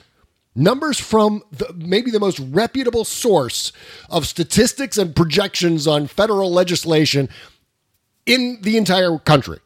Numbers 0.54 1.00
from 1.00 1.42
the, 1.50 1.74
maybe 1.74 2.12
the 2.12 2.20
most 2.20 2.38
reputable 2.38 3.04
source 3.04 3.72
of 4.08 4.28
statistics 4.28 4.96
and 4.96 5.14
projections 5.14 5.88
on 5.88 6.06
federal 6.06 6.52
legislation 6.52 7.28
in 8.26 8.60
the 8.62 8.76
entire 8.76 9.18
country. 9.18 9.58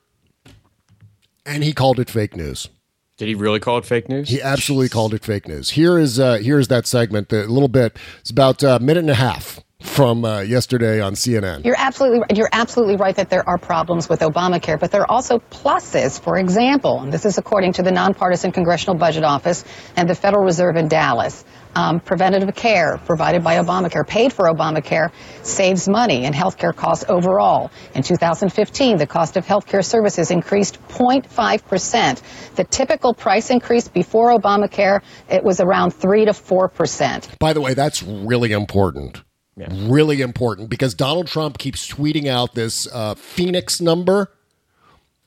And 1.45 1.63
he 1.63 1.75
called 1.75 2.01
it 2.01 2.09
fake 2.09 2.35
news. 2.35 2.71
Did 3.19 3.29
he 3.29 3.35
really 3.35 3.61
call 3.61 3.77
it 3.77 3.85
fake 3.85 4.09
news? 4.09 4.31
He 4.31 4.41
absolutely 4.41 4.89
called 4.89 5.13
it 5.13 5.23
fake 5.23 5.47
news. 5.47 5.73
Here 5.73 5.99
is 5.99 6.19
uh, 6.19 6.37
here 6.37 6.59
is 6.59 6.69
that 6.69 6.87
segment. 6.87 7.31
A 7.31 7.45
little 7.45 7.69
bit. 7.69 7.99
It's 8.21 8.31
about 8.31 8.63
a 8.63 8.79
minute 8.79 9.01
and 9.01 9.11
a 9.11 9.15
half 9.15 9.61
from 9.81 10.25
uh, 10.25 10.41
yesterday 10.41 11.01
on 11.01 11.15
CNN. 11.15 11.65
You're 11.65 11.77
absolutely 11.77 12.21
you're 12.37 12.49
absolutely 12.53 12.97
right 12.97 13.17
that 13.17 13.31
there 13.31 13.49
are 13.49 13.59
problems 13.59 14.09
with 14.09 14.21
Obamacare, 14.21 14.79
but 14.79 14.91
there 14.91 15.03
are 15.03 15.11
also 15.11 15.39
pluses. 15.39 16.21
For 16.21 16.39
example, 16.39 17.01
and 17.01 17.13
this 17.13 17.25
is 17.25 17.39
according 17.39 17.75
to 17.75 17.83
the 17.83 17.91
nonpartisan 17.91 18.53
Congressional 18.53 18.97
Budget 18.97 19.25
Office 19.25 19.65
and 19.97 20.09
the 20.09 20.15
Federal 20.15 20.45
Reserve 20.45 20.77
in 20.77 20.89
Dallas. 20.89 21.45
Um, 21.73 22.01
preventative 22.01 22.53
care 22.57 22.99
provided 23.07 23.45
by 23.45 23.59
Obamacare, 23.59 24.05
paid 24.05 24.33
for 24.33 24.47
Obamacare, 24.47 25.13
saves 25.43 25.89
money 25.89 26.25
in 26.25 26.33
healthcare 26.33 26.75
costs 26.75 27.05
overall. 27.09 27.71
In 27.95 28.03
2015, 28.03 28.97
the 28.97 29.07
cost 29.07 29.37
of 29.37 29.47
healthcare 29.47 29.85
services 29.85 30.33
increased 30.33 30.83
0.5 30.89 31.65
percent. 31.67 32.23
The 32.57 32.65
typical 32.65 33.15
price 33.15 33.51
increase 33.51 33.87
before 33.87 34.37
Obamacare 34.37 35.03
it 35.29 35.45
was 35.45 35.61
around 35.61 35.93
three 35.93 36.25
to 36.25 36.35
four 36.35 36.69
percent. 36.69 37.29
By 37.39 37.53
the 37.53 37.61
way, 37.61 37.75
that's 37.75 38.03
really 38.03 38.51
important. 38.51 39.23
Yeah. 39.61 39.69
Really 39.73 40.23
important 40.23 40.71
because 40.71 40.95
Donald 40.95 41.27
Trump 41.27 41.59
keeps 41.59 41.87
tweeting 41.87 42.27
out 42.27 42.55
this 42.55 42.89
uh, 42.93 43.15
Phoenix 43.15 43.81
number. 43.81 44.33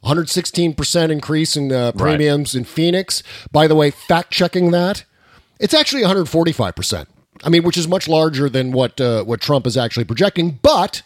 116% 0.03 1.11
increase 1.11 1.55
in 1.55 1.71
uh, 1.71 1.91
premiums 1.93 2.55
in 2.55 2.65
Phoenix. 2.65 3.23
By 3.51 3.67
the 3.67 3.75
way, 3.75 3.89
fact 3.89 4.31
checking 4.31 4.71
that, 4.71 5.05
it's 5.59 5.73
actually 5.73 6.01
145%. 6.01 7.05
I 7.43 7.49
mean, 7.49 7.63
which 7.63 7.77
is 7.77 7.87
much 7.87 8.07
larger 8.07 8.49
than 8.49 8.71
what 8.71 8.99
uh, 8.99 9.23
what 9.23 9.39
Trump 9.39 9.67
is 9.67 9.77
actually 9.77 10.03
projecting, 10.05 10.59
but 10.61 11.03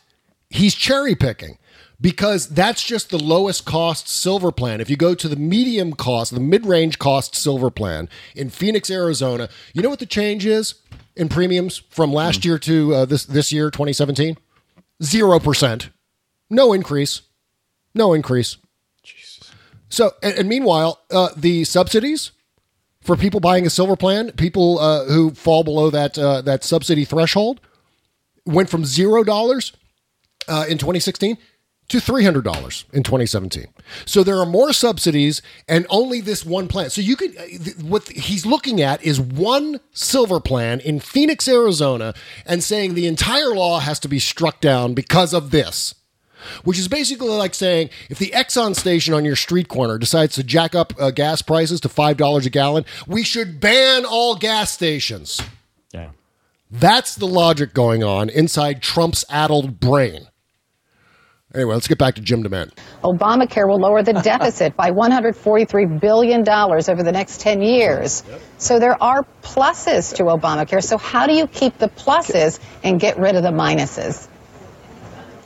he's 0.49 0.73
cherry 0.73 1.15
picking 1.15 1.57
because 1.99 2.47
that's 2.47 2.83
just 2.83 3.09
the 3.09 3.17
lowest 3.17 3.65
cost 3.65 4.07
silver 4.07 4.51
plan. 4.51 4.81
If 4.81 4.89
you 4.89 4.97
go 4.97 5.15
to 5.15 5.27
the 5.27 5.35
medium 5.35 5.93
cost, 5.93 6.33
the 6.33 6.39
mid 6.39 6.65
range 6.65 6.97
cost 6.97 7.35
silver 7.35 7.69
plan 7.69 8.09
in 8.35 8.49
Phoenix, 8.49 8.89
Arizona, 8.89 9.49
you 9.73 9.81
know 9.81 9.89
what 9.89 9.99
the 9.99 10.05
change 10.05 10.45
is 10.45 10.75
in 11.17 11.29
premiums 11.29 11.77
from 11.89 12.13
last 12.13 12.45
year 12.45 12.57
to 12.59 12.93
uh, 12.93 13.05
this 13.05 13.25
this 13.25 13.51
year, 13.51 13.69
2017? 13.69 14.37
Zero 15.03 15.39
percent, 15.39 15.89
no 16.49 16.73
increase, 16.73 17.21
no 17.93 18.13
increase. 18.13 18.57
So, 19.89 20.11
and, 20.21 20.39
and 20.39 20.49
meanwhile, 20.49 21.01
uh, 21.11 21.29
the 21.35 21.63
subsidies 21.63 22.31
for 23.01 23.15
people 23.15 23.39
buying 23.39 23.65
a 23.65 23.69
silver 23.69 23.95
plan, 23.95 24.31
people 24.33 24.79
uh, 24.79 25.05
who 25.05 25.31
fall 25.31 25.63
below 25.63 25.89
that 25.89 26.17
uh, 26.17 26.41
that 26.41 26.63
subsidy 26.63 27.05
threshold, 27.05 27.61
went 28.45 28.69
from 28.69 28.85
zero 28.85 29.23
dollars 29.23 29.73
uh, 30.47 30.65
in 30.67 30.77
2016 30.77 31.37
to 31.89 31.99
$300 31.99 32.43
in 32.91 33.03
2017. 33.03 33.67
So 34.05 34.23
there 34.23 34.37
are 34.37 34.45
more 34.45 34.73
subsidies 34.73 35.41
and 35.67 35.85
only 35.89 36.19
this 36.19 36.45
one 36.45 36.67
plan. 36.67 36.89
So 36.89 37.01
you 37.01 37.15
could, 37.15 37.35
what 37.81 38.09
he's 38.09 38.45
looking 38.45 38.81
at 38.81 39.01
is 39.03 39.21
one 39.21 39.79
silver 39.93 40.39
plan 40.39 40.81
in 40.81 40.99
Phoenix, 40.99 41.47
Arizona, 41.47 42.13
and 42.45 42.63
saying 42.63 42.93
the 42.93 43.07
entire 43.07 43.53
law 43.53 43.79
has 43.79 43.99
to 43.99 44.09
be 44.09 44.19
struck 44.19 44.59
down 44.59 44.93
because 44.93 45.33
of 45.33 45.51
this. 45.51 45.95
Which 46.63 46.77
is 46.77 46.87
basically 46.87 47.29
like 47.29 47.53
saying 47.53 47.89
if 48.09 48.19
the 48.19 48.31
Exxon 48.33 48.75
station 48.75 49.13
on 49.13 49.25
your 49.25 49.35
street 49.35 49.67
corner 49.67 49.97
decides 49.97 50.35
to 50.35 50.43
jack 50.43 50.75
up 50.75 50.93
uh, 50.99 51.11
gas 51.11 51.41
prices 51.41 51.81
to 51.81 51.89
$5 51.89 52.45
a 52.45 52.49
gallon, 52.49 52.85
we 53.07 53.23
should 53.23 53.59
ban 53.59 54.05
all 54.05 54.35
gas 54.35 54.71
stations. 54.71 55.41
Yeah. 55.91 56.11
That's 56.69 57.15
the 57.15 57.27
logic 57.27 57.73
going 57.73 58.03
on 58.03 58.29
inside 58.29 58.81
Trump's 58.81 59.25
addled 59.29 59.79
brain. 59.79 60.27
Anyway, 61.57 61.73
let's 61.73 61.87
get 61.87 61.97
back 61.97 62.13
to 62.13 62.21
Jim 62.21 62.43
DeMint. 62.43 62.69
Obamacare 63.03 63.67
will 63.67 63.79
lower 63.79 64.03
the 64.03 64.13
deficit 64.23 64.75
by 64.75 64.91
$143 64.91 65.99
billion 65.99 66.47
over 66.47 67.01
the 67.01 67.11
next 67.11 67.41
10 67.41 67.63
years. 67.63 68.23
So 68.59 68.77
there 68.77 69.01
are 69.01 69.25
pluses 69.41 70.15
to 70.17 70.25
Obamacare. 70.25 70.83
So 70.83 70.99
how 70.99 71.25
do 71.25 71.33
you 71.33 71.47
keep 71.47 71.79
the 71.79 71.89
pluses 71.89 72.59
and 72.83 72.99
get 72.99 73.17
rid 73.17 73.35
of 73.35 73.41
the 73.41 73.49
minuses? 73.49 74.27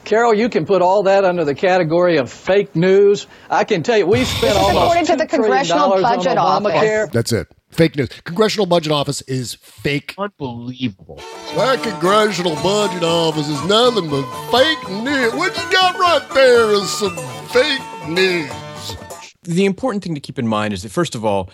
Carol, 0.04 0.34
you 0.34 0.50
can 0.50 0.66
put 0.66 0.82
all 0.82 1.04
that 1.04 1.24
under 1.24 1.46
the 1.46 1.56
category 1.56 2.18
of 2.18 2.30
fake 2.30 2.76
news. 2.76 3.28
I 3.50 3.64
can 3.64 3.82
tell 3.82 3.98
you, 3.98 4.06
we 4.06 4.26
spent 4.26 4.58
almost 4.58 4.84
according 4.84 5.06
to 5.06 5.16
the 5.16 5.28
Congressional 5.28 6.02
Budget 6.02 6.38
Obamacare. 6.38 7.04
Office. 7.04 7.14
That's 7.14 7.32
it. 7.32 7.48
Fake 7.72 7.96
news. 7.96 8.10
Congressional 8.26 8.66
Budget 8.66 8.92
Office 8.92 9.22
is 9.24 9.56
fake. 9.56 10.14
Unbelievable. 10.18 11.22
That 11.56 11.82
Congressional 11.82 12.56
Budget 12.56 13.04
Office 13.04 13.48
is 13.48 13.64
nothing 13.64 14.10
but 14.10 14.24
fake 14.52 14.90
news. 14.90 15.34
What 15.34 15.56
you 15.56 15.72
got 15.72 15.98
right 15.98 16.28
there 16.34 16.72
is 16.72 16.90
some 16.90 17.16
fake 17.48 17.82
news. 18.10 18.52
The 19.44 19.66
important 19.66 20.04
thing 20.04 20.16
to 20.16 20.22
keep 20.22 20.38
in 20.38 20.48
mind 20.48 20.74
is 20.74 20.84
that 20.84 20.92
first 20.92 21.16
of 21.16 21.24
all, 21.24 21.50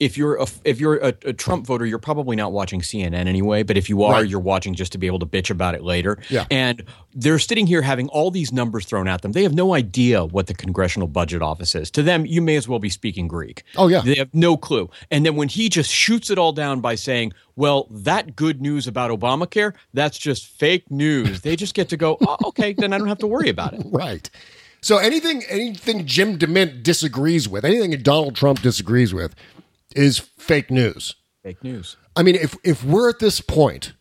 if 0.00 0.16
you're 0.18 0.36
a 0.36 0.46
if 0.64 0.80
you're 0.80 0.96
a, 0.96 1.08
a 1.26 1.32
Trump 1.32 1.66
voter, 1.66 1.84
you're 1.86 1.98
probably 1.98 2.34
not 2.34 2.52
watching 2.52 2.80
CNN 2.80 3.26
anyway. 3.26 3.62
But 3.62 3.76
if 3.76 3.88
you 3.88 4.02
are, 4.02 4.12
Right. 4.14 4.28
you're 4.28 4.40
watching 4.40 4.74
just 4.74 4.92
to 4.92 4.98
be 4.98 5.06
able 5.06 5.18
to 5.20 5.26
bitch 5.26 5.50
about 5.50 5.74
it 5.74 5.82
later. 5.84 6.18
Yeah. 6.30 6.46
And 6.50 6.82
they're 7.14 7.38
sitting 7.38 7.66
here 7.66 7.82
having 7.82 8.08
all 8.08 8.30
these 8.30 8.52
numbers 8.52 8.86
thrown 8.86 9.06
at 9.06 9.20
them. 9.22 9.32
They 9.32 9.42
have 9.42 9.54
no 9.54 9.74
idea 9.74 10.24
what 10.24 10.46
the 10.48 10.54
Congressional 10.54 11.06
Budget 11.06 11.42
Office 11.42 11.74
is. 11.74 11.90
To 11.92 12.02
them, 12.02 12.24
you 12.26 12.40
may 12.42 12.56
as 12.56 12.66
well 12.66 12.78
be 12.78 12.88
speaking 12.90 13.28
Greek. 13.28 13.62
Oh, 13.76 13.88
yeah. 13.88 14.00
They 14.00 14.14
have 14.16 14.34
no 14.34 14.56
clue. 14.56 14.88
And 15.10 15.24
then 15.26 15.36
when 15.36 15.48
he 15.48 15.68
just 15.68 15.90
shoots 15.90 16.30
it 16.30 16.38
all 16.38 16.52
down 16.52 16.80
by 16.80 16.94
saying, 16.94 17.32
"Well, 17.54 17.86
that 17.90 18.34
good 18.34 18.60
news 18.62 18.86
about 18.86 19.10
Obamacare, 19.10 19.74
that's 19.92 20.16
just 20.18 20.46
fake 20.46 20.90
news," 20.90 21.42
they 21.42 21.56
just 21.56 21.74
get 21.74 21.90
to 21.90 21.96
go, 21.98 22.16
oh, 22.26 22.36
"Okay, 22.46 22.72
then 22.72 22.92
I 22.94 22.98
don't 22.98 23.08
have 23.08 23.18
to 23.18 23.26
worry 23.26 23.50
about 23.50 23.74
it." 23.74 23.82
Right. 23.92 24.30
So 24.82 24.96
anything 24.96 25.42
anything 25.50 26.06
Jim 26.06 26.38
DeMint 26.38 26.82
disagrees 26.82 27.46
with, 27.46 27.66
anything 27.66 27.90
Donald 28.02 28.34
Trump 28.34 28.62
disagrees 28.62 29.12
with, 29.12 29.34
is 29.96 30.18
fake 30.18 30.70
news. 30.70 31.14
Fake 31.42 31.62
news. 31.64 31.96
I 32.16 32.22
mean, 32.22 32.34
if 32.34 32.56
if 32.64 32.84
we're 32.84 33.08
at 33.08 33.18
this 33.18 33.40
point 33.40 33.94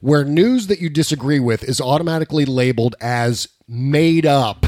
where 0.00 0.24
news 0.24 0.66
that 0.68 0.80
you 0.80 0.88
disagree 0.88 1.38
with 1.40 1.62
is 1.62 1.80
automatically 1.80 2.44
labeled 2.44 2.94
as 3.00 3.46
made 3.68 4.26
up, 4.26 4.66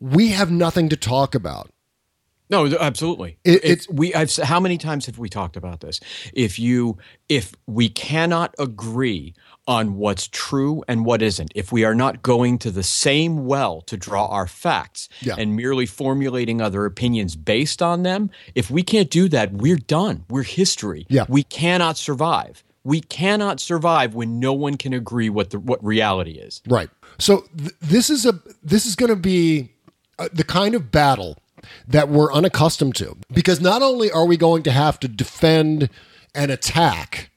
we 0.00 0.28
have 0.28 0.50
nothing 0.50 0.88
to 0.88 0.96
talk 0.96 1.34
about. 1.34 1.70
No, 2.50 2.66
absolutely. 2.78 3.38
It- 3.44 3.60
it's 3.62 3.88
we. 3.90 4.14
I've 4.14 4.34
how 4.36 4.58
many 4.58 4.78
times 4.78 5.06
have 5.06 5.18
we 5.18 5.28
talked 5.28 5.56
about 5.56 5.80
this? 5.80 6.00
If 6.32 6.58
you, 6.58 6.96
if 7.28 7.54
we 7.66 7.88
cannot 7.90 8.54
agree 8.58 9.34
on 9.68 9.94
what's 9.96 10.26
true 10.28 10.82
and 10.88 11.04
what 11.04 11.20
isn't, 11.22 11.52
if 11.54 11.70
we 11.70 11.84
are 11.84 11.94
not 11.94 12.22
going 12.22 12.58
to 12.58 12.70
the 12.70 12.82
same 12.82 13.44
well 13.46 13.82
to 13.82 13.96
draw 13.96 14.26
our 14.28 14.46
facts 14.48 15.08
Yeah. 15.20 15.34
and 15.38 15.54
merely 15.54 15.84
formulating 15.86 16.60
other 16.60 16.86
opinions 16.86 17.36
based 17.36 17.82
on 17.82 18.02
them, 18.02 18.30
if 18.54 18.70
we 18.70 18.82
can't 18.82 19.10
do 19.10 19.28
that, 19.28 19.52
we're 19.52 19.76
done. 19.76 20.24
We're 20.30 20.42
history. 20.42 21.06
Yeah. 21.10 21.26
We 21.28 21.42
cannot 21.42 21.98
survive. 21.98 22.64
We 22.82 23.02
cannot 23.02 23.60
survive 23.60 24.14
when 24.14 24.40
no 24.40 24.54
one 24.54 24.76
can 24.78 24.94
agree 24.94 25.28
what 25.28 25.50
the 25.50 25.58
what 25.60 25.84
reality 25.84 26.32
is. 26.32 26.62
Right. 26.66 26.88
So 27.18 27.44
th- 27.56 27.72
this 27.80 28.08
is 28.08 28.24
a 28.24 28.40
this 28.62 28.86
is 28.86 28.96
going 28.96 29.10
to 29.10 29.16
be 29.16 29.70
uh, 30.18 30.28
the 30.32 30.44
kind 30.44 30.74
of 30.74 30.90
battle 30.90 31.36
that 31.86 32.08
we're 32.08 32.32
unaccustomed 32.32 32.94
to 32.96 33.16
because 33.34 33.60
not 33.60 33.82
only 33.82 34.10
are 34.10 34.24
we 34.24 34.38
going 34.38 34.62
to 34.62 34.70
have 34.70 34.98
to 35.00 35.08
defend 35.08 35.90
and 36.34 36.50
attack, 36.50 37.30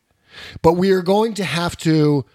but 0.62 0.74
we 0.74 0.92
are 0.92 1.02
going 1.02 1.34
to 1.36 1.44
have 1.44 1.78
to 1.78 2.26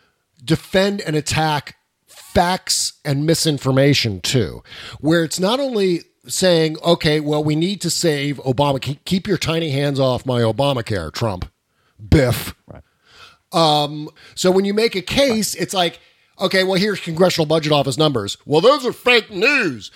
defend 0.44 1.00
and 1.00 1.16
attack 1.16 1.76
facts 2.06 2.94
and 3.04 3.26
misinformation 3.26 4.20
too, 4.20 4.62
where 5.00 5.24
it's 5.24 5.40
not 5.40 5.60
only 5.60 6.02
saying, 6.28 6.76
okay, 6.84 7.20
well, 7.20 7.42
we 7.42 7.56
need 7.56 7.80
to 7.80 7.90
save 7.90 8.38
Obama. 8.38 8.80
Keep, 8.80 9.04
keep 9.04 9.26
your 9.26 9.38
tiny 9.38 9.70
hands 9.70 10.00
off 10.00 10.26
my 10.26 10.40
Obamacare, 10.40 11.12
Trump. 11.12 11.50
Biff. 12.10 12.54
Um, 13.52 14.10
so 14.34 14.50
when 14.50 14.64
you 14.64 14.74
make 14.74 14.94
a 14.94 15.02
case, 15.02 15.54
it's 15.54 15.72
like, 15.72 16.00
okay, 16.40 16.64
well, 16.64 16.78
here's 16.78 17.00
Congressional 17.00 17.46
Budget 17.46 17.72
Office 17.72 17.96
numbers. 17.96 18.36
Well, 18.44 18.60
those 18.60 18.84
are 18.84 18.92
fake 18.92 19.30
news. 19.30 19.90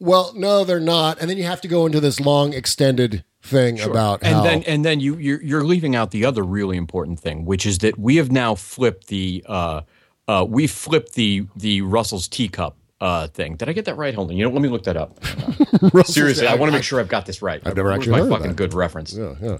Well, 0.00 0.32
no, 0.34 0.64
they're 0.64 0.80
not. 0.80 1.20
And 1.20 1.30
then 1.30 1.36
you 1.36 1.44
have 1.44 1.60
to 1.60 1.68
go 1.68 1.86
into 1.86 2.00
this 2.00 2.18
long, 2.18 2.52
extended 2.52 3.24
thing 3.44 3.80
about 3.80 4.22
and 4.22 4.34
how. 4.36 4.42
then 4.42 4.62
and 4.64 4.84
then 4.84 5.00
you 5.00 5.16
you're, 5.16 5.42
you're 5.42 5.64
leaving 5.64 5.94
out 5.94 6.10
the 6.10 6.24
other 6.24 6.42
really 6.42 6.76
important 6.76 7.20
thing, 7.20 7.44
which 7.44 7.66
is 7.66 7.78
that 7.78 7.98
we 7.98 8.16
have 8.16 8.32
now 8.32 8.54
flipped 8.54 9.08
the 9.08 9.44
uh, 9.46 9.82
uh, 10.26 10.44
we 10.48 10.66
flipped 10.66 11.14
the 11.14 11.46
the 11.54 11.82
Russell's 11.82 12.26
teacup 12.26 12.76
uh, 13.00 13.26
thing. 13.28 13.56
Did 13.56 13.68
I 13.68 13.72
get 13.72 13.84
that 13.84 13.96
right? 13.96 14.14
Hold 14.14 14.30
on, 14.30 14.36
you 14.36 14.44
know, 14.44 14.50
let 14.50 14.62
me 14.62 14.68
look 14.68 14.84
that 14.84 14.96
up. 14.96 15.22
Seriously, 16.06 16.46
I 16.46 16.54
want 16.54 16.70
to 16.72 16.76
make 16.76 16.84
sure 16.84 17.00
I've 17.00 17.08
got 17.08 17.26
this 17.26 17.42
right. 17.42 17.60
I've 17.66 17.76
never 17.76 17.90
Where's 17.90 17.98
actually 18.00 18.22
my 18.22 18.28
fucking 18.36 18.54
good 18.54 18.72
reference. 18.72 19.12
yeah, 19.14 19.34
yeah. 19.42 19.58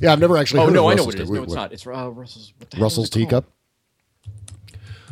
yeah, 0.00 0.12
I've 0.12 0.20
never 0.20 0.36
actually 0.36 0.60
Oh 0.60 0.68
no, 0.68 0.88
I 0.88 0.94
know 0.94 1.04
what 1.04 1.14
it 1.16 1.20
is. 1.22 1.28
te- 1.28 1.34
No, 1.34 1.42
it's 1.42 1.54
not. 1.54 1.72
It's 1.72 1.86
uh, 1.86 2.10
Russell's. 2.10 2.52
What 2.58 2.70
the 2.70 2.76
hell 2.76 2.84
Russell's 2.84 3.10
teacup. 3.10 3.44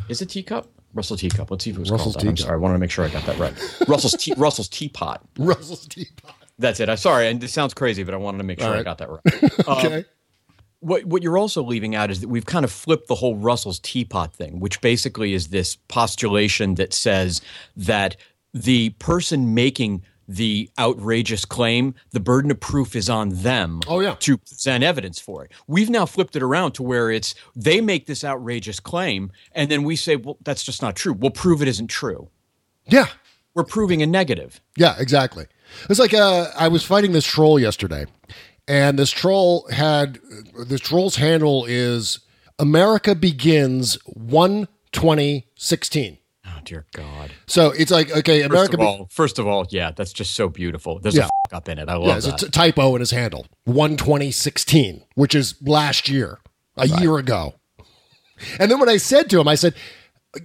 Is 0.07 0.21
it 0.21 0.27
teacup? 0.29 0.67
Russell 0.93 1.17
teacup. 1.17 1.51
Let's 1.51 1.63
see 1.65 1.71
if 1.71 1.75
it 1.75 1.79
was 1.79 1.91
Russell's 1.91 2.15
called 2.15 2.25
that. 2.25 2.29
I'm 2.29 2.35
teacup. 2.35 2.47
sorry. 2.47 2.55
I 2.57 2.59
wanted 2.61 2.75
to 2.75 2.79
make 2.79 2.91
sure 2.91 3.03
I 3.03 3.09
got 3.09 3.25
that 3.25 3.37
right. 3.37 3.53
Russell's 3.89 4.13
tea, 4.13 4.33
Russell's 4.37 4.69
teapot. 4.69 5.21
Russell's 5.37 5.85
teapot. 5.87 6.35
That's 6.57 6.79
it. 6.79 6.87
I'm 6.89 6.97
sorry, 6.97 7.27
and 7.27 7.41
this 7.41 7.51
sounds 7.53 7.73
crazy, 7.73 8.03
but 8.03 8.13
I 8.13 8.17
wanted 8.17 8.37
to 8.39 8.43
make 8.45 8.59
sure 8.59 8.69
All 8.73 8.79
I 8.79 8.83
got 8.83 8.97
that 8.99 9.09
right. 9.09 9.43
Um, 9.67 9.77
Okay. 9.85 10.05
what 10.79 11.03
what 11.05 11.21
you're 11.23 11.37
also 11.37 11.61
leaving 11.63 11.95
out 11.95 12.09
is 12.11 12.21
that 12.21 12.29
we've 12.29 12.45
kind 12.45 12.63
of 12.63 12.71
flipped 12.71 13.07
the 13.07 13.15
whole 13.15 13.35
Russell's 13.35 13.79
teapot 13.79 14.33
thing, 14.33 14.59
which 14.59 14.79
basically 14.81 15.33
is 15.33 15.47
this 15.49 15.75
postulation 15.87 16.75
that 16.75 16.93
says 16.93 17.41
that 17.75 18.15
the 18.53 18.91
person 18.99 19.53
making 19.53 20.03
the 20.27 20.69
outrageous 20.79 21.45
claim, 21.45 21.93
the 22.11 22.19
burden 22.19 22.49
of 22.49 22.59
proof 22.59 22.95
is 22.95 23.09
on 23.11 23.29
them 23.29 23.79
Oh, 23.87 23.99
yeah. 23.99 24.15
to 24.21 24.37
present 24.37 24.83
evidence 24.83 25.19
for 25.19 25.45
it. 25.45 25.51
We've 25.67 25.89
now 25.89 26.07
flipped 26.07 26.35
it 26.35 26.41
around 26.41 26.71
to 26.73 26.83
where 26.83 27.11
it's 27.11 27.35
they 27.55 27.79
make 27.79 28.07
this 28.07 28.23
outrageous 28.23 28.79
claim, 28.79 29.31
and 29.51 29.69
then 29.69 29.83
we 29.83 29.95
say, 29.95 30.15
well, 30.15 30.37
that's 30.43 30.63
just 30.63 30.81
not 30.81 30.95
true. 30.95 31.13
We'll 31.13 31.29
prove 31.31 31.61
it 31.61 31.67
isn't 31.67 31.89
true. 31.89 32.29
yeah. 32.87 33.07
We're 33.55 33.63
proving 33.63 34.01
a 34.01 34.05
negative. 34.05 34.59
Yeah, 34.75 34.95
exactly. 34.99 35.45
It's 35.89 35.99
like 35.99 36.13
uh, 36.13 36.51
I 36.57 36.67
was 36.67 36.83
fighting 36.83 37.13
this 37.13 37.25
troll 37.25 37.57
yesterday, 37.59 38.05
and 38.67 38.99
this 38.99 39.11
troll 39.11 39.67
had 39.71 40.19
this 40.67 40.81
troll's 40.81 41.15
handle 41.15 41.65
is 41.65 42.19
America 42.59 43.15
begins 43.15 43.97
one 44.05 44.67
twenty 44.91 45.47
sixteen. 45.55 46.17
Oh 46.45 46.59
dear 46.65 46.85
God! 46.93 47.31
So 47.47 47.71
it's 47.71 47.91
like 47.91 48.11
okay, 48.15 48.41
First 48.47 48.73
America. 48.73 48.81
of 48.81 48.99
be- 48.99 49.05
first 49.09 49.39
of 49.39 49.47
all, 49.47 49.65
yeah, 49.69 49.91
that's 49.91 50.13
just 50.13 50.33
so 50.35 50.49
beautiful. 50.49 50.99
There's 50.99 51.15
Yeah. 51.15 51.23
a 51.23 51.25
f- 51.25 51.53
up 51.53 51.69
in 51.69 51.79
it. 51.79 51.87
I 51.89 51.95
love 51.95 52.07
yeah, 52.07 52.17
it's 52.17 52.25
that. 52.27 52.41
a 52.43 52.45
t- 52.45 52.51
typo 52.51 52.93
in 52.95 52.99
his 52.99 53.11
handle. 53.11 53.47
One 53.63 53.97
twenty 53.97 54.31
sixteen, 54.31 55.01
which 55.15 55.33
is 55.33 55.55
last 55.61 56.09
year, 56.09 56.39
a 56.77 56.87
year 56.87 57.17
ago. 57.17 57.55
And 58.59 58.69
then 58.69 58.79
when 58.79 58.89
I 58.89 58.97
said 58.97 59.29
to 59.31 59.39
him, 59.39 59.47
I 59.47 59.55
said, 59.55 59.73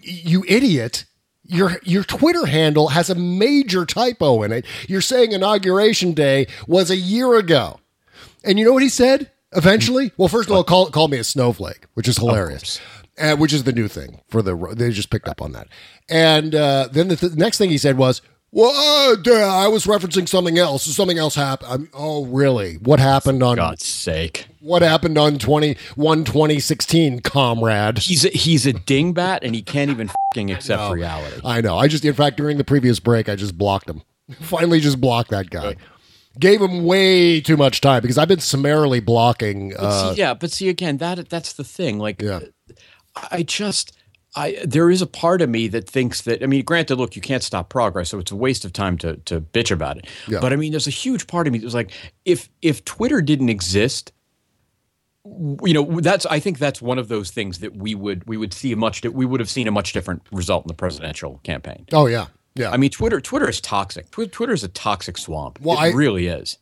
"You 0.00 0.44
idiot." 0.48 1.04
Your 1.50 1.78
your 1.82 2.04
Twitter 2.04 2.46
handle 2.46 2.88
has 2.88 3.10
a 3.10 3.14
major 3.14 3.84
typo 3.84 4.42
in 4.42 4.52
it. 4.52 4.64
You're 4.88 5.00
saying 5.00 5.32
inauguration 5.32 6.12
day 6.12 6.46
was 6.66 6.90
a 6.90 6.96
year 6.96 7.34
ago. 7.34 7.80
And 8.44 8.58
you 8.58 8.64
know 8.64 8.72
what 8.72 8.82
he 8.82 8.88
said 8.88 9.30
eventually? 9.52 10.12
Well, 10.16 10.28
first 10.28 10.48
of 10.48 10.54
all, 10.56 10.64
call 10.64 10.90
call 10.90 11.08
me 11.08 11.18
a 11.18 11.24
snowflake, 11.24 11.86
which 11.94 12.08
is 12.08 12.18
hilarious. 12.18 12.80
Uh, 13.18 13.36
which 13.36 13.52
is 13.52 13.64
the 13.64 13.72
new 13.72 13.86
thing 13.86 14.22
for 14.28 14.40
the 14.40 14.56
they 14.74 14.90
just 14.90 15.10
picked 15.10 15.28
up 15.28 15.42
on 15.42 15.52
that. 15.52 15.68
And 16.08 16.54
uh, 16.54 16.88
then 16.90 17.08
the 17.08 17.16
th- 17.16 17.34
next 17.34 17.58
thing 17.58 17.68
he 17.68 17.76
said 17.76 17.98
was, 17.98 18.22
"Well, 18.52 18.70
uh, 19.26 19.32
I 19.32 19.68
was 19.68 19.84
referencing 19.86 20.28
something 20.28 20.58
else. 20.58 20.84
Something 20.84 21.18
else 21.18 21.34
happened." 21.34 21.72
I'm, 21.72 21.88
oh, 21.94 22.26
really? 22.26 22.74
What 22.76 23.00
happened 23.00 23.42
on 23.42 23.56
God's 23.56 23.86
sake? 23.86 24.46
What 24.60 24.82
happened 24.82 25.16
on 25.16 25.38
21 25.38 26.24
2016, 26.24 27.20
comrade? 27.20 27.98
He's 27.98 28.24
a, 28.24 28.28
he's 28.28 28.66
a 28.66 28.72
dingbat 28.74 29.38
and 29.42 29.54
he 29.54 29.62
can't 29.62 29.90
even 29.90 30.10
fucking 30.34 30.50
accept 30.54 30.92
reality. 30.92 31.40
I 31.44 31.60
know. 31.60 31.78
I 31.78 31.88
just, 31.88 32.04
in 32.04 32.12
fact, 32.14 32.36
during 32.36 32.58
the 32.58 32.64
previous 32.64 33.00
break, 33.00 33.28
I 33.28 33.36
just 33.36 33.56
blocked 33.56 33.88
him. 33.88 34.02
Finally, 34.40 34.80
just 34.80 35.00
blocked 35.00 35.30
that 35.30 35.48
guy. 35.50 35.76
Gave 36.38 36.60
him 36.60 36.84
way 36.84 37.40
too 37.40 37.56
much 37.56 37.80
time 37.80 38.02
because 38.02 38.16
I've 38.18 38.28
been 38.28 38.38
summarily 38.40 39.00
blocking. 39.00 39.70
But 39.70 39.80
Uh, 39.80 40.14
see, 40.14 40.20
yeah, 40.20 40.34
but 40.34 40.52
see 40.52 40.68
again, 40.68 40.98
that 40.98 41.28
that's 41.28 41.54
the 41.54 41.64
thing. 41.64 41.98
Like, 41.98 42.20
Yeah. 42.22 42.40
I 43.32 43.42
just, 43.42 43.96
I 44.36 44.58
there 44.64 44.90
is 44.90 45.02
a 45.02 45.06
part 45.06 45.42
of 45.42 45.48
me 45.50 45.66
that 45.68 45.88
thinks 45.90 46.22
that. 46.22 46.42
I 46.42 46.46
mean, 46.46 46.64
granted, 46.64 46.96
look, 46.96 47.16
you 47.16 47.22
can't 47.22 47.42
stop 47.42 47.68
progress, 47.68 48.08
so 48.10 48.18
it's 48.18 48.30
a 48.30 48.36
waste 48.36 48.64
of 48.64 48.72
time 48.72 48.96
to 48.98 49.16
to 49.16 49.40
bitch 49.40 49.70
about 49.70 49.98
it. 49.98 50.06
Yeah. 50.28 50.38
But 50.40 50.52
I 50.52 50.56
mean, 50.56 50.70
there's 50.70 50.86
a 50.86 50.90
huge 50.90 51.26
part 51.26 51.46
of 51.46 51.52
me 51.52 51.58
that's 51.58 51.74
like, 51.74 51.90
if 52.24 52.48
if 52.62 52.84
Twitter 52.84 53.20
didn't 53.20 53.48
exist. 53.48 54.12
You 55.62 55.74
know 55.74 56.00
that's. 56.00 56.24
I 56.26 56.40
think 56.40 56.58
that's 56.58 56.80
one 56.80 56.98
of 56.98 57.08
those 57.08 57.30
things 57.30 57.58
that 57.58 57.76
we 57.76 57.94
would 57.94 58.26
we 58.26 58.38
would 58.38 58.54
see 58.54 58.72
a 58.72 58.76
much. 58.76 59.02
We 59.04 59.26
would 59.26 59.38
have 59.40 59.50
seen 59.50 59.68
a 59.68 59.70
much 59.70 59.92
different 59.92 60.22
result 60.32 60.64
in 60.64 60.68
the 60.68 60.74
presidential 60.74 61.40
campaign. 61.42 61.84
oh, 61.92 62.06
yeah. 62.06 62.28
Yeah. 62.54 62.70
I 62.70 62.78
mean, 62.78 62.90
Twitter 62.90 63.20
Twitter 63.20 63.48
is 63.48 63.60
toxic. 63.60 64.10
Twitter 64.10 64.52
is 64.52 64.64
a 64.64 64.68
toxic 64.68 65.18
swamp. 65.18 65.60
Well, 65.60 65.76
it 65.76 65.80
I- 65.80 65.90
really 65.90 66.26
is. 66.26 66.56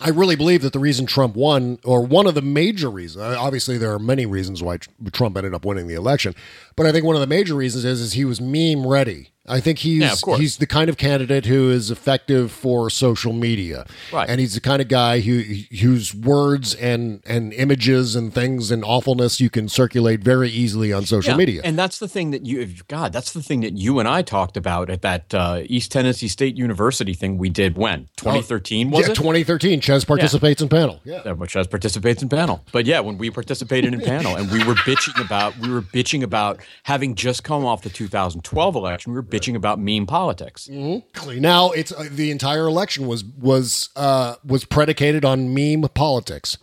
I 0.00 0.10
really 0.10 0.34
believe 0.34 0.62
that 0.62 0.72
the 0.72 0.80
reason 0.80 1.06
Trump 1.06 1.36
won, 1.36 1.78
or 1.84 2.04
one 2.04 2.26
of 2.26 2.34
the 2.34 2.42
major 2.42 2.90
reasons, 2.90 3.22
uh, 3.22 3.36
obviously 3.38 3.78
there 3.78 3.92
are 3.92 3.98
many 3.98 4.26
reasons 4.26 4.60
why 4.62 4.78
Trump 5.12 5.36
ended 5.36 5.54
up 5.54 5.64
winning 5.64 5.86
the 5.86 5.94
election, 5.94 6.34
but 6.74 6.84
I 6.84 6.92
think 6.92 7.04
one 7.04 7.14
of 7.14 7.20
the 7.20 7.28
major 7.28 7.54
reasons 7.54 7.84
is, 7.84 8.00
is 8.00 8.12
he 8.14 8.24
was 8.24 8.40
meme 8.40 8.86
ready. 8.86 9.30
I 9.46 9.60
think 9.60 9.80
he's 9.80 10.00
Yeah, 10.00 10.36
he's 10.36 10.56
the 10.56 10.66
kind 10.66 10.88
of 10.88 10.96
candidate 10.96 11.46
who 11.46 11.70
is 11.70 11.90
effective 11.90 12.50
for 12.50 12.88
social 12.88 13.32
media, 13.32 13.86
Right. 14.12 14.28
And 14.28 14.40
he's 14.40 14.54
the 14.54 14.60
kind 14.60 14.80
of 14.80 14.88
guy 14.88 15.20
who 15.20 15.42
whose 15.80 16.14
words 16.14 16.74
and 16.74 17.22
and 17.26 17.52
images 17.52 18.16
and 18.16 18.32
things 18.32 18.70
and 18.70 18.84
awfulness 18.84 19.40
you 19.40 19.50
can 19.50 19.68
circulate 19.68 20.20
very 20.20 20.48
easily 20.48 20.92
on 20.92 21.04
social 21.04 21.32
Yeah, 21.32 21.36
media. 21.36 21.60
And 21.64 21.78
that's 21.78 21.98
the 21.98 22.08
thing 22.08 22.30
that 22.30 22.46
you, 22.46 22.66
God, 22.88 23.12
that's 23.12 23.32
the 23.32 23.42
thing 23.42 23.60
that 23.60 23.76
you 23.76 23.98
and 23.98 24.08
I 24.08 24.22
talked 24.22 24.56
about 24.56 24.88
at 24.88 25.02
that 25.02 25.34
uh, 25.34 25.62
East 25.66 25.92
Tennessee 25.92 26.28
State 26.28 26.56
University 26.56 27.12
thing 27.14 27.36
we 27.38 27.48
did 27.50 27.76
when 27.76 28.08
2013 28.16 28.90
was 28.90 29.06
yeah, 29.06 29.12
it? 29.12 29.14
2013. 29.16 29.80
Chez 29.80 30.04
participates 30.04 30.62
in 30.62 30.68
panel. 30.68 31.00
Yeah. 31.04 31.22
Yeah, 31.24 31.32
which 31.32 31.52
participates 31.52 32.22
in 32.22 32.28
panel. 32.28 32.64
But 32.72 32.86
yeah, 32.86 33.00
when 33.00 33.18
we 33.18 33.30
participated 33.30 33.92
in 33.94 34.00
panel 34.00 34.36
and 34.36 34.50
we 34.50 34.64
were 34.64 34.74
bitching 34.74 35.20
about 35.20 35.56
we 35.58 35.70
were 35.70 35.82
bitching 35.82 36.22
about 36.22 36.60
having 36.84 37.14
just 37.14 37.44
come 37.44 37.64
off 37.64 37.82
the 37.82 37.90
2012 37.90 38.74
election, 38.74 39.12
we 39.12 39.16
were 39.16 39.22
bitching 39.34 39.56
about 39.56 39.78
meme 39.78 40.06
politics. 40.06 40.68
Exactly. 40.68 41.40
Now 41.40 41.70
it's 41.70 41.92
uh, 41.92 42.08
the 42.10 42.30
entire 42.30 42.66
election 42.66 43.06
was 43.06 43.24
was 43.24 43.90
uh, 43.96 44.36
was 44.44 44.64
predicated 44.64 45.24
on 45.24 45.52
meme 45.54 45.88
politics. 45.94 46.58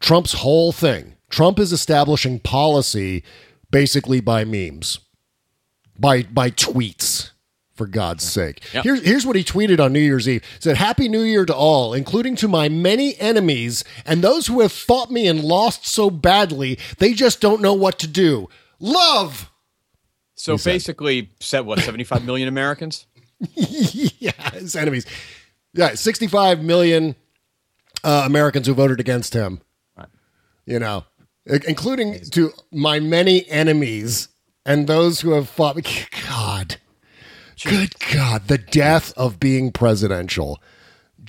Trump's 0.00 0.34
whole 0.34 0.72
thing. 0.72 1.14
Trump 1.30 1.58
is 1.58 1.72
establishing 1.72 2.40
policy 2.40 3.22
basically 3.70 4.20
by 4.20 4.44
memes, 4.44 5.00
by 5.98 6.22
by 6.22 6.50
tweets. 6.50 7.30
For 7.74 7.86
God's 7.86 8.24
sake. 8.24 8.60
Yep. 8.74 8.82
Here's 8.82 9.04
here's 9.04 9.24
what 9.24 9.36
he 9.36 9.44
tweeted 9.44 9.78
on 9.78 9.92
New 9.92 10.00
Year's 10.00 10.28
Eve. 10.28 10.42
He 10.42 10.60
said, 10.62 10.76
"Happy 10.78 11.08
New 11.08 11.22
Year 11.22 11.46
to 11.46 11.54
all, 11.54 11.94
including 11.94 12.34
to 12.34 12.48
my 12.48 12.68
many 12.68 13.16
enemies 13.20 13.84
and 14.04 14.20
those 14.20 14.48
who 14.48 14.62
have 14.62 14.72
fought 14.72 15.12
me 15.12 15.28
and 15.28 15.44
lost 15.44 15.86
so 15.86 16.10
badly 16.10 16.76
they 16.98 17.12
just 17.12 17.40
don't 17.40 17.62
know 17.62 17.74
what 17.74 18.00
to 18.00 18.08
do. 18.08 18.48
Love." 18.80 19.48
So 20.38 20.56
basically, 20.56 21.32
said 21.40 21.66
what 21.66 21.80
75 21.80 22.24
million 22.24 22.48
Americans? 22.48 23.06
yeah, 23.54 24.50
his 24.52 24.76
enemies. 24.76 25.04
Yeah, 25.74 25.94
65 25.94 26.62
million 26.62 27.16
uh, 28.04 28.22
Americans 28.24 28.68
who 28.68 28.74
voted 28.74 29.00
against 29.00 29.34
him. 29.34 29.60
You 30.64 30.78
know, 30.78 31.04
including 31.46 32.20
to 32.30 32.52
my 32.70 33.00
many 33.00 33.48
enemies 33.48 34.28
and 34.64 34.86
those 34.86 35.22
who 35.22 35.32
have 35.32 35.48
fought. 35.48 35.76
God, 36.28 36.76
good 37.64 37.94
God, 38.12 38.46
the 38.46 38.58
death 38.58 39.12
of 39.16 39.40
being 39.40 39.72
presidential. 39.72 40.62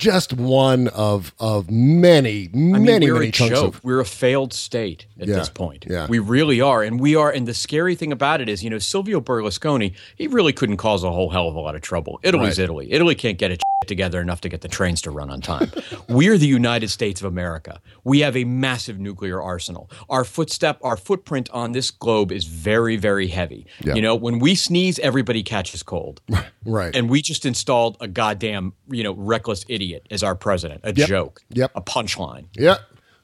Just 0.00 0.32
one 0.32 0.88
of 0.88 1.34
of 1.38 1.70
many, 1.70 2.48
I 2.52 2.56
mean, 2.56 2.82
many, 2.84 3.06
we're 3.10 3.18
many 3.18 3.28
a 3.28 3.32
chunks 3.32 3.54
joke. 3.60 3.74
of. 3.76 3.84
We're 3.84 4.00
a 4.00 4.04
failed 4.06 4.54
state 4.54 5.04
at 5.20 5.28
Yeah, 5.28 5.36
this 5.36 5.50
point. 5.50 5.84
yeah. 5.88 6.06
We 6.08 6.18
really 6.18 6.60
are. 6.62 6.82
And 6.82 6.98
we 6.98 7.14
are. 7.16 7.30
And 7.30 7.46
the 7.46 7.52
scary 7.54 7.94
thing 7.94 8.10
about 8.10 8.40
it 8.40 8.48
is, 8.48 8.64
you 8.64 8.70
know, 8.70 8.78
Silvio 8.78 9.20
Berlusconi, 9.20 9.92
he 10.16 10.26
really 10.26 10.54
couldn't 10.54 10.78
cause 10.78 11.04
a 11.04 11.10
whole 11.10 11.28
hell 11.28 11.48
of 11.48 11.54
a 11.54 11.60
lot 11.60 11.74
of 11.74 11.82
trouble. 11.82 12.18
Italy's 12.22 12.58
Right. 12.58 12.64
Italy. 12.64 12.88
Italy 12.90 13.14
can't 13.14 13.36
get 13.36 13.50
it 13.50 13.60
together 13.86 14.20
enough 14.20 14.40
to 14.42 14.48
get 14.48 14.60
the 14.60 14.68
trains 14.68 15.00
to 15.02 15.10
run 15.10 15.30
on 15.30 15.40
time. 15.40 15.70
We're 16.08 16.38
the 16.38 16.46
United 16.46 16.88
States 16.90 17.20
of 17.20 17.26
America. 17.26 17.80
We 18.04 18.20
have 18.20 18.36
a 18.36 18.44
massive 18.44 18.98
nuclear 19.00 19.42
arsenal. 19.42 19.90
Our 20.08 20.24
footstep, 20.24 20.78
our 20.82 20.96
footprint 20.96 21.50
on 21.52 21.72
this 21.72 21.90
globe 21.90 22.30
is 22.32 22.44
very, 22.44 22.96
very 22.96 23.26
heavy. 23.28 23.66
Yeah. 23.82 23.94
You 23.94 24.02
know, 24.02 24.14
when 24.14 24.38
we 24.38 24.54
sneeze, 24.54 24.98
everybody 25.00 25.42
catches 25.42 25.82
cold. 25.82 26.22
Right. 26.66 26.94
And 26.94 27.08
we 27.08 27.22
just 27.22 27.46
installed 27.46 27.96
a 28.00 28.06
goddamn, 28.06 28.74
you 28.90 29.02
know, 29.02 29.12
reckless 29.14 29.64
idiot 29.66 29.89
as 30.10 30.22
our 30.22 30.34
president, 30.34 30.80
a 30.84 30.92
Yep. 30.94 31.08
joke, 31.08 31.42
Yep. 31.50 31.72
a 31.74 31.80
punchline. 31.82 32.46
yeah. 32.54 32.76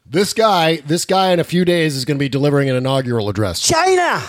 This 0.08 0.32
guy, 0.34 0.76
this 0.86 1.04
guy 1.04 1.32
in 1.32 1.40
a 1.40 1.44
few 1.44 1.64
days 1.64 1.96
is 1.96 2.04
going 2.04 2.16
to 2.16 2.20
be 2.20 2.28
delivering 2.28 2.70
an 2.70 2.76
inaugural 2.76 3.28
address. 3.28 3.60
China. 3.60 4.22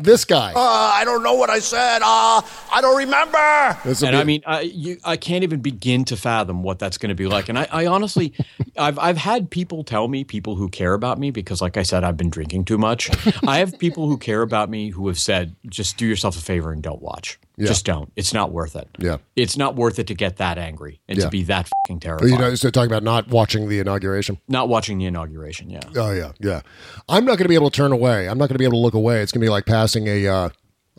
This 0.00 0.24
guy. 0.24 0.52
Uh, 0.54 0.58
I 0.60 1.02
don't 1.04 1.24
know 1.24 1.34
what 1.34 1.50
I 1.50 1.58
said. 1.58 2.02
Uh, 2.02 2.40
I 2.72 2.78
don't 2.80 2.96
remember. 2.96 3.78
This 3.84 4.00
will 4.00 4.08
and 4.08 4.14
be- 4.16 4.20
I 4.20 4.24
mean, 4.24 4.42
I, 4.46 4.60
you, 4.60 4.96
I 5.04 5.16
can't 5.16 5.42
even 5.42 5.60
begin 5.60 6.04
to 6.06 6.16
fathom 6.16 6.62
what 6.62 6.78
that's 6.78 6.98
going 6.98 7.08
to 7.08 7.16
be 7.16 7.26
like. 7.26 7.48
And 7.48 7.58
I, 7.58 7.66
I 7.70 7.86
honestly, 7.86 8.32
I've, 8.78 8.96
I've 9.00 9.16
had 9.16 9.50
people 9.50 9.82
tell 9.82 10.06
me, 10.06 10.22
people 10.22 10.54
who 10.54 10.68
care 10.68 10.94
about 10.94 11.18
me, 11.18 11.32
because 11.32 11.60
like 11.60 11.76
I 11.76 11.82
said, 11.82 12.04
I've 12.04 12.16
been 12.16 12.30
drinking 12.30 12.64
too 12.66 12.78
much. 12.78 13.10
I 13.46 13.58
have 13.58 13.76
people 13.78 14.08
who 14.08 14.18
care 14.18 14.42
about 14.42 14.70
me 14.70 14.90
who 14.90 15.08
have 15.08 15.18
said, 15.18 15.56
just 15.68 15.96
do 15.96 16.06
yourself 16.06 16.36
a 16.36 16.40
favor 16.40 16.70
and 16.72 16.80
don't 16.82 17.02
watch. 17.02 17.38
Yeah. 17.58 17.66
Just 17.66 17.84
don't. 17.84 18.12
It's 18.14 18.32
not 18.32 18.52
worth 18.52 18.76
it. 18.76 18.88
Yeah. 18.98 19.16
It's 19.34 19.56
not 19.56 19.74
worth 19.74 19.98
it 19.98 20.06
to 20.06 20.14
get 20.14 20.36
that 20.36 20.58
angry 20.58 21.00
and 21.08 21.18
Yeah. 21.18 21.24
to 21.24 21.30
be 21.30 21.42
that 21.44 21.68
fucking 21.84 21.98
terrified. 22.00 22.28
you 22.30 22.38
know, 22.38 22.54
so 22.54 22.70
talking 22.70 22.90
about 22.90 23.02
not 23.02 23.28
watching 23.28 23.68
the 23.68 23.80
inauguration. 23.80 24.38
not 24.46 24.68
watching 24.68 24.96
the 24.98 25.06
inauguration. 25.06 25.68
Yeah. 25.68 25.80
Oh 25.96 26.12
yeah, 26.12 26.32
yeah. 26.38 26.60
I'm 27.08 27.24
not 27.24 27.32
going 27.32 27.44
to 27.44 27.48
be 27.48 27.56
able 27.56 27.70
to 27.70 27.76
turn 27.76 27.90
away. 27.92 28.28
I'm 28.28 28.38
not 28.38 28.48
going 28.48 28.54
to 28.54 28.58
be 28.58 28.64
able 28.64 28.78
to 28.78 28.82
look 28.82 28.94
away. 28.94 29.22
It's 29.22 29.32
going 29.32 29.40
to 29.40 29.44
be 29.46 29.50
like 29.50 29.66
passing 29.66 30.06
a, 30.06 30.26
uh, 30.28 30.48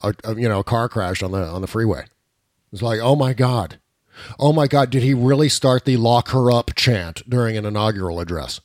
a, 0.03 0.13
a 0.25 0.35
you 0.35 0.49
know 0.49 0.59
a 0.59 0.63
car 0.63 0.89
crash 0.89 1.23
on 1.23 1.31
the 1.31 1.43
on 1.43 1.61
the 1.61 1.67
freeway. 1.67 2.05
It's 2.73 2.81
like, 2.81 2.99
oh 3.01 3.15
my 3.15 3.33
god, 3.33 3.79
oh 4.37 4.51
my 4.53 4.67
god, 4.67 4.89
did 4.89 5.01
he 5.01 5.13
really 5.13 5.49
start 5.49 5.85
the 5.85 5.97
"lock 5.97 6.29
her 6.29 6.51
up" 6.51 6.71
chant 6.75 7.21
during 7.29 7.55
an 7.57 7.65
inaugural 7.65 8.19
address? 8.19 8.59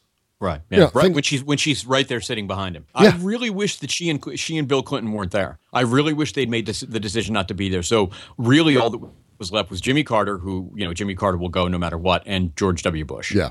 Right. 0.45 0.61
Yeah. 0.69 0.79
Yeah, 0.79 0.85
right. 0.93 1.03
think- 1.05 1.15
when 1.15 1.23
she's 1.23 1.43
when 1.43 1.57
she's 1.57 1.87
right 1.87 2.07
there 2.07 2.21
sitting 2.21 2.47
behind 2.47 2.77
him. 2.77 2.87
Yeah. 3.01 3.13
I 3.15 3.17
really 3.19 3.49
wish 3.49 3.79
that 3.79 3.91
she 3.91 4.11
and 4.11 4.23
she 4.39 4.59
and 4.59 4.69
Bill 4.69 4.83
Clinton 4.83 5.13
weren't 5.13 5.33
there. 5.33 5.59
I 5.73 5.81
really 5.81 6.13
wish 6.13 6.35
they'd 6.35 6.51
made 6.51 6.67
this, 6.67 6.81
the 6.81 7.01
decision 7.01 7.33
not 7.33 7.49
to 7.49 7.55
be 7.55 7.71
there. 7.71 7.83
So 7.83 8.11
really, 8.37 8.77
all 8.77 8.91
that 8.91 9.01
was 9.39 9.51
left 9.51 9.71
was 9.71 9.81
Jimmy 9.81 10.05
Carter, 10.05 10.37
who 10.37 10.71
you 10.75 10.85
know 10.85 10.93
Jimmy 10.93 11.15
Carter 11.15 11.39
will 11.39 11.49
go 11.49 11.67
no 11.67 11.79
matter 11.79 11.97
what, 11.97 12.23
and 12.27 12.55
George 12.57 12.83
W. 12.83 13.07
Bush. 13.07 13.35
Yeah. 13.35 13.51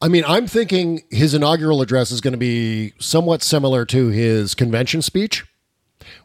I 0.00 0.08
mean, 0.08 0.24
I'm 0.26 0.46
thinking 0.46 1.02
his 1.10 1.34
inaugural 1.34 1.82
address 1.82 2.10
is 2.10 2.20
going 2.20 2.32
to 2.32 2.38
be 2.38 2.94
somewhat 3.00 3.42
similar 3.42 3.84
to 3.86 4.08
his 4.08 4.54
convention 4.54 5.02
speech, 5.02 5.44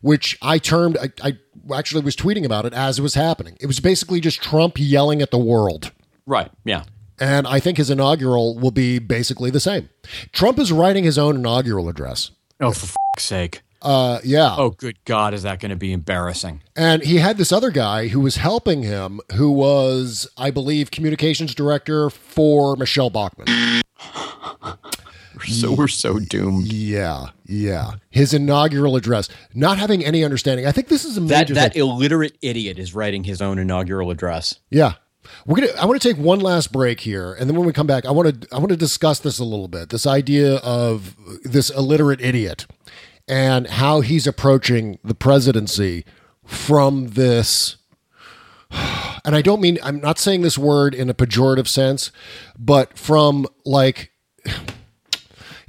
which 0.01 0.37
I 0.43 0.59
termed, 0.59 0.95
I, 0.97 1.11
I 1.23 1.37
actually 1.75 2.03
was 2.03 2.15
tweeting 2.15 2.45
about 2.45 2.65
it 2.65 2.73
as 2.73 2.99
it 2.99 3.01
was 3.01 3.15
happening. 3.15 3.57
It 3.59 3.65
was 3.65 3.79
basically 3.79 4.19
just 4.19 4.43
Trump 4.43 4.75
yelling 4.77 5.23
at 5.23 5.31
the 5.31 5.39
world. 5.39 5.91
Right. 6.27 6.51
Yeah. 6.63 6.83
And 7.23 7.47
I 7.47 7.59
think 7.61 7.77
his 7.77 7.89
inaugural 7.89 8.57
will 8.59 8.71
be 8.71 8.99
basically 8.99 9.49
the 9.49 9.61
same. 9.61 9.89
Trump 10.33 10.59
is 10.59 10.73
writing 10.73 11.05
his 11.05 11.17
own 11.17 11.37
inaugural 11.37 11.87
address. 11.87 12.31
Oh, 12.59 12.71
for 12.71 12.87
fuck's 12.87 13.23
sake. 13.23 13.61
Uh, 13.81 14.19
yeah. 14.25 14.55
Oh, 14.57 14.71
good 14.71 14.97
God, 15.05 15.33
is 15.33 15.43
that 15.43 15.59
going 15.61 15.69
to 15.69 15.75
be 15.77 15.93
embarrassing? 15.93 16.61
And 16.75 17.01
he 17.03 17.17
had 17.17 17.37
this 17.37 17.51
other 17.53 17.71
guy 17.71 18.09
who 18.09 18.19
was 18.19 18.35
helping 18.37 18.83
him, 18.83 19.21
who 19.35 19.51
was, 19.51 20.27
I 20.37 20.51
believe, 20.51 20.91
communications 20.91 21.55
director 21.55 22.09
for 22.09 22.75
Michele 22.75 23.09
Bachmann. 23.09 23.81
So 25.47 25.73
we're 25.73 25.87
so 25.89 26.19
doomed. 26.19 26.71
Yeah, 26.71 27.27
yeah. 27.45 27.93
His 28.09 28.33
inaugural 28.33 28.95
address, 28.95 29.27
not 29.53 29.77
having 29.77 30.03
any 30.05 30.23
understanding. 30.23 30.65
I 30.65 30.71
think 30.71 30.87
this 30.87 31.03
is 31.03 31.17
a 31.17 31.21
That 31.21 31.47
that 31.49 31.73
thing. 31.73 31.81
illiterate 31.81 32.37
idiot 32.41 32.79
is 32.79 32.93
writing 32.95 33.25
his 33.25 33.41
own 33.41 33.59
inaugural 33.59 34.09
address. 34.11 34.59
Yeah, 34.69 34.93
We're 35.45 35.61
gonna. 35.61 35.79
I 35.79 35.85
want 35.85 36.01
to 36.01 36.07
take 36.07 36.17
one 36.17 36.39
last 36.39 36.71
break 36.71 37.01
here, 37.01 37.33
and 37.33 37.49
then 37.49 37.55
when 37.57 37.65
we 37.65 37.73
come 37.73 37.87
back, 37.87 38.05
I 38.05 38.11
want 38.11 38.41
to. 38.41 38.47
I 38.53 38.57
want 38.57 38.69
to 38.69 38.77
discuss 38.77 39.19
this 39.19 39.39
a 39.39 39.43
little 39.43 39.67
bit. 39.67 39.89
This 39.89 40.05
idea 40.05 40.57
of 40.57 41.15
this 41.43 41.69
illiterate 41.69 42.21
idiot 42.21 42.65
and 43.27 43.67
how 43.67 44.01
he's 44.01 44.27
approaching 44.27 44.99
the 45.03 45.15
presidency 45.15 46.05
from 46.45 47.09
this. 47.09 47.77
And 49.25 49.35
I 49.35 49.41
don't 49.41 49.61
mean. 49.61 49.77
I'm 49.83 50.01
not 50.01 50.19
saying 50.19 50.41
this 50.41 50.57
word 50.57 50.93
in 50.93 51.09
a 51.09 51.13
pejorative 51.13 51.67
sense, 51.67 52.11
but 52.57 52.97
from 52.97 53.47
like 53.65 54.11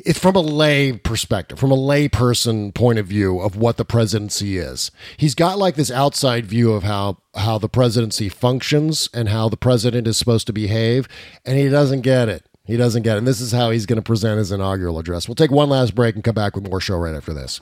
it's 0.05 0.18
from 0.18 0.36
a 0.36 0.40
lay 0.40 0.92
perspective, 0.92 1.59
from 1.59 1.70
a 1.70 1.76
lay 1.76 2.09
person 2.09 2.72
point 2.72 2.98
of 2.98 3.07
view 3.07 3.40
of 3.40 3.57
what 3.57 3.78
the 3.78 3.84
presidency 3.84 4.59
is. 4.59 4.90
He's 5.16 5.34
got 5.34 5.59
like 5.59 5.76
this 5.76 5.90
outside 5.90 6.46
view 6.46 6.72
of 6.72 6.82
how 6.82 7.18
how 7.34 7.59
the 7.59 7.68
presidency 7.68 8.28
functions 8.28 9.09
and 9.14 9.28
how 9.28 9.48
the 9.48 9.57
president 9.57 10.07
is 10.07 10.16
supposed 10.16 10.46
to 10.46 10.52
behave, 10.52 11.09
and 11.44 11.59
he 11.59 11.68
doesn't 11.68 12.02
get 12.02 12.28
it. 12.28 12.44
He 12.64 12.76
doesn't 12.76 13.02
get 13.02 13.16
it. 13.16 13.18
And 13.18 13.26
this 13.26 13.40
is 13.40 13.52
how 13.52 13.70
he's 13.70 13.86
going 13.86 13.96
to 13.96 14.02
present 14.02 14.38
his 14.38 14.52
inaugural 14.52 14.98
address. 14.98 15.28
We'll 15.28 15.34
take 15.34 15.50
one 15.50 15.68
last 15.68 15.94
break 15.94 16.14
and 16.14 16.24
come 16.24 16.34
back 16.34 16.55
with 16.55 16.68
more 16.68 16.80
show 16.80 16.96
right 16.96 17.14
after 17.14 17.34
this. 17.34 17.61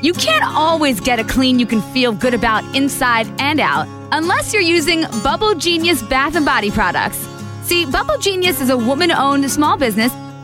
You 0.00 0.12
can't 0.12 0.44
always 0.44 1.00
get 1.00 1.18
a 1.18 1.24
clean 1.24 1.58
you 1.58 1.66
can 1.66 1.82
feel 1.92 2.12
good 2.12 2.34
about 2.34 2.64
inside 2.76 3.26
and 3.40 3.60
out 3.60 3.86
unless 4.12 4.52
you're 4.52 4.62
using 4.62 5.02
Bubble 5.24 5.54
Genius 5.54 6.02
bath 6.02 6.36
and 6.36 6.46
body 6.46 6.70
products. 6.70 7.26
See, 7.64 7.84
Bubble 7.84 8.18
Genius 8.18 8.60
is 8.60 8.70
a 8.70 8.76
woman 8.76 9.10
owned 9.10 9.48
small 9.50 9.76
business 9.76 10.12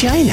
China. 0.00 0.32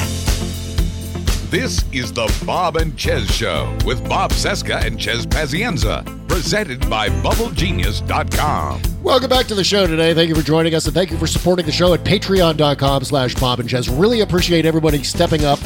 This 1.50 1.84
is 1.92 2.10
the 2.10 2.26
Bob 2.46 2.78
and 2.78 2.98
Chez 2.98 3.30
Show 3.30 3.76
with 3.84 4.02
Bob 4.08 4.30
Cesca 4.30 4.82
and 4.82 4.98
Chez 4.98 5.26
Pazienza, 5.26 6.06
presented 6.26 6.88
by 6.88 7.10
BubbleGenius.com. 7.10 8.80
Welcome 9.02 9.28
back 9.28 9.44
to 9.48 9.54
the 9.54 9.64
show 9.64 9.86
today. 9.86 10.14
Thank 10.14 10.30
you 10.30 10.34
for 10.34 10.40
joining 10.40 10.74
us, 10.74 10.86
and 10.86 10.94
thank 10.94 11.10
you 11.10 11.18
for 11.18 11.26
supporting 11.26 11.66
the 11.66 11.72
show 11.72 11.92
at 11.92 12.00
Patreon.com 12.00 13.04
slash 13.04 13.34
Bob 13.34 13.60
and 13.60 13.68
Chez. 13.68 13.90
Really 13.90 14.22
appreciate 14.22 14.64
everybody 14.64 15.02
stepping 15.04 15.44
up. 15.44 15.58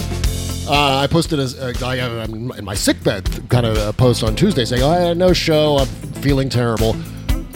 Uh, 0.66 0.98
I 0.98 1.06
posted 1.06 1.38
a, 1.38 1.68
a 1.68 1.72
guy 1.72 1.98
in 2.24 2.64
my 2.64 2.74
sick 2.74 3.04
bed 3.04 3.48
kind 3.50 3.66
of 3.66 3.76
a 3.76 3.92
post 3.92 4.24
on 4.24 4.34
Tuesday 4.34 4.64
saying, 4.64 4.82
oh, 4.82 4.90
I 4.90 4.98
had 4.98 5.16
no 5.16 5.32
show. 5.32 5.78
I'm 5.78 5.86
feeling 5.86 6.48
terrible. 6.48 6.96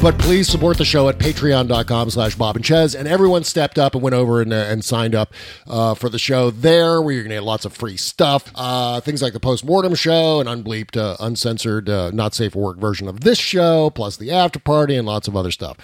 But 0.02 0.18
please 0.18 0.46
support 0.46 0.78
the 0.78 0.84
show 0.84 1.08
at 1.08 1.18
patreon.com 1.18 2.10
slash 2.10 2.36
Bob 2.36 2.54
and 2.54 2.64
Chez. 2.64 2.94
And 2.94 3.08
everyone 3.08 3.42
stepped 3.44 3.78
up 3.78 3.94
and 3.94 4.02
went 4.02 4.14
over 4.14 4.40
and, 4.40 4.52
uh, 4.52 4.56
and 4.56 4.84
signed 4.84 5.14
up 5.14 5.32
uh, 5.66 5.94
for 5.94 6.08
the 6.08 6.18
show 6.18 6.50
there, 6.50 7.02
where 7.02 7.14
you're 7.14 7.22
going 7.22 7.30
to 7.30 7.36
get 7.36 7.42
lots 7.42 7.64
of 7.64 7.72
free 7.72 7.96
stuff. 7.96 8.52
Uh, 8.54 9.00
things 9.00 9.20
like 9.20 9.32
the 9.32 9.40
post-mortem 9.40 9.94
show, 9.94 10.40
an 10.40 10.46
unbleeped, 10.46 10.96
uh, 10.96 11.16
uncensored, 11.18 11.88
uh, 11.88 12.10
not 12.12 12.34
safe 12.34 12.52
for 12.52 12.62
work 12.62 12.78
version 12.78 13.08
of 13.08 13.20
this 13.20 13.38
show, 13.38 13.90
plus 13.90 14.16
the 14.16 14.30
after 14.30 14.60
party 14.60 14.96
and 14.96 15.06
lots 15.06 15.26
of 15.28 15.36
other 15.36 15.50
stuff. 15.50 15.76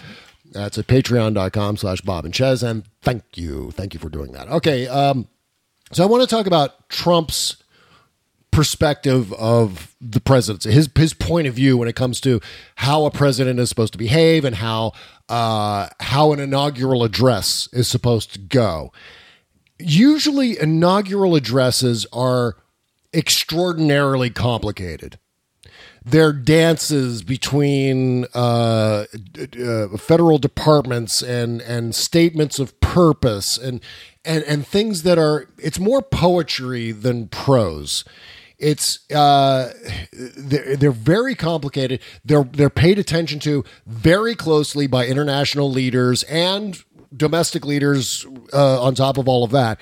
That's 0.53 0.79
at 0.79 0.87
patreon.com 0.87 1.79
slash 1.79 2.03
Bob 2.03 2.25
and 2.25 2.35
Chez. 2.35 2.63
And 2.63 2.85
thank 3.01 3.25
you. 3.37 3.71
Thank 3.73 3.95
you 3.95 3.99
for 3.99 4.11
doing 4.11 4.33
that. 4.33 4.49
Okay. 4.49 4.87
Um, 4.87 5.27
so 5.91 6.03
I 6.03 6.07
want 6.07 6.23
to 6.23 6.29
talk 6.29 6.47
about 6.47 6.89
Trump's 6.91 7.62
perspective 8.53 9.33
of 9.33 9.97
the 10.01 10.21
presidency, 10.21 10.71
his 10.71 10.89
his 10.95 11.15
point 11.15 11.49
of 11.49 11.55
view 11.55 11.77
when 11.77 11.89
it 11.89 11.97
comes 11.97 12.21
to 12.21 12.41
how 12.77 13.05
a 13.07 13.11
president 13.11 13.59
is 13.59 13.69
supposed 13.69 13.93
to 13.95 13.99
behave 13.99 14.45
and 14.45 14.57
how 14.57 14.93
uh, 15.29 15.89
how 16.01 16.33
an 16.33 16.39
inaugural 16.39 17.03
address 17.03 17.69
is 17.73 17.89
supposed 17.89 18.33
to 18.35 18.39
go. 18.39 18.93
Usually, 19.79 20.61
inaugural 20.61 21.35
addresses 21.35 22.07
are 22.13 22.57
extraordinarily 23.13 24.31
complicated. 24.31 25.19
They're 26.05 26.33
dances 26.33 27.23
between 27.23 28.27
uh, 28.35 29.07
uh, 29.07 29.97
federal 29.97 30.39
departments 30.39 31.23
and 31.23 31.63
and 31.63 31.95
statements 31.95 32.59
of 32.59 32.79
purpose 32.81 33.57
and 33.57 33.81
and 34.25 34.45
and 34.45 34.67
things 34.67 35.05
that 35.05 35.17
are 35.17 35.49
it's 35.59 35.79
more 35.79 36.03
poetry 36.03 36.93
than 36.93 37.29
prose 37.29 38.05
it's 38.63 39.11
uh, 39.11 39.73
they're, 40.13 40.77
they're 40.77 40.93
very 40.93 41.35
complicated. 41.35 42.01
They're 42.25 42.45
they're 42.45 42.71
paid 42.71 42.99
attention 42.99 43.41
to 43.41 43.65
very 43.87 44.37
closely 44.37 44.87
by 44.87 45.07
international 45.07 45.69
leaders 45.69 46.23
and 46.23 46.81
domestic 47.15 47.67
leaders. 47.67 48.25
Uh, 48.53 48.81
on 48.81 48.95
top 48.95 49.19
of 49.19 49.27
all 49.27 49.43
of 49.43 49.51
that, 49.51 49.81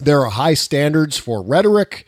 there 0.00 0.20
are 0.22 0.30
high 0.30 0.54
standards 0.54 1.16
for 1.16 1.40
rhetoric 1.40 2.06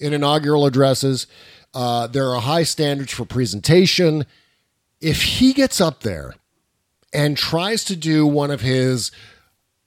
in 0.00 0.12
inaugural 0.12 0.66
addresses. 0.66 1.28
Uh, 1.72 2.08
there 2.08 2.30
are 2.30 2.40
high 2.40 2.64
standards 2.64 3.12
for 3.12 3.24
presentation. 3.24 4.26
If 5.00 5.22
he 5.22 5.52
gets 5.52 5.80
up 5.80 6.00
there 6.00 6.34
and 7.12 7.36
tries 7.36 7.84
to 7.84 7.94
do 7.94 8.26
one 8.26 8.50
of 8.50 8.62
his, 8.62 9.12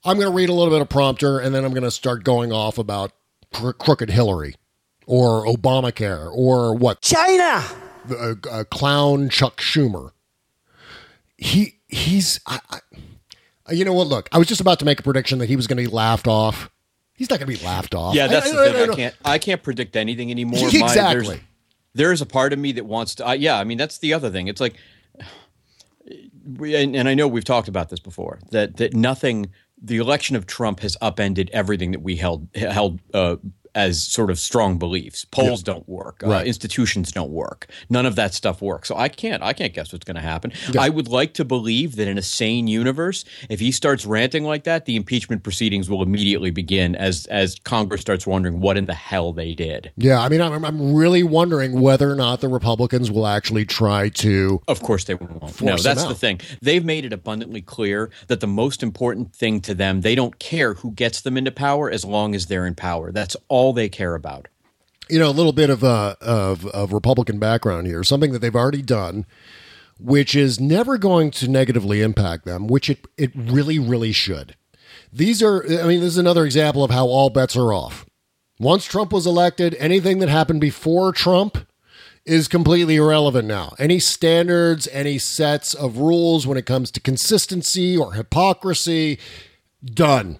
I'm 0.05 0.17
going 0.17 0.29
to 0.29 0.35
read 0.35 0.49
a 0.49 0.53
little 0.53 0.73
bit 0.73 0.81
of 0.81 0.87
prompter 0.87 1.39
and 1.39 1.53
then 1.53 1.65
I'm 1.65 1.71
going 1.71 1.83
to 1.83 1.91
start 1.91 2.23
going 2.23 2.53
off 2.53 2.77
about 2.77 3.11
crooked 3.51 4.09
Hillary 4.09 4.55
or 5.05 5.45
Obamacare 5.45 6.31
or 6.33 6.75
what? 6.75 7.01
China. 7.01 7.63
A, 8.09 8.35
a 8.51 8.65
clown 8.65 9.29
Chuck 9.29 9.57
Schumer. 9.57 10.11
He 11.37 11.79
he's 11.87 12.39
I, 12.45 12.59
I, 12.69 13.71
you 13.71 13.85
know 13.85 13.93
what? 13.93 14.07
Look, 14.07 14.29
I 14.31 14.37
was 14.37 14.47
just 14.47 14.61
about 14.61 14.79
to 14.79 14.85
make 14.85 14.99
a 14.99 15.03
prediction 15.03 15.39
that 15.39 15.47
he 15.47 15.55
was 15.55 15.67
going 15.67 15.77
to 15.77 15.83
be 15.83 15.93
laughed 15.93 16.27
off. 16.27 16.69
He's 17.15 17.29
not 17.29 17.39
going 17.39 17.51
to 17.51 17.59
be 17.59 17.65
laughed 17.65 17.95
off. 17.95 18.15
Yeah, 18.15 18.27
that's 18.27 18.51
I, 18.51 18.69
the 18.69 18.73
thing. 18.73 18.89
I, 18.89 18.95
can't 18.95 19.15
I 19.25 19.37
can't 19.37 19.63
predict 19.63 19.95
anything 19.95 20.31
anymore. 20.31 20.59
exactly. 20.67 21.37
My, 21.37 21.41
there's 21.93 22.21
a 22.21 22.25
part 22.25 22.53
of 22.53 22.59
me 22.59 22.71
that 22.73 22.85
wants 22.85 23.15
to. 23.15 23.29
Uh, 23.29 23.33
yeah, 23.33 23.57
I 23.57 23.63
mean 23.63 23.77
that's 23.77 23.99
the 23.99 24.13
other 24.13 24.29
thing. 24.29 24.47
It's 24.47 24.61
like, 24.61 24.75
we, 26.57 26.75
and, 26.75 26.95
and 26.95 27.07
I 27.07 27.13
know 27.13 27.27
we've 27.27 27.45
talked 27.45 27.67
about 27.67 27.89
this 27.89 27.99
before 27.99 28.39
that 28.51 28.77
that 28.77 28.93
nothing. 28.93 29.51
The 29.85 29.97
election 29.97 30.37
of 30.37 30.47
Trump 30.47 30.79
has 30.79 30.95
upended 31.01 31.49
everything 31.51 31.91
that 31.91 32.01
we 32.01 32.15
held 32.15 32.47
held 32.55 32.99
uh, 33.13 33.35
as 33.75 34.03
sort 34.03 34.29
of 34.29 34.39
strong 34.39 34.77
beliefs. 34.77 35.25
Polls 35.25 35.59
yep. 35.61 35.65
don't 35.65 35.89
work. 35.89 36.23
Uh, 36.23 36.27
right. 36.27 36.41
Uh, 36.41 36.45
institutions 36.45 37.11
don't 37.11 37.31
work. 37.31 37.67
None 37.89 38.05
of 38.05 38.15
that 38.15 38.33
stuff 38.33 38.61
works. 38.61 38.87
So 38.87 38.95
I 38.95 39.09
can't. 39.09 39.41
I 39.41 39.53
can't 39.53 39.73
guess 39.73 39.91
what's 39.91 40.05
going 40.05 40.15
to 40.15 40.21
happen. 40.21 40.51
Yeah. 40.71 40.81
I 40.81 40.89
would 40.89 41.07
like 41.07 41.33
to 41.35 41.45
believe 41.45 41.95
that 41.95 42.07
in 42.07 42.17
a 42.17 42.21
sane 42.21 42.67
universe, 42.67 43.25
if 43.49 43.59
he 43.59 43.71
starts 43.71 44.05
ranting 44.05 44.43
like 44.43 44.63
that, 44.65 44.85
the 44.85 44.95
impeachment 44.95 45.43
proceedings 45.43 45.89
will 45.89 46.01
immediately 46.01 46.51
begin 46.51 46.95
as 46.95 47.25
as 47.27 47.59
Congress 47.63 48.01
starts 48.01 48.27
wondering 48.27 48.59
what 48.59 48.77
in 48.77 48.85
the 48.85 48.93
hell 48.93 49.33
they 49.33 49.53
did. 49.53 49.91
Yeah, 49.97 50.19
I 50.19 50.29
mean, 50.29 50.41
I'm, 50.41 50.65
I'm 50.65 50.93
really 50.93 51.23
wondering 51.23 51.79
whether 51.79 52.11
or 52.11 52.15
not 52.15 52.41
the 52.41 52.47
Republicans 52.49 53.09
will 53.11 53.27
actually 53.27 53.65
try 53.65 54.09
to. 54.09 54.61
Of 54.67 54.81
course, 54.81 55.05
they 55.05 55.15
won't. 55.15 55.61
No, 55.61 55.77
that's 55.77 56.03
the 56.03 56.15
thing. 56.15 56.41
They've 56.61 56.83
made 56.83 57.05
it 57.05 57.13
abundantly 57.13 57.61
clear 57.61 58.11
that 58.27 58.39
the 58.39 58.47
most 58.47 58.83
important 58.83 59.33
thing 59.33 59.61
to 59.61 59.73
them, 59.73 60.01
they 60.01 60.15
don't 60.15 60.37
care 60.39 60.73
who 60.75 60.91
gets 60.91 61.21
them 61.21 61.37
into 61.37 61.51
power 61.51 61.89
as 61.89 62.03
long 62.03 62.35
as 62.35 62.47
they're 62.47 62.65
in 62.65 62.75
power. 62.75 63.11
That's 63.11 63.37
all 63.47 63.62
all 63.63 63.73
they 63.73 63.89
care 63.89 64.15
about. 64.15 64.47
You 65.09 65.19
know, 65.19 65.29
a 65.29 65.31
little 65.31 65.53
bit 65.53 65.69
of 65.69 65.83
uh, 65.83 66.15
of, 66.21 66.65
of 66.67 66.93
Republican 66.93 67.39
background 67.39 67.87
here, 67.87 68.03
something 68.03 68.31
that 68.31 68.39
they've 68.39 68.55
already 68.55 68.81
done, 68.81 69.25
which 69.99 70.35
is 70.35 70.59
never 70.59 70.97
going 70.97 71.31
to 71.31 71.47
negatively 71.47 72.01
impact 72.01 72.45
them, 72.45 72.67
which 72.67 72.89
it 72.89 73.05
it 73.17 73.31
really 73.35 73.79
really 73.79 74.11
should. 74.11 74.55
These 75.11 75.43
are, 75.43 75.63
I 75.63 75.85
mean, 75.85 75.99
this 75.99 76.13
is 76.13 76.17
another 76.17 76.45
example 76.45 76.83
of 76.83 76.89
how 76.89 77.05
all 77.05 77.29
bets 77.29 77.55
are 77.55 77.71
off. 77.71 78.05
Once 78.59 78.85
Trump 78.85 79.13
was 79.13 79.27
elected, 79.27 79.75
anything 79.75 80.19
that 80.19 80.29
happened 80.29 80.61
before 80.61 81.11
Trump 81.11 81.67
is 82.25 82.47
completely 82.47 82.95
irrelevant 82.95 83.47
now. 83.47 83.73
Any 83.77 83.99
standards, 83.99 84.87
any 84.91 85.17
sets 85.17 85.73
of 85.73 85.97
rules 85.97 86.47
when 86.47 86.57
it 86.57 86.65
comes 86.65 86.89
to 86.91 86.99
consistency 86.99 87.97
or 87.97 88.13
hypocrisy, 88.13 89.19
done. 89.83 90.39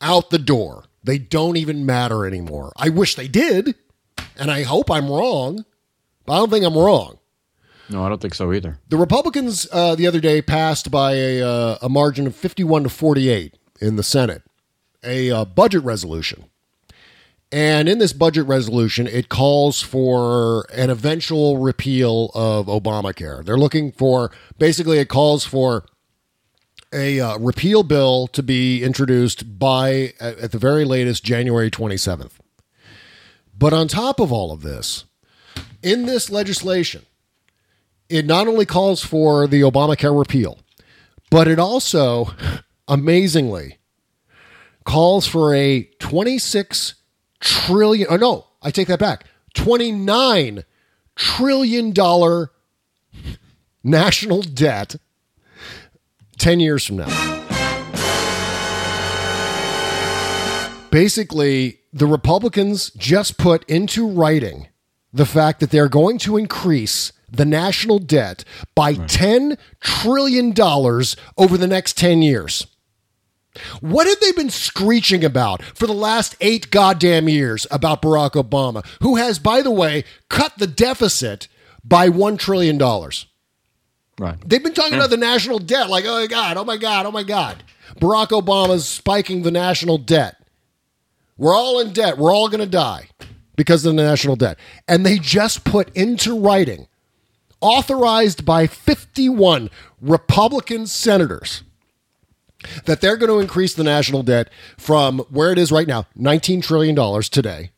Out 0.00 0.30
the 0.30 0.38
door. 0.38 0.84
They 1.04 1.18
don't 1.18 1.56
even 1.56 1.86
matter 1.86 2.26
anymore. 2.26 2.72
I 2.76 2.88
wish 2.88 3.14
they 3.14 3.28
did, 3.28 3.74
and 4.38 4.50
I 4.50 4.62
hope 4.62 4.90
I'm 4.90 5.08
wrong, 5.08 5.64
but 6.24 6.32
I 6.32 6.38
don't 6.38 6.50
think 6.50 6.64
I'm 6.64 6.76
wrong. 6.76 7.18
No, 7.90 8.02
I 8.02 8.08
don't 8.08 8.20
think 8.20 8.34
so 8.34 8.52
either. 8.52 8.78
The 8.88 8.96
Republicans 8.96 9.68
uh, 9.70 9.94
the 9.94 10.06
other 10.06 10.20
day 10.20 10.40
passed 10.40 10.90
by 10.90 11.12
a, 11.12 11.42
uh, 11.42 11.78
a 11.82 11.88
margin 11.88 12.26
of 12.26 12.34
51 12.34 12.84
to 12.84 12.88
48 12.88 13.58
in 13.80 13.96
the 13.96 14.02
Senate 14.02 14.42
a 15.04 15.30
uh, 15.30 15.44
budget 15.44 15.84
resolution. 15.84 16.46
And 17.52 17.88
in 17.88 17.98
this 17.98 18.12
budget 18.12 18.46
resolution, 18.46 19.06
it 19.06 19.28
calls 19.28 19.80
for 19.80 20.66
an 20.72 20.90
eventual 20.90 21.58
repeal 21.58 22.30
of 22.34 22.66
Obamacare. 22.66 23.44
They're 23.44 23.58
looking 23.58 23.92
for 23.92 24.32
basically, 24.58 24.98
it 24.98 25.08
calls 25.08 25.44
for 25.44 25.84
a 26.94 27.20
uh, 27.20 27.38
repeal 27.38 27.82
bill 27.82 28.26
to 28.28 28.42
be 28.42 28.82
introduced 28.82 29.58
by, 29.58 30.14
at 30.20 30.52
the 30.52 30.58
very 30.58 30.84
latest, 30.84 31.24
January 31.24 31.70
27th. 31.70 32.32
But 33.56 33.72
on 33.72 33.88
top 33.88 34.20
of 34.20 34.32
all 34.32 34.52
of 34.52 34.62
this, 34.62 35.04
in 35.82 36.06
this 36.06 36.30
legislation, 36.30 37.04
it 38.08 38.24
not 38.24 38.48
only 38.48 38.66
calls 38.66 39.04
for 39.04 39.46
the 39.46 39.60
Obamacare 39.60 40.16
repeal, 40.16 40.58
but 41.30 41.48
it 41.48 41.58
also, 41.58 42.30
amazingly, 42.88 43.78
calls 44.84 45.26
for 45.26 45.54
a 45.54 45.84
26 45.98 46.94
trillion. 47.40 48.06
Oh, 48.10 48.16
no, 48.16 48.46
I 48.62 48.70
take 48.70 48.88
that 48.88 48.98
back. 48.98 49.26
29 49.54 50.64
trillion 51.16 51.92
dollar 51.92 52.50
national 53.84 54.42
debt 54.42 54.96
10 56.34 56.60
years 56.60 56.84
from 56.84 56.96
now. 56.96 57.34
Basically, 60.90 61.80
the 61.92 62.06
Republicans 62.06 62.90
just 62.90 63.36
put 63.38 63.68
into 63.68 64.08
writing 64.08 64.68
the 65.12 65.26
fact 65.26 65.60
that 65.60 65.70
they're 65.70 65.88
going 65.88 66.18
to 66.18 66.36
increase 66.36 67.12
the 67.30 67.44
national 67.44 67.98
debt 67.98 68.44
by 68.74 68.94
$10 68.94 69.56
trillion 69.80 70.52
over 71.36 71.56
the 71.56 71.66
next 71.66 71.96
10 71.96 72.22
years. 72.22 72.66
What 73.80 74.06
have 74.06 74.18
they 74.20 74.32
been 74.32 74.50
screeching 74.50 75.24
about 75.24 75.62
for 75.62 75.86
the 75.86 75.92
last 75.92 76.36
eight 76.40 76.70
goddamn 76.70 77.28
years 77.28 77.66
about 77.70 78.02
Barack 78.02 78.32
Obama, 78.32 78.84
who 79.00 79.16
has, 79.16 79.38
by 79.38 79.62
the 79.62 79.70
way, 79.70 80.04
cut 80.28 80.58
the 80.58 80.66
deficit 80.66 81.46
by 81.84 82.08
$1 82.08 82.38
trillion? 82.38 82.78
Right. 84.18 84.36
They've 84.46 84.62
been 84.62 84.74
talking 84.74 84.94
about 84.94 85.10
the 85.10 85.16
national 85.16 85.58
debt 85.58 85.90
like, 85.90 86.04
oh 86.06 86.20
my 86.20 86.26
God, 86.26 86.56
oh 86.56 86.64
my 86.64 86.76
God, 86.76 87.06
oh 87.06 87.10
my 87.10 87.22
God. 87.22 87.64
Barack 87.96 88.28
Obama's 88.28 88.88
spiking 88.88 89.42
the 89.42 89.50
national 89.50 89.98
debt. 89.98 90.36
We're 91.36 91.54
all 91.54 91.80
in 91.80 91.92
debt. 91.92 92.16
We're 92.16 92.32
all 92.32 92.48
going 92.48 92.60
to 92.60 92.66
die 92.66 93.08
because 93.56 93.84
of 93.84 93.94
the 93.94 94.02
national 94.02 94.36
debt. 94.36 94.58
And 94.86 95.04
they 95.04 95.18
just 95.18 95.64
put 95.64 95.94
into 95.96 96.38
writing 96.38 96.86
authorized 97.60 98.44
by 98.44 98.66
51 98.66 99.70
Republican 100.00 100.86
senators 100.86 101.62
that 102.84 103.00
they're 103.00 103.16
going 103.16 103.30
to 103.30 103.40
increase 103.40 103.74
the 103.74 103.84
national 103.84 104.22
debt 104.22 104.48
from 104.78 105.18
where 105.30 105.52
it 105.52 105.58
is 105.58 105.72
right 105.72 105.88
now, 105.88 106.06
$19 106.18 106.62
trillion 106.62 107.22
today, 107.22 107.70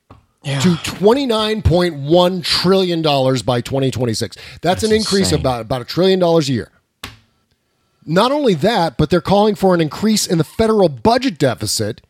yeah. 0.42 0.60
to 0.60 0.68
$29.1 0.70 2.44
trillion 2.44 3.02
by 3.02 3.60
2026. 3.60 4.36
That's, 4.36 4.58
That's 4.60 4.82
an 4.82 4.92
increase 4.92 5.32
insane. 5.32 5.34
of 5.34 5.40
about, 5.40 5.60
about 5.62 5.82
a 5.82 5.84
trillion 5.84 6.18
dollars 6.18 6.48
a 6.48 6.52
year. 6.52 6.70
Not 8.04 8.30
only 8.30 8.54
that, 8.54 8.96
but 8.96 9.10
they're 9.10 9.20
calling 9.20 9.56
for 9.56 9.74
an 9.74 9.80
increase 9.80 10.26
in 10.26 10.38
the 10.38 10.44
federal 10.44 10.88
budget 10.88 11.38
deficit 11.38 12.02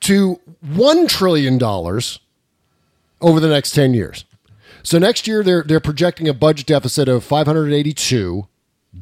to 0.00 0.40
$1 0.66 1.08
trillion 1.08 1.62
over 1.62 3.40
the 3.40 3.48
next 3.48 3.70
10 3.72 3.94
years. 3.94 4.24
So 4.84 4.98
next 4.98 5.26
year 5.26 5.42
they're 5.42 5.62
they're 5.62 5.80
projecting 5.80 6.28
a 6.28 6.34
budget 6.34 6.66
deficit 6.66 7.08
of 7.08 7.24
582 7.24 8.46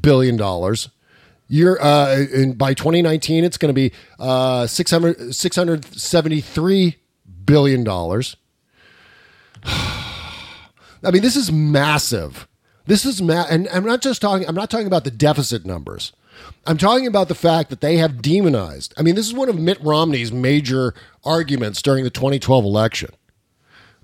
billion 0.00 0.36
dollars. 0.36 0.88
Year 1.48 1.76
uh, 1.80 2.24
in, 2.32 2.54
by 2.54 2.72
2019 2.72 3.44
it's 3.44 3.58
going 3.58 3.68
to 3.68 3.74
be 3.74 3.92
uh, 4.18 4.66
600 4.66 5.34
673 5.34 6.96
billion 7.46 7.84
dollars. 7.84 8.36
I 9.64 11.10
mean 11.12 11.22
this 11.22 11.36
is 11.36 11.50
massive. 11.50 12.46
This 12.86 13.04
is 13.04 13.22
ma- 13.22 13.46
and 13.48 13.68
I'm 13.68 13.84
not 13.84 14.02
just 14.02 14.20
talking 14.20 14.48
I'm 14.48 14.54
not 14.54 14.70
talking 14.70 14.86
about 14.86 15.04
the 15.04 15.10
deficit 15.10 15.64
numbers. 15.64 16.12
I'm 16.66 16.78
talking 16.78 17.06
about 17.06 17.28
the 17.28 17.34
fact 17.34 17.70
that 17.70 17.80
they 17.80 17.98
have 17.98 18.22
demonized. 18.22 18.94
I 18.96 19.02
mean, 19.02 19.14
this 19.14 19.26
is 19.26 19.34
one 19.34 19.48
of 19.48 19.58
Mitt 19.58 19.80
Romney's 19.80 20.32
major 20.32 20.94
arguments 21.24 21.82
during 21.82 22.04
the 22.04 22.10
2012 22.10 22.64
election 22.64 23.10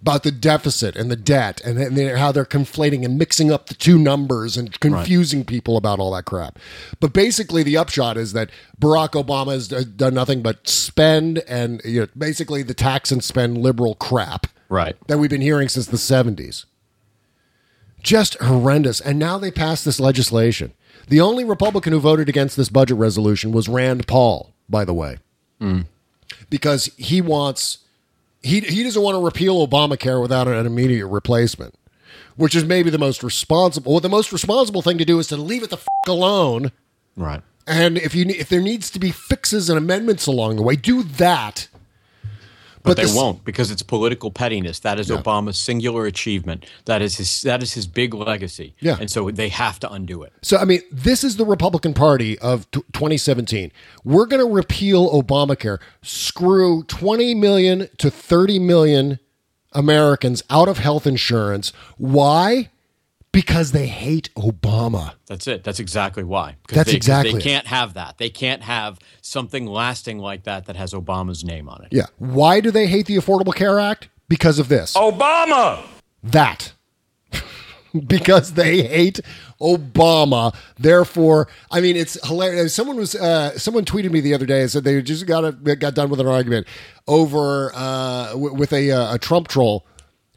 about 0.00 0.22
the 0.22 0.30
deficit 0.30 0.96
and 0.96 1.10
the 1.10 1.16
debt 1.16 1.60
and, 1.64 1.78
and, 1.78 2.18
how 2.18 2.30
they're 2.30 2.44
conflating 2.44 3.04
and 3.04 3.18
mixing 3.18 3.50
up 3.50 3.66
the 3.66 3.74
two 3.74 3.98
numbers 3.98 4.56
and 4.56 4.78
confusing 4.80 5.40
right. 5.40 5.46
people 5.46 5.76
about 5.76 5.98
all 5.98 6.12
that 6.12 6.24
crap. 6.24 6.58
But 7.00 7.12
basically, 7.12 7.62
the 7.62 7.76
upshot 7.76 8.16
is 8.16 8.32
that 8.32 8.50
Barack 8.80 9.10
Obama 9.22 9.52
has 9.52 9.68
done 9.68 10.14
nothing 10.14 10.42
but 10.42 10.68
spend 10.68 11.38
and 11.48 11.80
you 11.84 12.02
know, 12.02 12.06
basically 12.16 12.62
the 12.62 12.74
tax 12.74 13.10
and 13.10 13.22
spend 13.22 13.58
liberal 13.58 13.94
crap 13.96 14.46
right. 14.68 14.96
that 15.08 15.18
we've 15.18 15.30
been 15.30 15.40
hearing 15.40 15.68
since 15.68 15.86
the 15.86 15.96
70s. 15.96 16.64
Just 18.02 18.34
horrendous. 18.34 19.00
And 19.00 19.18
now 19.18 19.38
they 19.38 19.50
passed 19.50 19.84
this 19.84 19.98
legislation. 19.98 20.72
The 21.08 21.20
only 21.20 21.44
Republican 21.44 21.92
who 21.92 22.00
voted 22.00 22.28
against 22.28 22.56
this 22.56 22.68
budget 22.68 22.96
resolution 22.96 23.50
was 23.50 23.68
Rand 23.68 24.06
Paul, 24.06 24.54
by 24.68 24.84
the 24.84 24.94
way, 24.94 25.18
mm. 25.60 25.86
because 26.50 26.86
he 26.96 27.20
wants 27.20 27.78
he 28.42 28.60
he 28.60 28.82
doesn't 28.82 29.02
want 29.02 29.14
to 29.16 29.24
repeal 29.24 29.66
Obamacare 29.66 30.20
without 30.20 30.48
an 30.48 30.66
immediate 30.66 31.06
replacement, 31.06 31.74
which 32.36 32.54
is 32.54 32.64
maybe 32.64 32.90
the 32.90 32.98
most 32.98 33.22
responsible. 33.22 33.92
Well, 33.92 34.00
the 34.00 34.08
most 34.08 34.32
responsible 34.32 34.82
thing 34.82 34.98
to 34.98 35.04
do 35.04 35.18
is 35.18 35.26
to 35.28 35.36
leave 35.36 35.62
it 35.62 35.70
the 35.70 35.76
f- 35.76 35.86
alone. 36.06 36.72
Right. 37.16 37.42
And 37.66 37.98
if 37.98 38.14
you 38.14 38.24
if 38.28 38.48
there 38.48 38.60
needs 38.60 38.90
to 38.90 38.98
be 38.98 39.10
fixes 39.10 39.68
and 39.68 39.76
amendments 39.76 40.26
along 40.26 40.56
the 40.56 40.62
way, 40.62 40.76
do 40.76 41.02
that. 41.02 41.68
But, 42.88 42.96
but 42.96 43.02
they 43.02 43.06
this, 43.08 43.16
won't 43.16 43.44
because 43.44 43.70
it's 43.70 43.82
political 43.82 44.30
pettiness. 44.30 44.80
That 44.80 44.98
is 44.98 45.10
yeah. 45.10 45.16
Obama's 45.16 45.58
singular 45.58 46.06
achievement. 46.06 46.66
That 46.86 47.02
is 47.02 47.16
his 47.16 47.42
that 47.42 47.62
is 47.62 47.74
his 47.74 47.86
big 47.86 48.14
legacy. 48.14 48.74
Yeah. 48.80 48.96
And 49.00 49.10
so 49.10 49.30
they 49.30 49.48
have 49.48 49.78
to 49.80 49.92
undo 49.92 50.22
it. 50.22 50.32
So 50.42 50.56
I 50.56 50.64
mean, 50.64 50.80
this 50.90 51.24
is 51.24 51.36
the 51.36 51.44
Republican 51.44 51.94
Party 51.94 52.38
of 52.38 52.70
t- 52.70 52.82
2017. 52.92 53.72
We're 54.04 54.26
going 54.26 54.46
to 54.46 54.52
repeal 54.52 55.10
Obamacare, 55.10 55.78
screw 56.02 56.82
20 56.84 57.34
million 57.34 57.88
to 57.98 58.10
30 58.10 58.58
million 58.58 59.18
Americans 59.72 60.42
out 60.50 60.68
of 60.68 60.78
health 60.78 61.06
insurance. 61.06 61.72
Why? 61.96 62.70
Because 63.32 63.72
they 63.72 63.86
hate 63.86 64.30
Obama. 64.34 65.14
That's 65.26 65.46
it. 65.46 65.64
That's 65.64 65.80
exactly 65.80 66.24
why. 66.24 66.56
That's 66.68 66.90
they, 66.90 66.96
exactly. 66.96 67.34
They 67.34 67.40
can't 67.40 67.66
have 67.66 67.94
that. 67.94 68.18
They 68.18 68.30
can't 68.30 68.62
have 68.62 68.98
something 69.20 69.66
lasting 69.66 70.18
like 70.18 70.44
that 70.44 70.66
that 70.66 70.76
has 70.76 70.92
Obama's 70.92 71.44
name 71.44 71.68
on 71.68 71.84
it. 71.84 71.88
Yeah. 71.92 72.06
Why 72.18 72.60
do 72.60 72.70
they 72.70 72.86
hate 72.86 73.06
the 73.06 73.16
Affordable 73.16 73.54
Care 73.54 73.78
Act? 73.78 74.08
Because 74.28 74.58
of 74.58 74.68
this. 74.68 74.94
Obama. 74.94 75.82
That. 76.22 76.72
because 78.06 78.54
they 78.54 78.82
hate 78.82 79.20
Obama. 79.60 80.54
Therefore, 80.78 81.48
I 81.70 81.80
mean, 81.80 81.96
it's 81.96 82.18
hilarious. 82.26 82.74
Someone 82.74 82.96
was 82.96 83.14
uh, 83.14 83.58
someone 83.58 83.84
tweeted 83.84 84.10
me 84.10 84.20
the 84.20 84.34
other 84.34 84.46
day 84.46 84.62
and 84.62 84.70
said 84.70 84.84
they 84.84 85.00
just 85.02 85.26
got 85.26 85.44
a, 85.44 85.52
got 85.52 85.94
done 85.94 86.10
with 86.10 86.20
an 86.20 86.26
argument 86.26 86.66
over 87.06 87.72
uh, 87.74 88.30
w- 88.30 88.54
with 88.54 88.72
a, 88.72 88.90
uh, 88.90 89.14
a 89.14 89.18
Trump 89.18 89.48
troll 89.48 89.86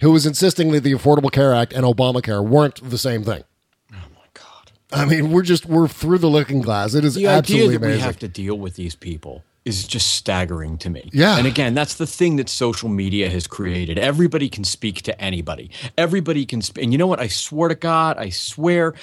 who 0.02 0.12
was 0.12 0.26
insisting 0.26 0.72
that 0.72 0.82
the 0.82 0.94
Affordable 0.94 1.32
Care 1.32 1.54
Act 1.54 1.74
and 1.74 1.86
Obamacare 1.86 2.46
weren't 2.46 2.88
the 2.88 2.98
same 2.98 3.24
thing. 3.24 3.44
Oh 3.92 3.96
my 4.16 4.26
god! 4.34 4.72
I 4.92 5.06
mean, 5.06 5.32
we're 5.32 5.44
just 5.44 5.66
we're 5.66 5.88
through 5.88 6.18
the 6.18 6.28
looking 6.28 6.62
glass. 6.62 6.94
It 6.94 7.06
is 7.06 7.16
the 7.16 7.28
absolutely 7.28 7.68
idea 7.70 7.80
that 7.80 7.86
amazing. 7.86 8.02
we 8.02 8.06
have 8.06 8.20
to 8.20 8.28
deal 8.28 8.58
with 8.58 8.76
these 8.76 8.96
people 8.96 9.44
is 9.64 9.88
just 9.88 10.16
staggering 10.16 10.78
to 10.80 10.90
me. 10.90 11.10
Yeah. 11.14 11.38
And 11.38 11.46
again, 11.46 11.76
that's 11.76 11.96
the 11.96 12.08
thing 12.08 12.38
that 12.38 12.50
social 12.50 12.90
media 12.90 13.30
has 13.30 13.46
created. 13.46 14.00
Everybody 14.00 14.50
can 14.50 14.64
speak 14.64 15.04
to 15.04 15.22
anybody. 15.22 15.70
Everybody 15.98 16.48
can 16.48 16.62
speak. 16.62 16.84
And 16.84 16.92
you 16.92 16.98
know 16.98 17.06
what? 17.06 17.20
I 17.20 17.28
swear 17.28 17.70
to 17.70 17.76
God, 17.76 18.18
I 18.18 18.30
swear, 18.30 18.96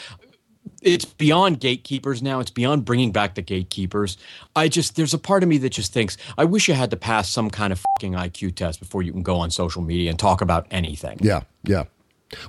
it's 0.83 1.05
beyond 1.05 1.61
gatekeepers 1.61 2.22
now. 2.22 2.41
It's 2.41 2.51
beyond 2.51 2.85
bringing 2.85 3.12
back 3.12 3.35
the 3.35 3.43
gatekeepers. 3.43 4.16
I 4.55 4.68
just 4.68 4.97
there's 4.97 5.14
a 5.14 5.18
part 5.18 5.43
of 5.43 5.49
me 5.49 5.59
that 5.59 5.70
just 5.70 5.93
thinks 5.93 6.16
I 6.37 6.45
wish 6.45 6.68
you 6.68 6.74
had 6.74 6.91
to 6.91 6.97
pass 6.97 7.29
some 7.29 7.51
kind 7.51 7.72
of 7.72 7.83
fucking 7.97 8.12
IQ 8.12 8.55
test 8.55 8.81
before 8.81 9.03
you 9.03 9.12
can 9.12 9.22
go 9.22 9.37
on 9.37 9.51
social 9.51 9.83
media 9.83 10.11
and 10.11 10.18
talk 10.18 10.41
about 10.41 10.66
anything. 10.70 11.18
Yeah, 11.20 11.43
yeah. 11.64 11.85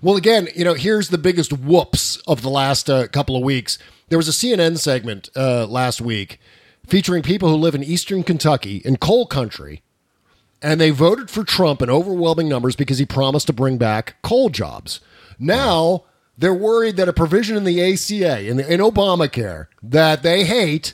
Well, 0.01 0.17
again, 0.17 0.49
you 0.55 0.65
know, 0.65 0.73
here's 0.73 1.09
the 1.09 1.17
biggest 1.17 1.53
whoops 1.53 2.17
of 2.27 2.41
the 2.41 2.49
last 2.49 2.89
uh, 2.89 3.07
couple 3.07 3.35
of 3.35 3.43
weeks. 3.43 3.77
There 4.09 4.17
was 4.17 4.27
a 4.27 4.31
CNN 4.31 4.77
segment 4.77 5.29
uh, 5.35 5.65
last 5.67 6.01
week 6.01 6.39
featuring 6.85 7.23
people 7.23 7.49
who 7.49 7.55
live 7.55 7.75
in 7.75 7.83
eastern 7.83 8.23
Kentucky 8.23 8.77
in 8.83 8.97
coal 8.97 9.25
country 9.25 9.83
and 10.61 10.79
they 10.79 10.89
voted 10.89 11.29
for 11.29 11.43
Trump 11.43 11.81
in 11.81 11.89
overwhelming 11.89 12.49
numbers 12.49 12.75
because 12.75 12.97
he 12.97 13.05
promised 13.05 13.47
to 13.47 13.53
bring 13.53 13.77
back 13.77 14.15
coal 14.21 14.49
jobs. 14.49 14.99
Now 15.37 16.03
they're 16.39 16.53
worried 16.53 16.95
that 16.95 17.09
a 17.09 17.13
provision 17.13 17.57
in 17.57 17.65
the 17.65 17.81
ACA, 17.81 18.45
in, 18.47 18.59
in 18.61 18.79
Obamacare, 18.79 19.67
that 19.83 20.23
they 20.23 20.45
hate, 20.45 20.93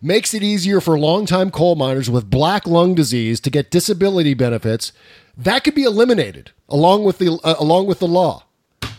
makes 0.00 0.34
it 0.34 0.42
easier 0.42 0.80
for 0.80 0.98
longtime 0.98 1.52
coal 1.52 1.76
miners 1.76 2.10
with 2.10 2.28
black 2.28 2.66
lung 2.66 2.94
disease 2.94 3.38
to 3.40 3.50
get 3.50 3.70
disability 3.70 4.34
benefits. 4.34 4.92
That 5.36 5.62
could 5.62 5.76
be 5.76 5.84
eliminated 5.84 6.50
along 6.68 7.04
with 7.04 7.18
the 7.18 7.38
uh, 7.44 7.54
along 7.58 7.86
with 7.86 8.00
the 8.00 8.08
law. 8.08 8.44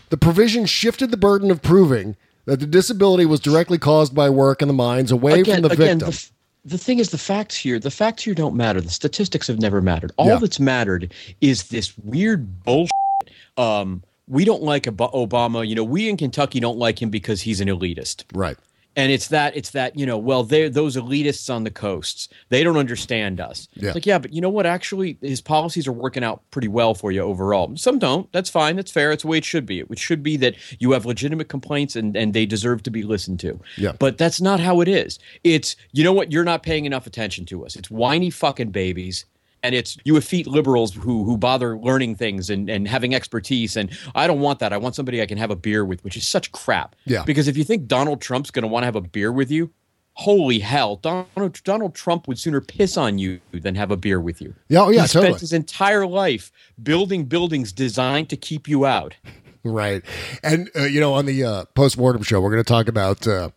The 0.09 0.17
provision 0.17 0.65
shifted 0.65 1.11
the 1.11 1.17
burden 1.17 1.51
of 1.51 1.61
proving 1.61 2.15
that 2.45 2.59
the 2.59 2.65
disability 2.65 3.25
was 3.25 3.39
directly 3.39 3.77
caused 3.77 4.15
by 4.15 4.29
work 4.29 4.61
in 4.61 4.67
the 4.69 4.73
mines 4.73 5.11
away 5.11 5.41
again, 5.41 5.55
from 5.55 5.61
the 5.63 5.69
again, 5.73 5.99
victim. 5.99 5.99
The, 5.99 6.13
f- 6.13 6.31
the 6.65 6.77
thing 6.77 6.99
is, 6.99 7.09
the 7.09 7.17
facts 7.17 7.55
here, 7.57 7.79
the 7.79 7.91
facts 7.91 8.23
here 8.23 8.33
don't 8.33 8.55
matter. 8.55 8.79
The 8.79 8.89
statistics 8.89 9.47
have 9.47 9.59
never 9.59 9.81
mattered. 9.81 10.11
All 10.17 10.27
Yeah. 10.27 10.37
that's 10.39 10.59
mattered 10.59 11.13
is 11.41 11.63
this 11.67 11.97
weird 11.97 12.63
bullshit. 12.63 12.91
Um, 13.57 14.03
we 14.33 14.43
don't 14.43 14.63
like 14.63 14.87
Ob- 14.87 14.97
Obama. 15.13 15.65
You 15.65 15.75
know, 15.75 15.83
we 15.83 16.09
in 16.09 16.17
Kentucky 16.17 16.59
don't 16.59 16.77
like 16.77 17.01
him 17.01 17.09
because 17.09 17.41
he's 17.41 17.61
an 17.61 17.67
elitist. 17.67 18.25
Right. 18.33 18.57
And 18.95 19.11
it's 19.11 19.29
that 19.29 19.57
it's 19.57 19.71
that 19.71 19.97
you 19.97 20.05
know 20.05 20.19
well 20.19 20.43
they're 20.43 20.69
those 20.69 20.95
elitists 20.95 21.51
on 21.51 21.63
the 21.63 21.71
coasts 21.71 22.29
they 22.49 22.63
don't 22.63 22.77
understand 22.77 23.41
us. 23.41 23.67
Yeah. 23.73 23.87
It's 23.87 23.95
like 23.95 24.05
yeah, 24.05 24.19
but 24.19 24.31
you 24.31 24.39
know 24.39 24.51
what? 24.51 24.67
Actually, 24.67 25.17
his 25.19 25.41
policies 25.41 25.87
are 25.87 25.91
working 25.91 26.23
out 26.23 26.43
pretty 26.51 26.67
well 26.67 26.93
for 26.93 27.11
you 27.11 27.21
overall. 27.21 27.75
Some 27.75 27.97
don't. 27.97 28.31
That's 28.31 28.51
fine. 28.51 28.75
That's 28.75 28.91
fair. 28.91 29.11
It's 29.11 29.23
the 29.23 29.29
way 29.29 29.39
it 29.39 29.45
should 29.45 29.65
be. 29.65 29.79
It 29.79 29.97
should 29.97 30.21
be 30.21 30.37
that 30.37 30.55
you 30.79 30.91
have 30.91 31.07
legitimate 31.07 31.49
complaints 31.49 31.95
and 31.95 32.15
and 32.15 32.35
they 32.35 32.45
deserve 32.45 32.83
to 32.83 32.91
be 32.91 33.01
listened 33.01 33.39
to. 33.39 33.59
Yeah. 33.77 33.93
But 33.97 34.19
that's 34.19 34.39
not 34.39 34.59
how 34.59 34.79
it 34.81 34.87
is. 34.87 35.17
It's 35.43 35.75
you 35.91 36.03
know 36.03 36.13
what? 36.13 36.31
You're 36.31 36.43
not 36.43 36.61
paying 36.61 36.85
enough 36.85 37.07
attention 37.07 37.45
to 37.47 37.65
us. 37.65 37.75
It's 37.75 37.89
whiny 37.89 38.29
fucking 38.29 38.69
babies. 38.69 39.25
And 39.63 39.73
it's 39.73 39.97
you 40.03 40.17
effete 40.17 40.45
liberals 40.45 40.93
who 40.93 41.23
who 41.23 41.37
bother 41.37 41.77
learning 41.77 42.15
things 42.17 42.49
and, 42.49 42.69
and 42.69 42.85
having 42.85 43.15
expertise. 43.15 43.77
And 43.77 43.97
I 44.13 44.27
don't 44.27 44.41
want 44.41 44.59
that. 44.59 44.73
I 44.73 44.77
want 44.77 44.93
somebody 44.93 45.21
I 45.21 45.25
can 45.25 45.37
have 45.37 45.51
a 45.51 45.55
beer 45.55 45.85
with, 45.85 46.03
which 46.03 46.17
is 46.17 46.27
such 46.27 46.51
crap. 46.51 46.95
Yeah. 47.05 47.23
Because 47.23 47.47
if 47.47 47.55
you 47.55 47.63
think 47.63 47.87
Donald 47.87 48.21
Trump's 48.21 48.51
going 48.51 48.63
to 48.63 48.67
want 48.67 48.83
to 48.83 48.85
have 48.85 48.97
a 48.97 49.01
beer 49.01 49.31
with 49.31 49.49
you, 49.49 49.71
holy 50.15 50.59
hell, 50.59 50.97
Donald 50.97 51.63
Donald 51.63 51.95
Trump 51.95 52.27
would 52.27 52.37
sooner 52.37 52.59
piss 52.59 52.97
on 52.97 53.17
you 53.17 53.39
than 53.51 53.75
have 53.75 53.89
a 53.89 53.97
beer 53.97 54.19
with 54.19 54.41
you. 54.41 54.53
Yeah, 54.67 54.81
oh, 54.81 54.89
yeah, 54.89 55.03
he 55.03 55.07
spent 55.07 55.23
totally. 55.23 55.39
his 55.39 55.53
entire 55.53 56.05
life 56.05 56.51
building 56.81 57.25
buildings 57.25 57.71
designed 57.71 58.29
to 58.29 58.35
keep 58.35 58.67
you 58.67 58.85
out. 58.85 59.15
Right. 59.63 60.03
And, 60.43 60.69
uh, 60.75 60.83
you 60.83 60.99
know, 60.99 61.13
on 61.13 61.25
the 61.25 61.43
uh, 61.43 61.65
post 61.73 61.97
mortem 61.97 62.21
show, 62.21 62.41
we're 62.41 62.51
going 62.51 62.63
to 62.63 62.67
talk 62.67 62.89
about, 62.89 63.25
uh, 63.25 63.51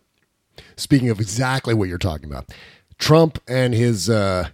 speaking 0.77 1.09
of 1.09 1.19
exactly 1.19 1.73
what 1.73 1.89
you're 1.89 1.97
talking 1.97 2.31
about, 2.31 2.49
Trump 2.97 3.39
and 3.47 3.73
his 3.73 4.09
uh, 4.09 4.49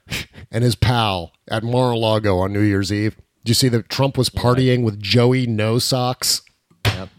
and 0.52 0.64
his 0.64 0.76
pal 0.76 1.32
at 1.48 1.64
Mar-a-Lago 1.64 2.38
on 2.40 2.54
New 2.54 2.62
Year's 2.62 2.92
Eve. 2.92 3.16
Did 3.44 3.50
you 3.50 3.54
see 3.56 3.70
that 3.70 3.90
Trump 3.90 4.18
was 4.18 4.30
partying 4.30 4.84
with 4.84 5.02
Joey 5.02 5.46
No 5.48 5.80
Socks? 5.80 6.42
Yep. 6.86 7.10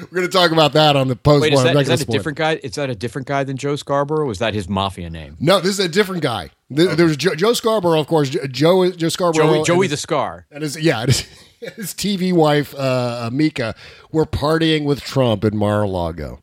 We're 0.00 0.06
going 0.08 0.26
to 0.26 0.32
talk 0.32 0.50
about 0.50 0.72
that 0.72 0.96
on 0.96 1.06
the 1.06 1.14
post 1.14 1.42
Wait, 1.42 1.52
is 1.52 1.62
that, 1.62 1.76
is 1.76 1.86
that 1.88 2.02
a 2.02 2.04
different 2.06 2.36
guy? 2.36 2.58
Is 2.64 2.74
that 2.74 2.90
a 2.90 2.96
different 2.96 3.28
guy 3.28 3.44
than 3.44 3.56
Joe 3.56 3.76
Scarborough? 3.76 4.22
Or 4.22 4.26
was 4.26 4.40
that 4.40 4.54
his 4.54 4.68
mafia 4.68 5.08
name? 5.08 5.36
No, 5.38 5.60
this 5.60 5.78
is 5.78 5.84
a 5.84 5.88
different 5.88 6.22
guy. 6.22 6.50
There- 6.68 6.96
There's 6.96 7.16
Joe, 7.16 7.34
Joe 7.36 7.52
Scarborough, 7.52 8.00
of 8.00 8.08
course. 8.08 8.28
Joe 8.30 8.90
Joe 8.90 9.08
Scarborough, 9.08 9.46
Joey, 9.54 9.64
Joey 9.64 9.86
the 9.86 9.96
Scar. 9.96 10.46
and 10.50 10.62
his 10.64 10.76
yeah, 10.80 11.06
his, 11.06 11.20
his 11.60 11.94
TV 11.94 12.32
wife 12.32 12.74
uh, 12.74 13.30
Mika 13.32 13.74
were 14.10 14.26
partying 14.26 14.84
with 14.84 15.00
Trump 15.00 15.44
in 15.44 15.56
Mar-a-Lago 15.56 16.42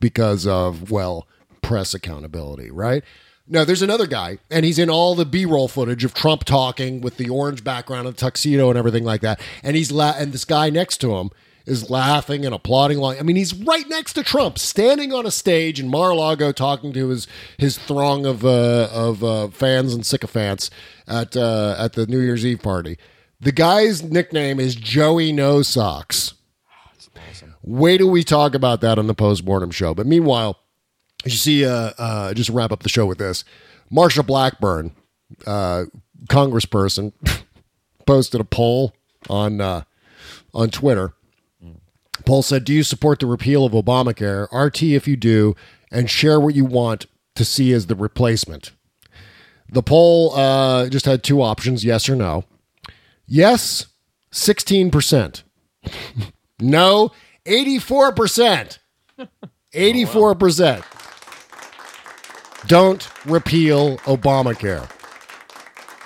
because 0.00 0.46
of 0.46 0.90
well 0.92 1.26
press 1.62 1.92
accountability, 1.92 2.70
right? 2.70 3.02
No, 3.48 3.64
there's 3.64 3.82
another 3.82 4.08
guy, 4.08 4.38
and 4.50 4.64
he's 4.64 4.78
in 4.78 4.90
all 4.90 5.14
the 5.14 5.24
B-roll 5.24 5.68
footage 5.68 6.04
of 6.04 6.14
Trump 6.14 6.44
talking 6.44 7.00
with 7.00 7.16
the 7.16 7.28
orange 7.28 7.62
background 7.62 8.08
and 8.08 8.16
tuxedo 8.16 8.70
and 8.70 8.78
everything 8.78 9.04
like 9.04 9.20
that. 9.20 9.40
And 9.62 9.76
he's 9.76 9.92
la- 9.92 10.16
and 10.18 10.32
this 10.32 10.44
guy 10.44 10.68
next 10.68 10.96
to 10.98 11.16
him 11.16 11.30
is 11.64 11.88
laughing 11.88 12.44
and 12.44 12.54
applauding. 12.54 12.98
Along. 12.98 13.18
I 13.18 13.22
mean, 13.22 13.36
he's 13.36 13.54
right 13.54 13.88
next 13.88 14.14
to 14.14 14.24
Trump, 14.24 14.58
standing 14.58 15.12
on 15.12 15.26
a 15.26 15.30
stage 15.30 15.78
in 15.78 15.88
Mar-a-Lago, 15.88 16.50
talking 16.50 16.92
to 16.94 17.08
his 17.08 17.28
his 17.56 17.78
throng 17.78 18.26
of 18.26 18.44
uh, 18.44 18.88
of 18.92 19.22
uh, 19.22 19.48
fans 19.48 19.94
and 19.94 20.04
sycophants 20.04 20.70
at 21.06 21.36
uh, 21.36 21.76
at 21.78 21.92
the 21.92 22.06
New 22.06 22.20
Year's 22.20 22.44
Eve 22.44 22.62
party. 22.62 22.98
The 23.40 23.52
guy's 23.52 24.02
nickname 24.02 24.58
is 24.58 24.74
Joey 24.74 25.30
No 25.30 25.62
Socks. 25.62 26.34
Wait 27.62 27.98
till 27.98 28.10
we 28.10 28.22
talk 28.22 28.54
about 28.54 28.80
that 28.80 28.98
on 28.98 29.08
the 29.08 29.14
postmortem 29.14 29.70
show. 29.70 29.94
But 29.94 30.06
meanwhile, 30.06 30.58
you 31.32 31.38
see, 31.38 31.64
uh, 31.64 31.92
uh, 31.98 32.34
just 32.34 32.50
wrap 32.50 32.72
up 32.72 32.82
the 32.82 32.88
show 32.88 33.06
with 33.06 33.18
this, 33.18 33.44
Marsha 33.90 34.26
Blackburn, 34.26 34.92
uh, 35.46 35.84
congressperson, 36.28 37.12
posted 38.06 38.40
a 38.40 38.44
poll 38.44 38.94
on 39.28 39.60
uh, 39.60 39.82
on 40.54 40.70
Twitter. 40.70 41.12
Poll 42.24 42.42
said, 42.42 42.64
"Do 42.64 42.72
you 42.72 42.82
support 42.82 43.20
the 43.20 43.26
repeal 43.26 43.64
of 43.64 43.72
Obamacare? 43.72 44.48
RT 44.52 44.82
if 44.82 45.06
you 45.06 45.16
do, 45.16 45.54
and 45.90 46.10
share 46.10 46.40
what 46.40 46.54
you 46.54 46.64
want 46.64 47.06
to 47.34 47.44
see 47.44 47.72
as 47.72 47.86
the 47.86 47.94
replacement." 47.94 48.72
The 49.68 49.82
poll 49.82 50.34
uh, 50.34 50.88
just 50.88 51.06
had 51.06 51.22
two 51.22 51.42
options: 51.42 51.84
yes 51.84 52.08
or 52.08 52.16
no. 52.16 52.44
Yes, 53.26 53.86
sixteen 54.30 54.90
percent. 54.90 55.42
no, 56.60 57.12
eighty-four 57.44 58.12
percent. 58.12 58.78
Eighty-four 59.72 60.36
percent. 60.36 60.84
Don't 62.66 63.08
repeal 63.26 63.98
Obamacare. 63.98 64.90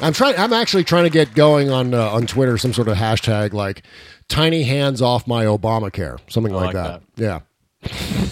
I'm 0.01 0.13
trying. 0.13 0.37
I'm 0.39 0.53
actually 0.53 0.85
trying 0.85 1.05
to 1.05 1.11
get 1.11 1.35
going 1.35 1.71
on 1.71 1.95
uh, 1.95 2.11
on 2.11 2.27
Twitter 2.27 2.57
some 2.59 2.73
sort 2.73 2.89
of 2.89 2.97
hashtag 2.97 3.53
like 3.53 3.83
"tiny 4.29 4.63
hands 4.63 5.03
off 5.03 5.27
my 5.27 5.45
Obamacare," 5.45 6.19
something 6.29 6.53
like, 6.53 6.75
like 6.75 6.75
that. 6.75 7.03
Yeah, 7.17 7.41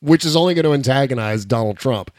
which 0.00 0.24
is 0.24 0.36
only 0.36 0.54
going 0.54 0.64
to 0.64 0.72
antagonize 0.72 1.44
Donald 1.44 1.78
Trump. 1.78 2.10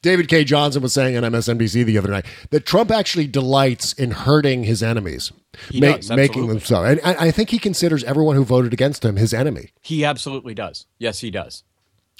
David 0.00 0.26
Cay 0.28 0.42
Johnston 0.42 0.82
was 0.82 0.92
saying 0.92 1.16
on 1.16 1.22
MSNBC 1.22 1.84
the 1.84 1.96
other 1.96 2.10
night 2.10 2.26
that 2.50 2.66
Trump 2.66 2.90
actually 2.90 3.28
delights 3.28 3.92
in 3.92 4.10
hurting 4.10 4.64
his 4.64 4.82
enemies, 4.82 5.30
ma- 5.72 5.96
does, 5.96 6.10
making 6.10 6.48
them 6.48 6.58
so. 6.58 6.82
And 6.82 7.00
I, 7.04 7.26
I 7.26 7.30
think 7.30 7.50
he 7.50 7.58
considers 7.58 8.02
everyone 8.02 8.34
who 8.34 8.44
voted 8.44 8.72
against 8.72 9.04
him 9.04 9.14
his 9.14 9.32
enemy. 9.32 9.70
He 9.80 10.04
absolutely 10.04 10.54
does. 10.54 10.86
Yes, 10.98 11.20
he 11.20 11.30
does. 11.30 11.62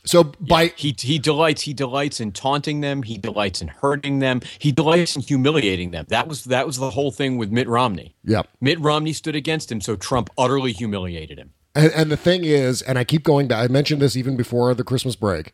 So 0.05 0.25
by 0.25 0.73
he 0.77 0.95
he 0.99 1.19
delights 1.19 1.63
he 1.63 1.73
delights 1.73 2.21
in 2.21 2.33
taunting 2.33 2.81
them. 2.81 3.03
He 3.05 3.19
delights 3.19 3.63
in 3.63 3.69
hurting 3.69 4.19
them. 4.19 4.41
He 4.59 4.73
delights 4.73 5.15
in 5.15 5.23
humiliating 5.23 5.93
them. 5.93 6.07
That 6.09 6.27
was 6.27 6.45
that 6.45 6.67
was 6.67 6.79
the 6.79 6.91
whole 6.91 7.13
thing 7.13 7.39
with 7.39 7.53
Mitt 7.53 7.69
Romney. 7.69 8.15
yeah, 8.25 8.43
Mitt 8.61 8.81
Romney 8.81 9.13
stood 9.13 9.37
against 9.37 9.71
him, 9.71 9.81
so 9.81 9.95
Trump 9.95 10.31
utterly 10.37 10.73
humiliated 10.73 11.39
him. 11.39 11.53
And, 11.75 11.93
and 11.93 12.11
the 12.11 12.17
thing 12.17 12.45
is, 12.45 12.83
and 12.83 12.99
I 12.99 13.05
keep 13.05 13.23
going 13.23 13.49
back, 13.49 13.65
I 13.65 13.73
mentioned 13.73 14.03
this 14.03 14.17
even 14.17 14.37
before 14.37 14.75
the 14.75 14.85
Christmas 14.85 15.17
break, 15.17 15.53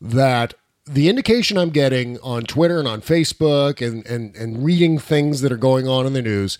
that 0.00 0.54
the 0.84 1.08
indication 1.08 1.58
I'm 1.58 1.70
getting 1.70 2.18
on 2.20 2.44
Twitter 2.44 2.78
and 2.78 2.88
on 2.88 3.00
Facebook 3.00 3.84
and, 3.84 4.06
and, 4.06 4.34
and 4.36 4.64
reading 4.64 4.98
things 4.98 5.40
that 5.40 5.50
are 5.52 5.56
going 5.56 5.88
on 5.88 6.06
in 6.06 6.12
the 6.12 6.22
news, 6.22 6.58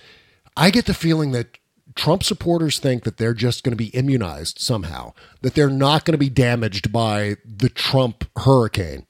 I 0.56 0.70
get 0.70 0.86
the 0.86 0.94
feeling 0.94 1.30
that 1.32 1.58
Trump 1.98 2.22
supporters 2.22 2.78
think 2.78 3.02
that 3.02 3.16
they're 3.16 3.34
just 3.34 3.64
going 3.64 3.72
to 3.72 3.76
be 3.76 3.88
immunized 3.88 4.60
somehow, 4.60 5.12
that 5.42 5.54
they're 5.54 5.68
not 5.68 6.04
going 6.04 6.12
to 6.12 6.18
be 6.18 6.30
damaged 6.30 6.92
by 6.92 7.36
the 7.44 7.68
Trump 7.68 8.24
hurricane. 8.36 9.04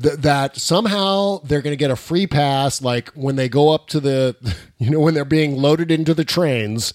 Th- 0.00 0.16
that 0.16 0.58
somehow 0.58 1.38
they're 1.44 1.62
going 1.62 1.72
to 1.72 1.78
get 1.78 1.90
a 1.90 1.96
free 1.96 2.26
pass, 2.26 2.82
like 2.82 3.08
when 3.12 3.36
they 3.36 3.48
go 3.48 3.70
up 3.70 3.88
to 3.88 4.00
the, 4.00 4.36
you 4.78 4.90
know, 4.90 5.00
when 5.00 5.14
they're 5.14 5.24
being 5.24 5.56
loaded 5.56 5.90
into 5.90 6.12
the 6.12 6.26
trains, 6.26 6.92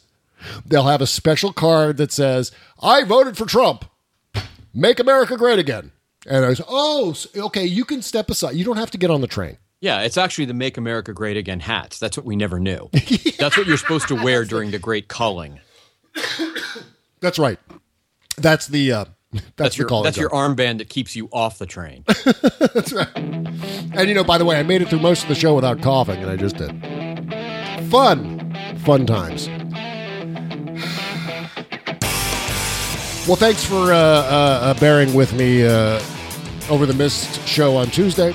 they'll 0.63 0.83
have 0.83 1.01
a 1.01 1.07
special 1.07 1.51
card 1.51 1.97
that 1.97 2.11
says, 2.11 2.51
I 2.79 3.03
voted 3.03 3.35
for 3.35 3.47
Trump. 3.47 3.85
Make 4.75 4.99
America 4.99 5.37
great 5.37 5.57
again. 5.57 5.91
And 6.27 6.45
I 6.45 6.53
say, 6.53 6.63
oh, 6.67 7.15
okay, 7.35 7.65
you 7.65 7.83
can 7.83 8.03
step 8.03 8.29
aside. 8.29 8.55
You 8.55 8.63
don't 8.63 8.77
have 8.77 8.91
to 8.91 8.99
get 8.99 9.09
on 9.09 9.21
the 9.21 9.27
train. 9.27 9.57
Yeah, 9.83 10.03
it's 10.03 10.17
actually 10.17 10.45
the 10.45 10.53
"Make 10.53 10.77
America 10.77 11.11
Great 11.11 11.35
Again" 11.35 11.59
hats. 11.59 11.99
That's 11.99 12.15
what 12.15 12.25
we 12.25 12.37
never 12.37 12.57
knew. 12.57 12.89
That's 13.37 13.57
what 13.57 13.67
you're 13.67 13.75
supposed 13.75 14.07
to 14.07 14.15
wear 14.15 14.45
during 14.45 14.71
the 14.71 14.79
Great 14.79 15.09
Culling. 15.09 15.59
That's 17.19 17.37
right. 17.37 17.59
That's 18.37 18.67
the 18.67 18.93
uh, 18.93 19.05
that's, 19.33 19.45
That's 19.57 19.77
your 19.77 19.89
calling 19.89 20.05
that's 20.05 20.15
your 20.15 20.29
armband 20.29 20.77
that 20.77 20.87
keeps 20.87 21.17
you 21.17 21.27
off 21.33 21.59
the 21.59 21.65
train. 21.65 22.05
that's 22.73 22.93
right. 22.93 23.09
And 23.13 24.07
you 24.07 24.13
know, 24.13 24.23
by 24.23 24.37
the 24.37 24.45
way, 24.45 24.57
I 24.57 24.63
made 24.63 24.81
it 24.81 24.87
through 24.87 24.99
most 25.01 25.23
of 25.23 25.27
the 25.27 25.35
show 25.35 25.53
without 25.53 25.81
coughing, 25.81 26.21
and 26.21 26.31
I 26.31 26.37
just 26.37 26.55
did. 26.55 27.89
Fun, 27.91 28.55
fun 28.85 29.05
times. 29.05 29.49
Well, 33.25 33.37
thanks 33.37 33.63
for 33.63 33.93
uh, 33.93 33.95
uh, 33.95 34.59
uh, 34.61 34.79
bearing 34.81 35.13
with 35.13 35.31
me 35.31 35.65
uh, 35.65 36.01
over 36.69 36.85
the 36.85 36.93
missed 36.93 37.47
show 37.47 37.77
on 37.77 37.87
Tuesday. 37.87 38.33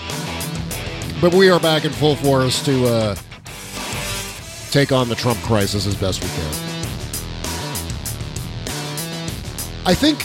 But 1.21 1.35
we 1.35 1.51
are 1.51 1.59
back 1.59 1.85
in 1.85 1.91
full 1.91 2.15
force 2.17 2.65
to 2.65 2.87
uh, 2.87 3.15
take 4.71 4.93
on 4.93 5.09
the 5.09 5.17
Trump 5.17 5.39
crisis 5.41 5.87
as 5.87 5.95
best 5.97 6.23
we 6.23 6.31
can. 6.31 6.53
I 9.85 9.95
think 9.95 10.25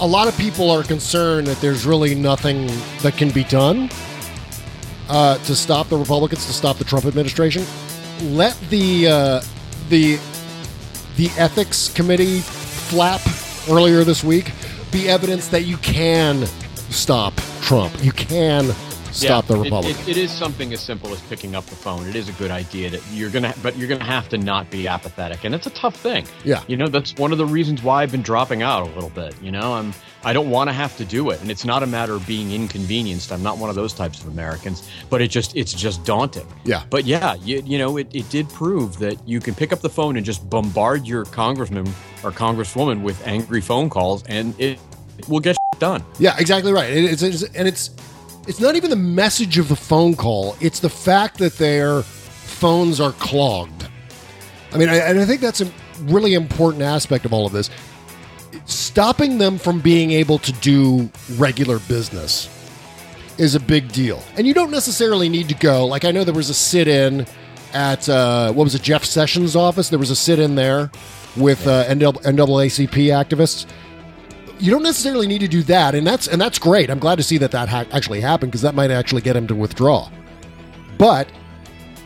a 0.00 0.06
lot 0.06 0.28
of 0.28 0.36
people 0.38 0.70
are 0.70 0.82
concerned 0.84 1.46
that 1.48 1.60
there's 1.60 1.84
really 1.84 2.14
nothing 2.14 2.68
that 3.02 3.16
can 3.16 3.30
be 3.30 3.44
done. 3.44 3.90
uh, 5.10 5.38
to 5.38 5.54
stop 5.56 5.88
the 5.88 5.96
Republicans, 5.96 6.46
to 6.46 6.52
stop 6.52 6.78
the 6.78 6.84
Trump 6.84 7.04
administration. 7.04 7.64
Let 8.22 8.58
the 8.70 9.08
uh, 9.08 9.40
the 9.88 10.18
the 11.16 11.30
ethics 11.36 11.92
committee 11.92 12.40
flap 12.40 13.20
earlier 13.68 14.04
this 14.04 14.22
week 14.24 14.52
be 14.92 15.08
evidence 15.08 15.48
that 15.48 15.62
you 15.62 15.76
can 15.78 16.46
stop 16.90 17.34
Trump. 17.60 17.92
You 18.02 18.12
can 18.12 18.70
stop 19.12 19.44
Yeah, 19.48 19.54
the 19.54 19.60
it- 19.60 19.64
Republicans. 19.64 20.08
It, 20.08 20.16
it 20.16 20.16
is 20.16 20.30
something 20.30 20.72
as 20.72 20.80
simple 20.80 21.12
as 21.12 21.20
picking 21.22 21.54
up 21.54 21.66
the 21.66 21.76
phone. 21.76 22.06
It 22.08 22.16
is 22.16 22.28
a 22.28 22.32
good 22.32 22.50
idea 22.50 22.90
that 22.90 23.02
you're 23.12 23.30
gonna, 23.30 23.54
but 23.62 23.76
you're 23.76 23.88
gonna 23.88 24.04
have 24.04 24.28
to 24.30 24.38
not 24.38 24.70
be 24.70 24.86
apathetic, 24.88 25.44
and 25.44 25.54
it's 25.54 25.66
a 25.66 25.70
tough 25.70 25.96
thing. 25.96 26.26
Yeah. 26.44 26.62
you 26.66 26.76
know 26.76 26.88
that's 26.88 27.14
one 27.16 27.32
of 27.32 27.38
the 27.38 27.46
reasons 27.46 27.82
why 27.82 28.02
I've 28.02 28.10
been 28.12 28.22
dropping 28.22 28.62
out 28.62 28.82
a 28.86 28.90
little 28.94 29.10
bit. 29.10 29.34
You 29.42 29.50
know, 29.52 29.74
I'm 29.74 29.92
I 30.22 30.32
don't 30.34 30.50
want 30.50 30.68
to 30.68 30.72
have 30.74 30.96
to 30.98 31.04
do 31.04 31.30
it, 31.30 31.40
and 31.40 31.50
it's 31.50 31.64
not 31.64 31.82
a 31.82 31.86
matter 31.86 32.12
of 32.14 32.26
being 32.26 32.52
inconvenienced. 32.52 33.32
I'm 33.32 33.42
not 33.42 33.56
one 33.58 33.70
of 33.70 33.76
those 33.76 33.92
types 33.94 34.20
of 34.20 34.28
Americans, 34.28 34.88
but 35.08 35.22
it 35.22 35.28
just 35.28 35.56
it's 35.56 35.72
just 35.72 36.04
daunting. 36.04 36.46
Yeah. 36.64 36.82
But 36.90 37.04
yeah, 37.06 37.34
you, 37.36 37.62
you 37.64 37.78
know, 37.78 37.96
it, 37.96 38.08
it 38.14 38.28
did 38.30 38.48
prove 38.50 38.98
that 38.98 39.16
you 39.26 39.40
can 39.40 39.54
pick 39.54 39.72
up 39.72 39.80
the 39.80 39.88
phone 39.88 40.16
and 40.16 40.26
just 40.26 40.48
bombard 40.50 41.06
your 41.06 41.24
congressman 41.24 41.86
or 42.22 42.30
congresswoman 42.32 43.02
with 43.02 43.26
angry 43.26 43.60
phone 43.62 43.88
calls, 43.88 44.22
and 44.26 44.54
it, 44.60 44.78
it 45.18 45.28
will 45.28 45.40
get 45.40 45.56
done. 45.78 46.04
Yeah, 46.18 46.36
exactly 46.38 46.72
right. 46.72 46.90
It- 46.90 47.04
It's, 47.12 47.22
it's 47.22 47.42
and 47.54 47.66
it's 47.66 47.90
it's 48.50 48.58
not 48.58 48.74
even 48.74 48.90
the 48.90 48.96
message 48.96 49.58
of 49.58 49.68
the 49.68 49.76
phone 49.76 50.16
call; 50.16 50.56
it's 50.60 50.80
the 50.80 50.90
fact 50.90 51.38
that 51.38 51.56
their 51.56 52.02
phones 52.02 52.98
are 52.98 53.12
clogged. 53.12 53.86
I 54.72 54.76
mean, 54.76 54.88
I, 54.88 54.96
and 54.96 55.20
I 55.20 55.24
think 55.24 55.40
that's 55.40 55.60
a 55.60 55.70
really 56.00 56.34
important 56.34 56.82
aspect 56.82 57.24
of 57.24 57.32
all 57.32 57.46
of 57.46 57.52
this. 57.52 57.70
Stopping 58.64 59.38
them 59.38 59.56
from 59.56 59.78
being 59.78 60.10
able 60.10 60.38
to 60.40 60.50
do 60.54 61.08
regular 61.36 61.78
business 61.78 62.48
is 63.38 63.54
a 63.54 63.60
big 63.60 63.92
deal, 63.92 64.20
and 64.36 64.48
you 64.48 64.52
don't 64.52 64.72
necessarily 64.72 65.28
need 65.28 65.48
to 65.50 65.54
go. 65.54 65.86
Like 65.86 66.04
I 66.04 66.10
know 66.10 66.24
there 66.24 66.34
was 66.34 66.50
a 66.50 66.54
sit-in 66.54 67.28
at 67.72 68.08
uh, 68.08 68.52
what 68.52 68.64
was 68.64 68.74
it, 68.74 68.82
Jeff 68.82 69.04
Sessions' 69.04 69.54
office. 69.54 69.90
There 69.90 69.98
was 70.00 70.10
a 70.10 70.16
sit-in 70.16 70.56
there 70.56 70.90
with 71.36 71.68
uh, 71.68 71.94
NAA- 71.94 72.14
NAACP 72.14 73.10
activists 73.14 73.66
you 74.60 74.70
don't 74.70 74.82
necessarily 74.82 75.26
need 75.26 75.40
to 75.40 75.48
do 75.48 75.62
that, 75.64 75.94
and 75.94 76.06
that's 76.06 76.28
and 76.28 76.40
that's 76.40 76.58
great. 76.58 76.90
I'm 76.90 76.98
glad 76.98 77.16
to 77.16 77.22
see 77.22 77.38
that 77.38 77.50
that 77.52 77.68
ha- 77.68 77.86
actually 77.92 78.20
happened 78.20 78.52
because 78.52 78.62
that 78.62 78.74
might 78.74 78.90
actually 78.90 79.22
get 79.22 79.36
him 79.36 79.46
to 79.46 79.54
withdraw. 79.54 80.10
But 80.98 81.28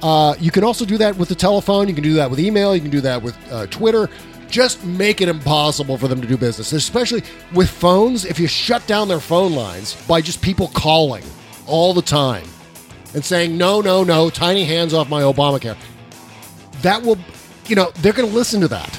uh, 0.03 0.35
you 0.39 0.51
can 0.51 0.65
also 0.65 0.85
do 0.85 0.99
that 0.99 1.17
with 1.17 1.29
the 1.29 1.35
telephone. 1.35 1.89
You 1.89 1.95
can 1.95 2.05
do 2.05 2.15
that 2.15 2.31
with 2.31 2.39
email. 2.39 2.75
You 2.75 2.83
can 2.83 2.91
do 2.91 3.01
that 3.01 3.23
with 3.23 3.37
uh, 3.51 3.67
Twitter. 3.67 4.09
Just 4.49 4.85
make 4.85 5.21
it 5.21 5.29
impossible 5.29 5.99
for 5.99 6.07
them 6.07 6.21
to 6.21 6.29
do 6.29 6.37
business, 6.37 6.73
especially 6.73 7.23
with 7.55 7.69
phones. 7.69 8.25
If 8.25 8.39
you 8.39 8.47
shut 8.47 8.87
down 8.87 9.09
their 9.09 9.19
phone 9.19 9.55
lines 9.55 9.95
by 10.07 10.21
just 10.21 10.41
people 10.43 10.69
calling 10.69 11.25
all 11.67 11.93
the 11.93 12.03
time 12.03 12.47
and 13.15 13.25
saying 13.25 13.57
no, 13.57 13.81
no, 13.81 14.05
no, 14.05 14.31
tiny 14.31 14.65
hands 14.65 14.95
off 14.95 15.09
my 15.09 15.23
Obamacare, 15.23 15.77
that 16.83 17.03
will, 17.03 17.19
you 17.67 17.75
know, 17.75 17.91
they're 17.97 18.13
going 18.13 18.29
to 18.29 18.35
listen 18.35 18.61
to 18.61 18.69
that. 18.69 18.97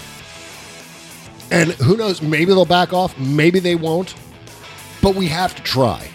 And 1.51 1.71
who 1.73 1.95
knows, 1.97 2.21
maybe 2.21 2.45
they'll 2.45 2.65
back 2.65 2.93
off, 2.93 3.17
maybe 3.17 3.59
they 3.59 3.75
won't. 3.75 4.15
But 5.01 5.15
we 5.15 5.27
have 5.27 5.55
to 5.55 5.61
try. 5.63 6.09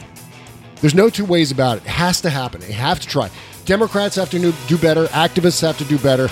There's 0.80 0.94
no 0.94 1.10
two 1.10 1.24
ways 1.24 1.50
about 1.50 1.78
it. 1.78 1.84
It 1.84 1.90
has 1.90 2.20
to 2.22 2.30
happen. 2.30 2.60
They 2.60 2.72
have 2.72 3.00
to 3.00 3.06
try. 3.06 3.30
Democrats 3.64 4.16
have 4.16 4.30
to 4.30 4.38
do- 4.38 4.78
better, 4.78 5.06
activists 5.06 5.60
have 5.60 5.78
to 5.78 5.84
do 5.84 5.98
better. 5.98 6.28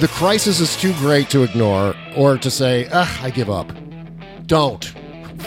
The 0.00 0.08
crisis 0.08 0.60
is 0.60 0.76
too 0.76 0.92
great 0.94 1.28
to 1.30 1.42
ignore 1.42 1.94
or 2.16 2.38
to 2.38 2.50
say, 2.50 2.88
ah, 2.92 3.20
I 3.22 3.30
give 3.30 3.50
up. 3.50 3.70
Don't. 4.46 4.84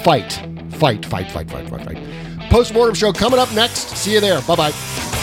Fight. 0.03 0.33
Fight, 0.71 1.05
fight, 1.05 1.31
fight, 1.31 1.49
fight, 1.49 1.69
fight, 1.69 1.83
fight. 1.85 2.49
Postmortem 2.49 2.95
show 2.95 3.11
coming 3.11 3.39
up 3.39 3.51
next. 3.53 3.89
See 3.97 4.13
you 4.13 4.21
there. 4.21 4.41
Bye 4.41 4.55
bye. 4.55 5.16